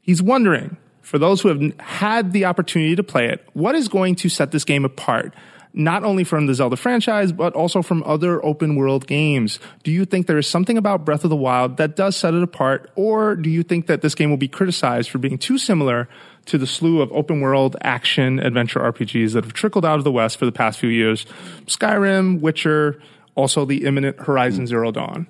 [0.00, 4.14] He's wondering, for those who have had the opportunity to play it, what is going
[4.16, 5.34] to set this game apart?
[5.76, 9.58] Not only from the Zelda franchise, but also from other open world games.
[9.82, 12.44] Do you think there is something about Breath of the Wild that does set it
[12.44, 16.08] apart, or do you think that this game will be criticized for being too similar
[16.46, 20.12] to the slew of open world action adventure RPGs that have trickled out of the
[20.12, 21.26] West for the past few years?
[21.66, 23.00] Skyrim, Witcher,
[23.34, 25.26] also the imminent Horizon Zero Dawn.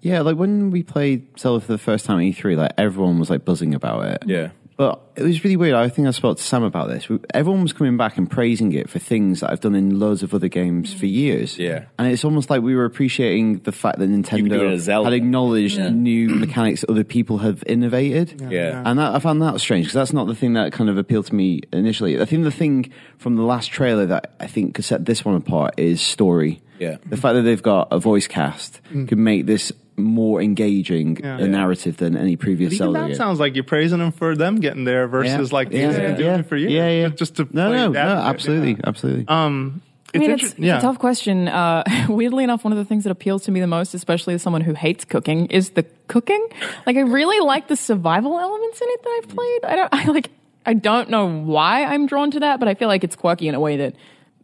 [0.00, 3.28] Yeah, like when we played Zelda for the first time at E3, like everyone was
[3.28, 4.22] like buzzing about it.
[4.26, 4.50] Yeah.
[4.76, 5.74] But it was really weird.
[5.74, 7.08] I think I spoke to Sam about this.
[7.32, 10.34] Everyone was coming back and praising it for things that I've done in loads of
[10.34, 11.58] other games for years.
[11.58, 11.86] Yeah.
[11.98, 16.82] And it's almost like we were appreciating the fact that Nintendo had acknowledged new mechanics
[16.82, 18.50] that other people have innovated.
[18.50, 18.82] Yeah.
[18.84, 21.26] And that, I found that strange because that's not the thing that kind of appealed
[21.26, 22.20] to me initially.
[22.20, 25.36] I think the thing from the last trailer that I think could set this one
[25.36, 26.60] apart is story.
[26.78, 26.98] Yeah.
[27.06, 29.08] The fact that they've got a voice cast mm.
[29.08, 31.38] could make this more engaging Yeah.
[31.38, 33.16] a narrative than any previous Even Zelda that game.
[33.16, 36.38] sounds like you're praising them for them getting there versus like yeah, they've doing yeah,
[36.38, 36.68] it for you.
[36.68, 37.08] Yeah, yeah.
[37.08, 38.80] Just to no, play no, that no, bit, absolutely, yeah.
[38.84, 39.28] absolutely.
[39.28, 39.82] Um,
[40.14, 40.76] I mean, it's it's, yeah.
[40.76, 41.48] it's a tough question.
[41.48, 44.42] Uh, weirdly enough, one of the things that appeals to me the most, especially as
[44.42, 46.46] someone who hates cooking, is the cooking.
[46.86, 49.64] Like, I really like the survival elements in it that I've played.
[49.64, 50.30] I don't, I like,
[50.64, 53.54] I don't know why I'm drawn to that, but I feel like it's quirky in
[53.54, 53.94] a way that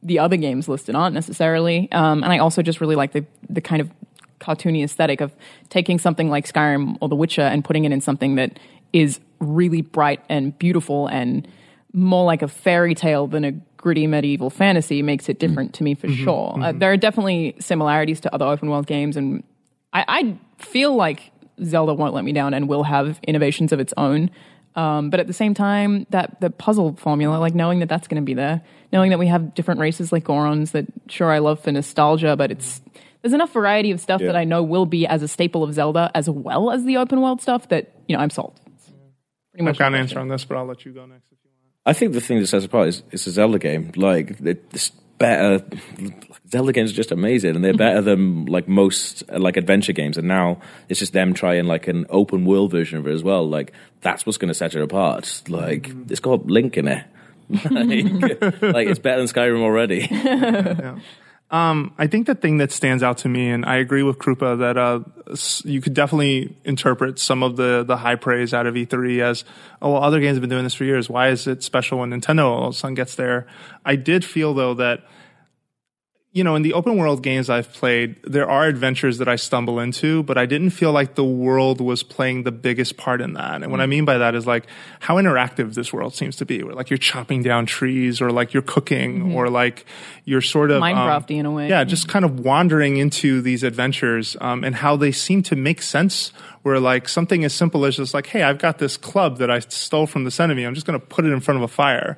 [0.02, 1.90] the other games listed aren't necessarily.
[1.92, 3.90] Um, and I also just really like the the kind of
[4.42, 5.34] cartoony aesthetic of
[5.68, 8.58] taking something like Skyrim or The Witcher and putting it in something that
[8.92, 11.48] is really bright and beautiful and
[11.92, 15.94] more like a fairy tale than a gritty medieval fantasy makes it different to me
[15.94, 16.54] for sure.
[16.60, 19.42] Uh, there are definitely similarities to other open world games, and
[19.92, 21.32] I, I feel like
[21.62, 24.30] Zelda won't let me down and will have innovations of its own.
[24.74, 28.22] Um, but at the same time, that the puzzle formula, like knowing that that's going
[28.22, 31.60] to be there, knowing that we have different races like Gorons, that sure I love
[31.60, 32.80] for nostalgia, but it's
[33.22, 34.28] there's enough variety of stuff Yeah.
[34.28, 37.20] that I know will be as a staple of Zelda as well as the open
[37.20, 38.60] world stuff that you know I'm sold.
[38.66, 38.86] It's
[39.52, 41.26] pretty I've much got an my answer on this, but I'll let you go next.
[41.32, 41.72] If you want.
[41.86, 43.92] I think the thing that sets apart is it's a Zelda game.
[43.96, 45.64] Like it- it's better.
[46.50, 50.18] Zelda games are just amazing, and they're better than like most uh, like adventure games.
[50.18, 53.48] And now it's just them trying like an open world version of it as well.
[53.48, 55.42] Like that's what's going to set it apart.
[55.48, 57.04] Like it's got Link in it.
[57.70, 60.08] like, like, it's better than Skyrim already.
[61.98, 64.78] I think the thing that stands out to me, and I agree with Krupa that
[64.78, 65.00] uh,
[65.70, 69.44] you could definitely interpret some of the the high praise out of E3 as,
[69.82, 71.10] oh, well, other games have been doing this for years.
[71.10, 73.46] Why is it special when Nintendo all of a sudden gets there?
[73.84, 75.04] I did feel though that
[76.34, 79.78] you know, in the open world games I've played, there are adventures that I stumble
[79.78, 83.62] into, but I didn't feel like the world was playing the biggest part in that.
[83.62, 84.66] And what I mean by that is like
[85.00, 88.54] how interactive this world seems to be, where like you're chopping down trees or like
[88.54, 89.84] you're cooking or like
[90.24, 91.68] you're sort of um, Minecrafty in a way.
[91.68, 95.82] Yeah, just kind of wandering into these adventures um, and how they seem to make
[95.82, 96.32] sense.
[96.62, 99.58] Where like something as simple as just like, hey, I've got this club that I
[99.58, 100.62] stole from this enemy.
[100.62, 102.16] I'm just going to put it in front of a fire.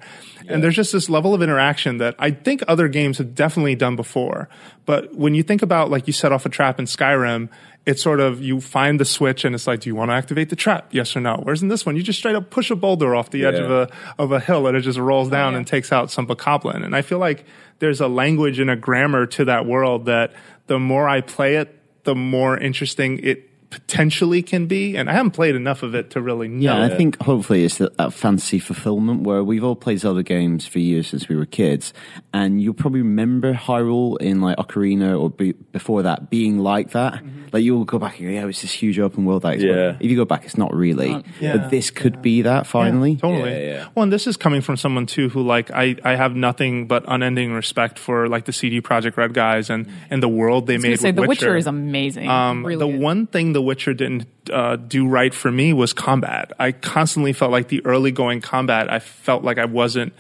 [0.49, 3.97] And there's just this level of interaction that I think other games have definitely done
[3.97, 4.49] before.
[4.87, 7.49] But when you think about like you set off a trap in Skyrim,
[7.87, 10.49] it's sort of you find the switch and it's like, do you want to activate
[10.49, 10.89] the trap?
[10.91, 11.41] Yes or no?
[11.43, 13.71] Whereas in this one, you just straight up push a boulder off the edge of
[13.71, 13.89] a
[14.19, 16.85] of a hill and it just rolls down and takes out some bokoblin.
[16.85, 17.45] And I feel like
[17.79, 20.33] there's a language and a grammar to that world that
[20.67, 24.97] the more I play it, the more interesting it potentially can be.
[24.97, 26.79] And I haven't played enough of it to really know.
[26.79, 30.65] Yeah, I think hopefully it's that, that fantasy fulfillment where we've all played Zelda games
[30.65, 31.93] for years since we were kids,
[32.33, 37.21] and you'll probably remember Hyrule in like Ocarina or be, before that being like that.
[37.53, 39.43] Like you'll go back and go, yeah, it's this huge open world.
[39.43, 39.97] That Yeah.
[39.99, 41.25] If you go back, it's not really.
[41.41, 41.57] Yeah.
[41.57, 43.17] But this could be that finally.
[43.17, 43.51] Totally.
[43.51, 43.89] Yeah, yeah.
[43.95, 47.05] Well, and this is coming from someone too who like I, I have nothing but
[47.07, 50.89] unending respect for like the CD Projekt Red guys and and the world they made.
[50.89, 52.29] gonna say with The Witcher is amazing.
[52.29, 53.01] Um, really the good.
[53.01, 56.53] one thing The Witcher didn't uh, do right for me was combat.
[56.59, 58.91] I constantly felt like the early going combat.
[58.93, 60.13] I felt like I wasn't.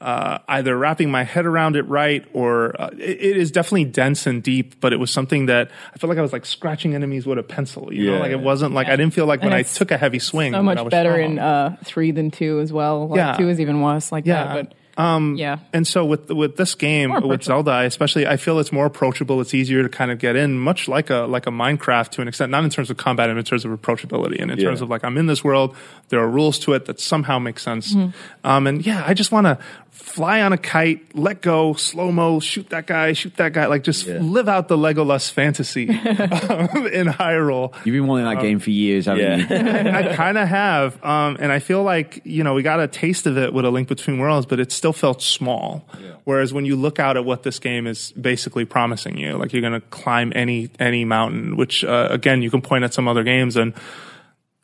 [0.00, 4.26] Uh, either wrapping my head around it right, or uh, it, it is definitely dense
[4.26, 4.80] and deep.
[4.80, 7.42] But it was something that I felt like I was like scratching enemies with a
[7.42, 7.92] pencil.
[7.92, 10.18] You know, like it wasn't like I didn't feel like when I took a heavy
[10.18, 10.52] swing.
[10.54, 11.32] so when much I was better strong.
[11.32, 13.08] in uh, three than two as well.
[13.08, 13.36] Like, Yeah.
[13.36, 14.44] two is even worse like Yeah.
[14.44, 14.54] that.
[14.70, 17.42] But um, yeah, And so with with this game, with.
[17.42, 19.40] Zelda, I especially, I feel it's more approachable.
[19.40, 22.28] It's easier to kind of get in, much like a like a Minecraft to an
[22.28, 24.66] extent, not in terms of combat, but in terms of approachability, and in Yeah.
[24.66, 25.74] terms of like I'm in this world.
[26.10, 27.94] There are rules to it that somehow make sense.
[27.94, 28.10] Mm-hmm.
[28.50, 29.58] Um, and yeah, I just want to
[29.90, 33.82] fly on a kite, let go, slow mo, shoot that guy, shoot that guy, like
[33.84, 34.18] just Yeah.
[34.20, 37.74] live out the Legolas fantasy um, in Hyrule.
[37.84, 39.82] You've been wanting that game for years, haven't Yeah.
[39.82, 39.90] you?
[40.10, 43.26] I kind of have, um, and I feel like you know we got a taste
[43.26, 45.86] of it with a Link Between Worlds, but it still felt small.
[46.24, 49.62] Whereas when you look out at what this game is basically promising you, like you're
[49.62, 53.22] going to climb any any mountain, which uh, again you can point at some other
[53.24, 53.74] games, and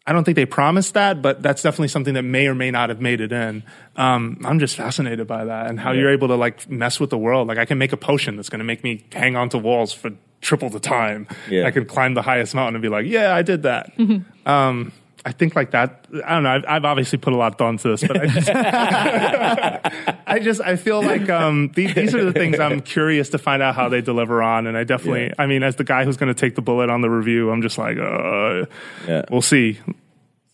[0.06, 2.90] I don't think they promised that, but that's definitely something that may or may not
[2.90, 3.64] have made it in.
[3.96, 7.18] Um, I'm just fascinated by that and how you're able to like mess with the
[7.18, 7.48] world.
[7.48, 10.10] Like I can make a potion that's going to make me hang onto walls for
[10.42, 11.26] triple the time.
[11.50, 11.66] Yeah.
[11.66, 13.90] I could climb the highest mountain and be like, yeah, I did that.
[14.46, 14.92] Um,
[15.24, 16.06] I think like that.
[16.24, 16.50] I don't know.
[16.50, 18.48] I've, I've obviously put a lot of thought into this, but I just,
[20.28, 23.60] I just, I feel like um, these, these are the things I'm curious to find
[23.62, 24.68] out how they deliver on.
[24.68, 27.00] And I definitely, I mean, as the guy who's going to take the bullet on
[27.00, 28.66] the review, I'm just like, uh,
[29.08, 29.24] Yeah.
[29.30, 29.80] we'll see.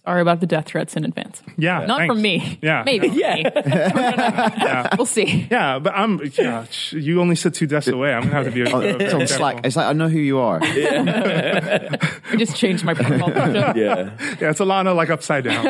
[0.05, 1.41] Sorry about the death threats in advance.
[1.57, 2.13] Yeah, Not thanks.
[2.13, 2.59] from me.
[2.61, 2.83] Yeah.
[2.85, 3.07] Maybe.
[3.23, 4.97] Yeah.
[4.97, 5.47] We'll see.
[5.51, 6.21] Yeah, but I'm.
[6.35, 8.13] Yeah, you only sit two desks away.
[8.13, 8.63] I'm gonna have to be.
[8.63, 9.65] A, It's on Slack.
[9.65, 10.59] It's like I know who you are.
[10.63, 13.73] I just changed my profile picture.
[13.83, 14.11] Yeah.
[14.41, 15.67] Yeah, it's Alanah like upside down.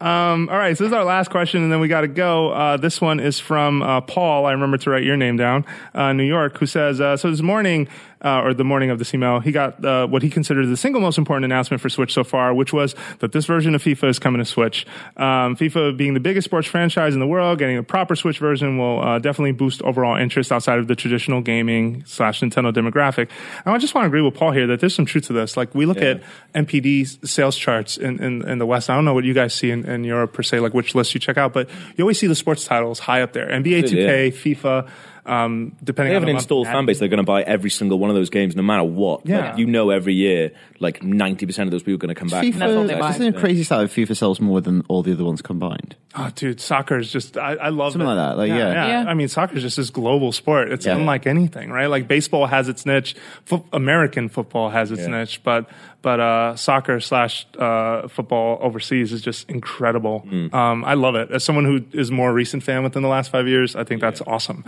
[0.00, 2.50] um, all right, so this is our last question, and then we got to go.
[2.50, 4.46] Uh, this one is from uh, Paul.
[4.46, 5.64] I remember to write your name down,
[5.94, 7.88] uh, New York, who says, uh, "So this morning,
[8.24, 11.00] uh, or the morning of this email, he got uh, what he considered the single
[11.00, 14.18] most important announcement for Switch so far, which was that this version of FIFA is
[14.18, 14.86] coming to Switch.
[15.16, 18.78] Um, FIFA being the biggest sports franchise in the world, getting a proper Switch version
[18.78, 23.28] will uh, definitely boost overall interest outside of the traditional gaming slash Nintendo demographic.
[23.64, 25.56] And I just want to agree with Paul here that there's some truth to this.
[25.56, 26.22] Like we look at
[26.54, 28.90] NPD sales charts in, in, in the West.
[28.90, 31.14] I don't know what you guys see in, in Europe per se, like which list
[31.14, 33.48] you check out, but you always see the sports titles high up there.
[33.48, 34.88] NBA 2K, FIFA,
[35.24, 36.98] um, depending They have on an installed fan base.
[36.98, 39.24] They're going to buy every single one of those games, no matter what.
[39.24, 39.50] Yeah.
[39.50, 40.50] Like, you know, every year,
[40.80, 42.44] like ninety percent of those people are going to come back.
[42.54, 43.10] that's all they FIFA, buy.
[43.10, 45.94] isn't it crazy stat that FIFA sells more than all the other ones combined?
[46.16, 48.14] Oh, dude, soccer is just, I, I love Something it.
[48.14, 48.86] like that, like, yeah.
[49.02, 49.04] Yeah.
[49.08, 50.70] I mean, soccer is just this global sport.
[50.72, 50.96] It's Yeah.
[50.96, 51.86] unlike anything, right?
[51.86, 53.14] Like baseball has its niche.
[53.44, 55.18] Fo- American football has its Yeah.
[55.20, 55.70] niche, but,
[56.02, 60.26] but, uh, soccer slash, uh, football overseas is just incredible.
[60.52, 61.30] Um, I love it.
[61.30, 64.20] As someone who is more recent fan within the last five years, I think that's
[64.26, 64.64] awesome.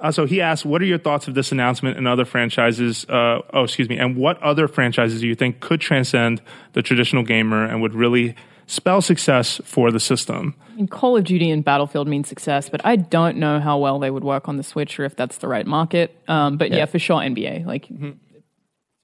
[0.00, 3.04] Uh, so he asked, what are your thoughts of this announcement and other franchises?
[3.08, 3.98] Uh, oh, excuse me.
[3.98, 6.40] And what other franchises do you think could transcend
[6.72, 8.34] the traditional gamer and would really
[8.66, 10.54] spell success for the system?
[10.78, 14.10] And Call of Duty and Battlefield mean success, but I don't know how well they
[14.10, 16.16] would work on the Switch or if that's the right market.
[16.28, 16.86] Um, but yeah.
[16.86, 17.66] for sure, NBA.
[17.66, 17.88] Like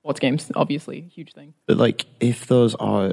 [0.04, 1.54] sports games, obviously, huge thing.
[1.66, 3.10] But like, if those are,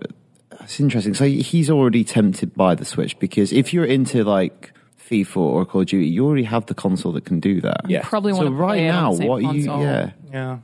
[0.60, 1.14] it's interesting.
[1.14, 4.74] So he's already tempted by the Switch because if you're into like
[5.10, 7.90] FIFA or Call of Duty, you already have the console that can do that.
[7.90, 8.02] Yeah.
[8.04, 9.64] Probably want So to right play it on now, the same what are you?
[9.64, 10.12] Yeah.
[10.34, 10.58] Yeah.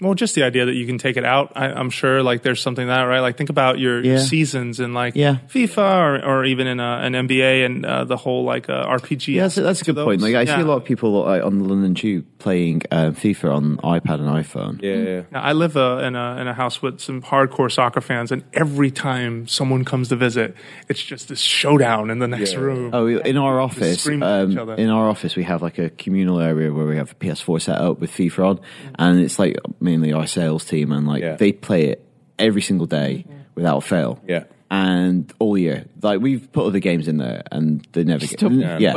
[0.00, 1.52] Well, just the idea that you can take it out.
[1.56, 3.20] I, I'm sure, like, there's something that, right?
[3.20, 4.20] Like, think about your, your Yeah.
[4.22, 5.38] seasons in, like, Yeah.
[5.48, 5.78] FIFA
[6.22, 9.34] or, or even in a, an NBA and uh, the whole, like, uh, RPG.
[9.34, 10.20] Yeah, that's, that's a to good point.
[10.22, 13.54] Like, I see a lot of people like, on the London Tube playing uh, FIFA
[13.54, 14.80] on iPad and iPhone.
[14.82, 15.22] Yeah, yeah.
[15.30, 18.42] Now, I live uh, in, a, in a house with some hardcore soccer fans, and
[18.54, 20.54] every time someone comes to visit,
[20.88, 22.60] it's just this showdown in the next Yeah.
[22.60, 22.90] room.
[22.94, 25.90] Oh, in our office, scream at each um, in our office, we have like a
[25.90, 28.60] communal area where we have a PS4 set up with FIFA on,
[28.98, 29.56] and it's like
[29.90, 31.36] mainly our sales team, and like Yeah.
[31.36, 32.04] they play it
[32.38, 34.18] every single day without fail.
[34.28, 34.44] Yeah.
[34.72, 38.38] and all year, like we've put other games in there, and they never get.
[38.38, 38.94] Still- yeah, Yeah.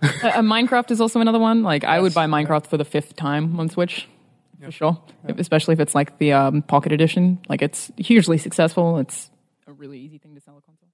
[0.00, 1.64] Uh, uh, Minecraft is also another one.
[1.64, 4.06] Like, I would buy Minecraft for the fifth time on Switch.
[4.62, 5.02] For sure.
[5.26, 7.40] If- Especially if it's like the um, Pocket Edition.
[7.48, 8.98] Like, it's hugely successful.
[8.98, 9.28] It's
[9.66, 10.88] a really easy thing to sell a console.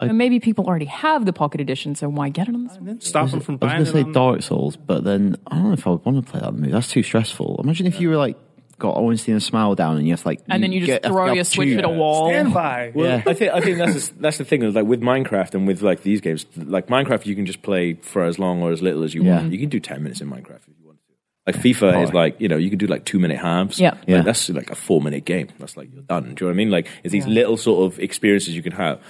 [0.00, 3.02] and maybe people already have the Pocket Edition, so why get it on the Switch?
[3.04, 4.02] Stop them from I was buying going to it.
[4.02, 6.40] say on- Dark Souls, but then I don't know if I would want to play
[6.42, 6.70] that movie.
[6.72, 7.58] That's too stressful.
[7.64, 8.36] Imagine if you were like
[8.78, 11.04] got Ornstein and Smough down, and you have to like, And then you just get-
[11.06, 12.28] throw your Switch to- at a wall.
[12.28, 12.92] Stand by.
[12.94, 13.22] Well, Yeah.
[13.26, 14.62] I think I think that's the, that's the thing.
[14.62, 17.94] is, Like with Minecraft and with like these games, like Minecraft, you can just play
[17.94, 19.36] for as long or as little as you Yeah.
[19.40, 19.52] want.
[19.52, 21.52] You can do ten minutes in Minecraft if you want to.
[21.52, 23.80] Like FIFA is like you know you can do like two minute halves.
[23.80, 23.90] Yeah.
[23.92, 24.20] Like, Yeah.
[24.22, 25.48] that's like a four minute game.
[25.58, 26.22] That's like you're done.
[26.24, 26.70] Do you know what I mean?
[26.70, 29.00] Like it's these little sort of experiences you can have.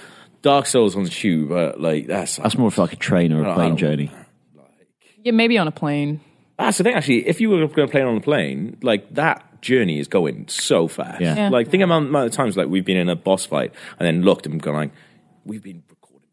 [0.43, 3.43] Dark Souls on the tube, uh, like that's That's more of like a train or
[3.43, 4.11] a plane don't- journey.
[5.23, 6.21] Yeah, maybe on a plane.
[6.57, 7.27] That's the thing, actually.
[7.27, 10.47] If you were going to play it on a plane, like that journey is going
[10.47, 11.21] so fast.
[11.21, 11.35] Yeah.
[11.35, 11.49] Yeah.
[11.49, 14.05] Like think about the amount of times like we've been in a boss fight and
[14.05, 14.91] then looked and gone like,
[15.45, 16.27] we've been recording.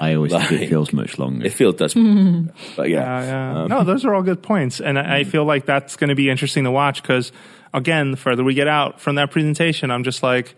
[0.00, 1.46] I always think it feels much longer.
[1.46, 1.94] It feels does,
[2.76, 3.62] but yeah, Yeah, yeah.
[3.62, 6.14] Um, no, those are all good points, and I, I feel like that's going to
[6.14, 7.32] be interesting to watch because,
[7.72, 10.54] again, the further we get out from that presentation, I'm just like,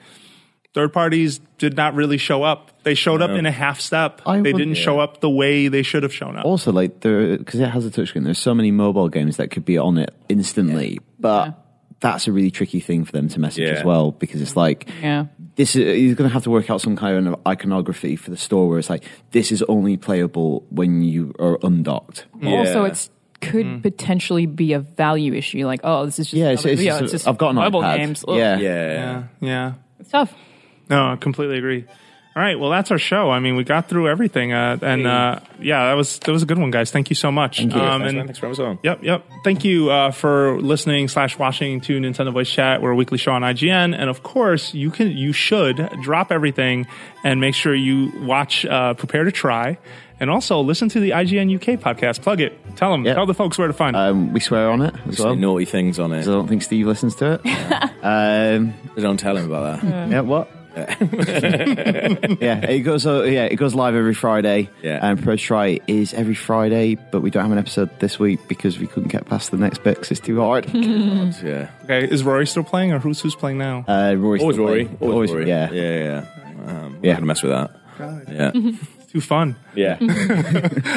[0.76, 2.70] third parties did not really show up.
[2.84, 4.20] They showed up in a half step.
[4.26, 6.44] I they would- didn't show up the way they should have shown up.
[6.44, 9.64] also like there because it has a touchscreen there's so many mobile games that could
[9.64, 11.54] be on it instantly but
[12.00, 13.78] that's a really tricky thing for them to message Yeah.
[13.78, 15.26] as well because it's like Yeah.
[15.56, 18.36] this is you're going to have to work out some kind of iconography for the
[18.36, 22.90] store where it's like this is only playable when you are undocked Also, Yeah.
[22.90, 23.80] it's could mm-hmm.
[23.80, 25.66] potentially be a value issue.
[25.66, 27.82] Like, oh, this is just Yeah, it's- another- it's yeah, just- I've got an mobile
[27.82, 27.96] iPad.
[27.98, 28.24] games.
[28.26, 28.36] Ugh.
[28.36, 28.58] Yeah.
[28.58, 29.72] yeah, yeah, yeah.
[30.00, 30.32] It's tough.
[30.88, 31.84] No, I completely agree.
[32.36, 33.30] All right, well, that's our show.
[33.30, 36.46] I mean, we got through everything, uh, and uh, yeah, that was that was a
[36.46, 36.90] good one, guys.
[36.90, 37.56] Thank you so much.
[37.56, 37.80] Thank you.
[37.80, 38.26] Um, Thanks, and man.
[38.26, 38.78] Thanks for having us on.
[38.82, 39.24] Yep, yep.
[39.42, 42.82] Thank you uh, for listening slash watching to Nintendo Voice Chat.
[42.82, 46.86] We're a weekly show on IGN, and of course, you can you should drop everything
[47.24, 49.78] and make sure you watch uh, Prepare to Try,
[50.20, 52.20] and also listen to the IGN UK podcast.
[52.20, 52.52] Plug it.
[52.76, 53.06] Tell them.
[53.06, 53.14] Yeah.
[53.14, 53.98] Tell the folks where to find it.
[53.98, 56.16] um, we swear on it as Say well naughty things on it.
[56.18, 57.46] 'cause I don't think Steve listens to it
[58.04, 60.10] um, Don't tell him about that.
[60.10, 60.50] yeah what
[62.40, 63.06] yeah, it goes.
[63.06, 64.68] Uh, yeah, it goes live every Friday.
[64.82, 64.98] Yeah.
[65.02, 68.78] and Pro Try is every Friday, but we don't have an episode this week because
[68.78, 70.66] we couldn't get past the next bit 'cause it's too hard.
[70.74, 71.70] yeah.
[71.84, 73.84] Okay, is Rory still playing, or who's who's playing now?
[73.88, 74.84] Uh, Rory's Always still Rory.
[74.86, 75.12] playing.
[75.12, 75.48] Always Rory.
[75.48, 76.24] Yeah, Yeah, yeah.
[76.66, 77.12] Um, Yeah.
[77.12, 77.70] Not gonna mess with that.
[78.30, 78.50] Yeah.
[78.54, 79.56] It's too fun.
[79.74, 79.96] Yeah.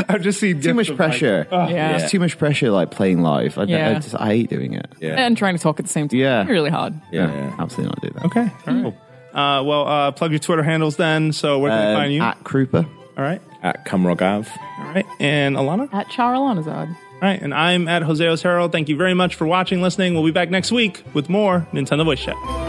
[0.09, 1.47] I've just seen Too much pressure.
[1.51, 1.97] Yeah.
[1.97, 3.57] It's too much pressure, like playing live.
[3.57, 3.91] I, Yeah.
[3.91, 4.87] I, just, I hate doing it.
[4.99, 5.15] Yeah.
[5.15, 6.19] And trying to talk at the same time.
[6.19, 6.45] Yeah.
[6.45, 6.95] Really hard.
[7.11, 7.31] Yeah.
[7.31, 7.55] yeah.
[7.57, 8.25] absolutely not do that.
[8.25, 8.93] Okay, all right.
[9.33, 11.31] Uh, well, uh, plug your Twitter handles then.
[11.33, 12.21] So where can we Um, find you?
[12.23, 12.85] At Krupa.
[13.17, 14.47] all right, At Cymrogav.
[14.79, 15.93] all right, and Alanah.
[15.93, 16.89] At Charalanahzard.
[16.89, 16.95] All
[17.27, 18.69] right, and I'm at Jose Otero.
[18.69, 20.13] Thank you very much for watching, listening.
[20.13, 22.68] We'll be back next week with more Nintendo Voice Chat.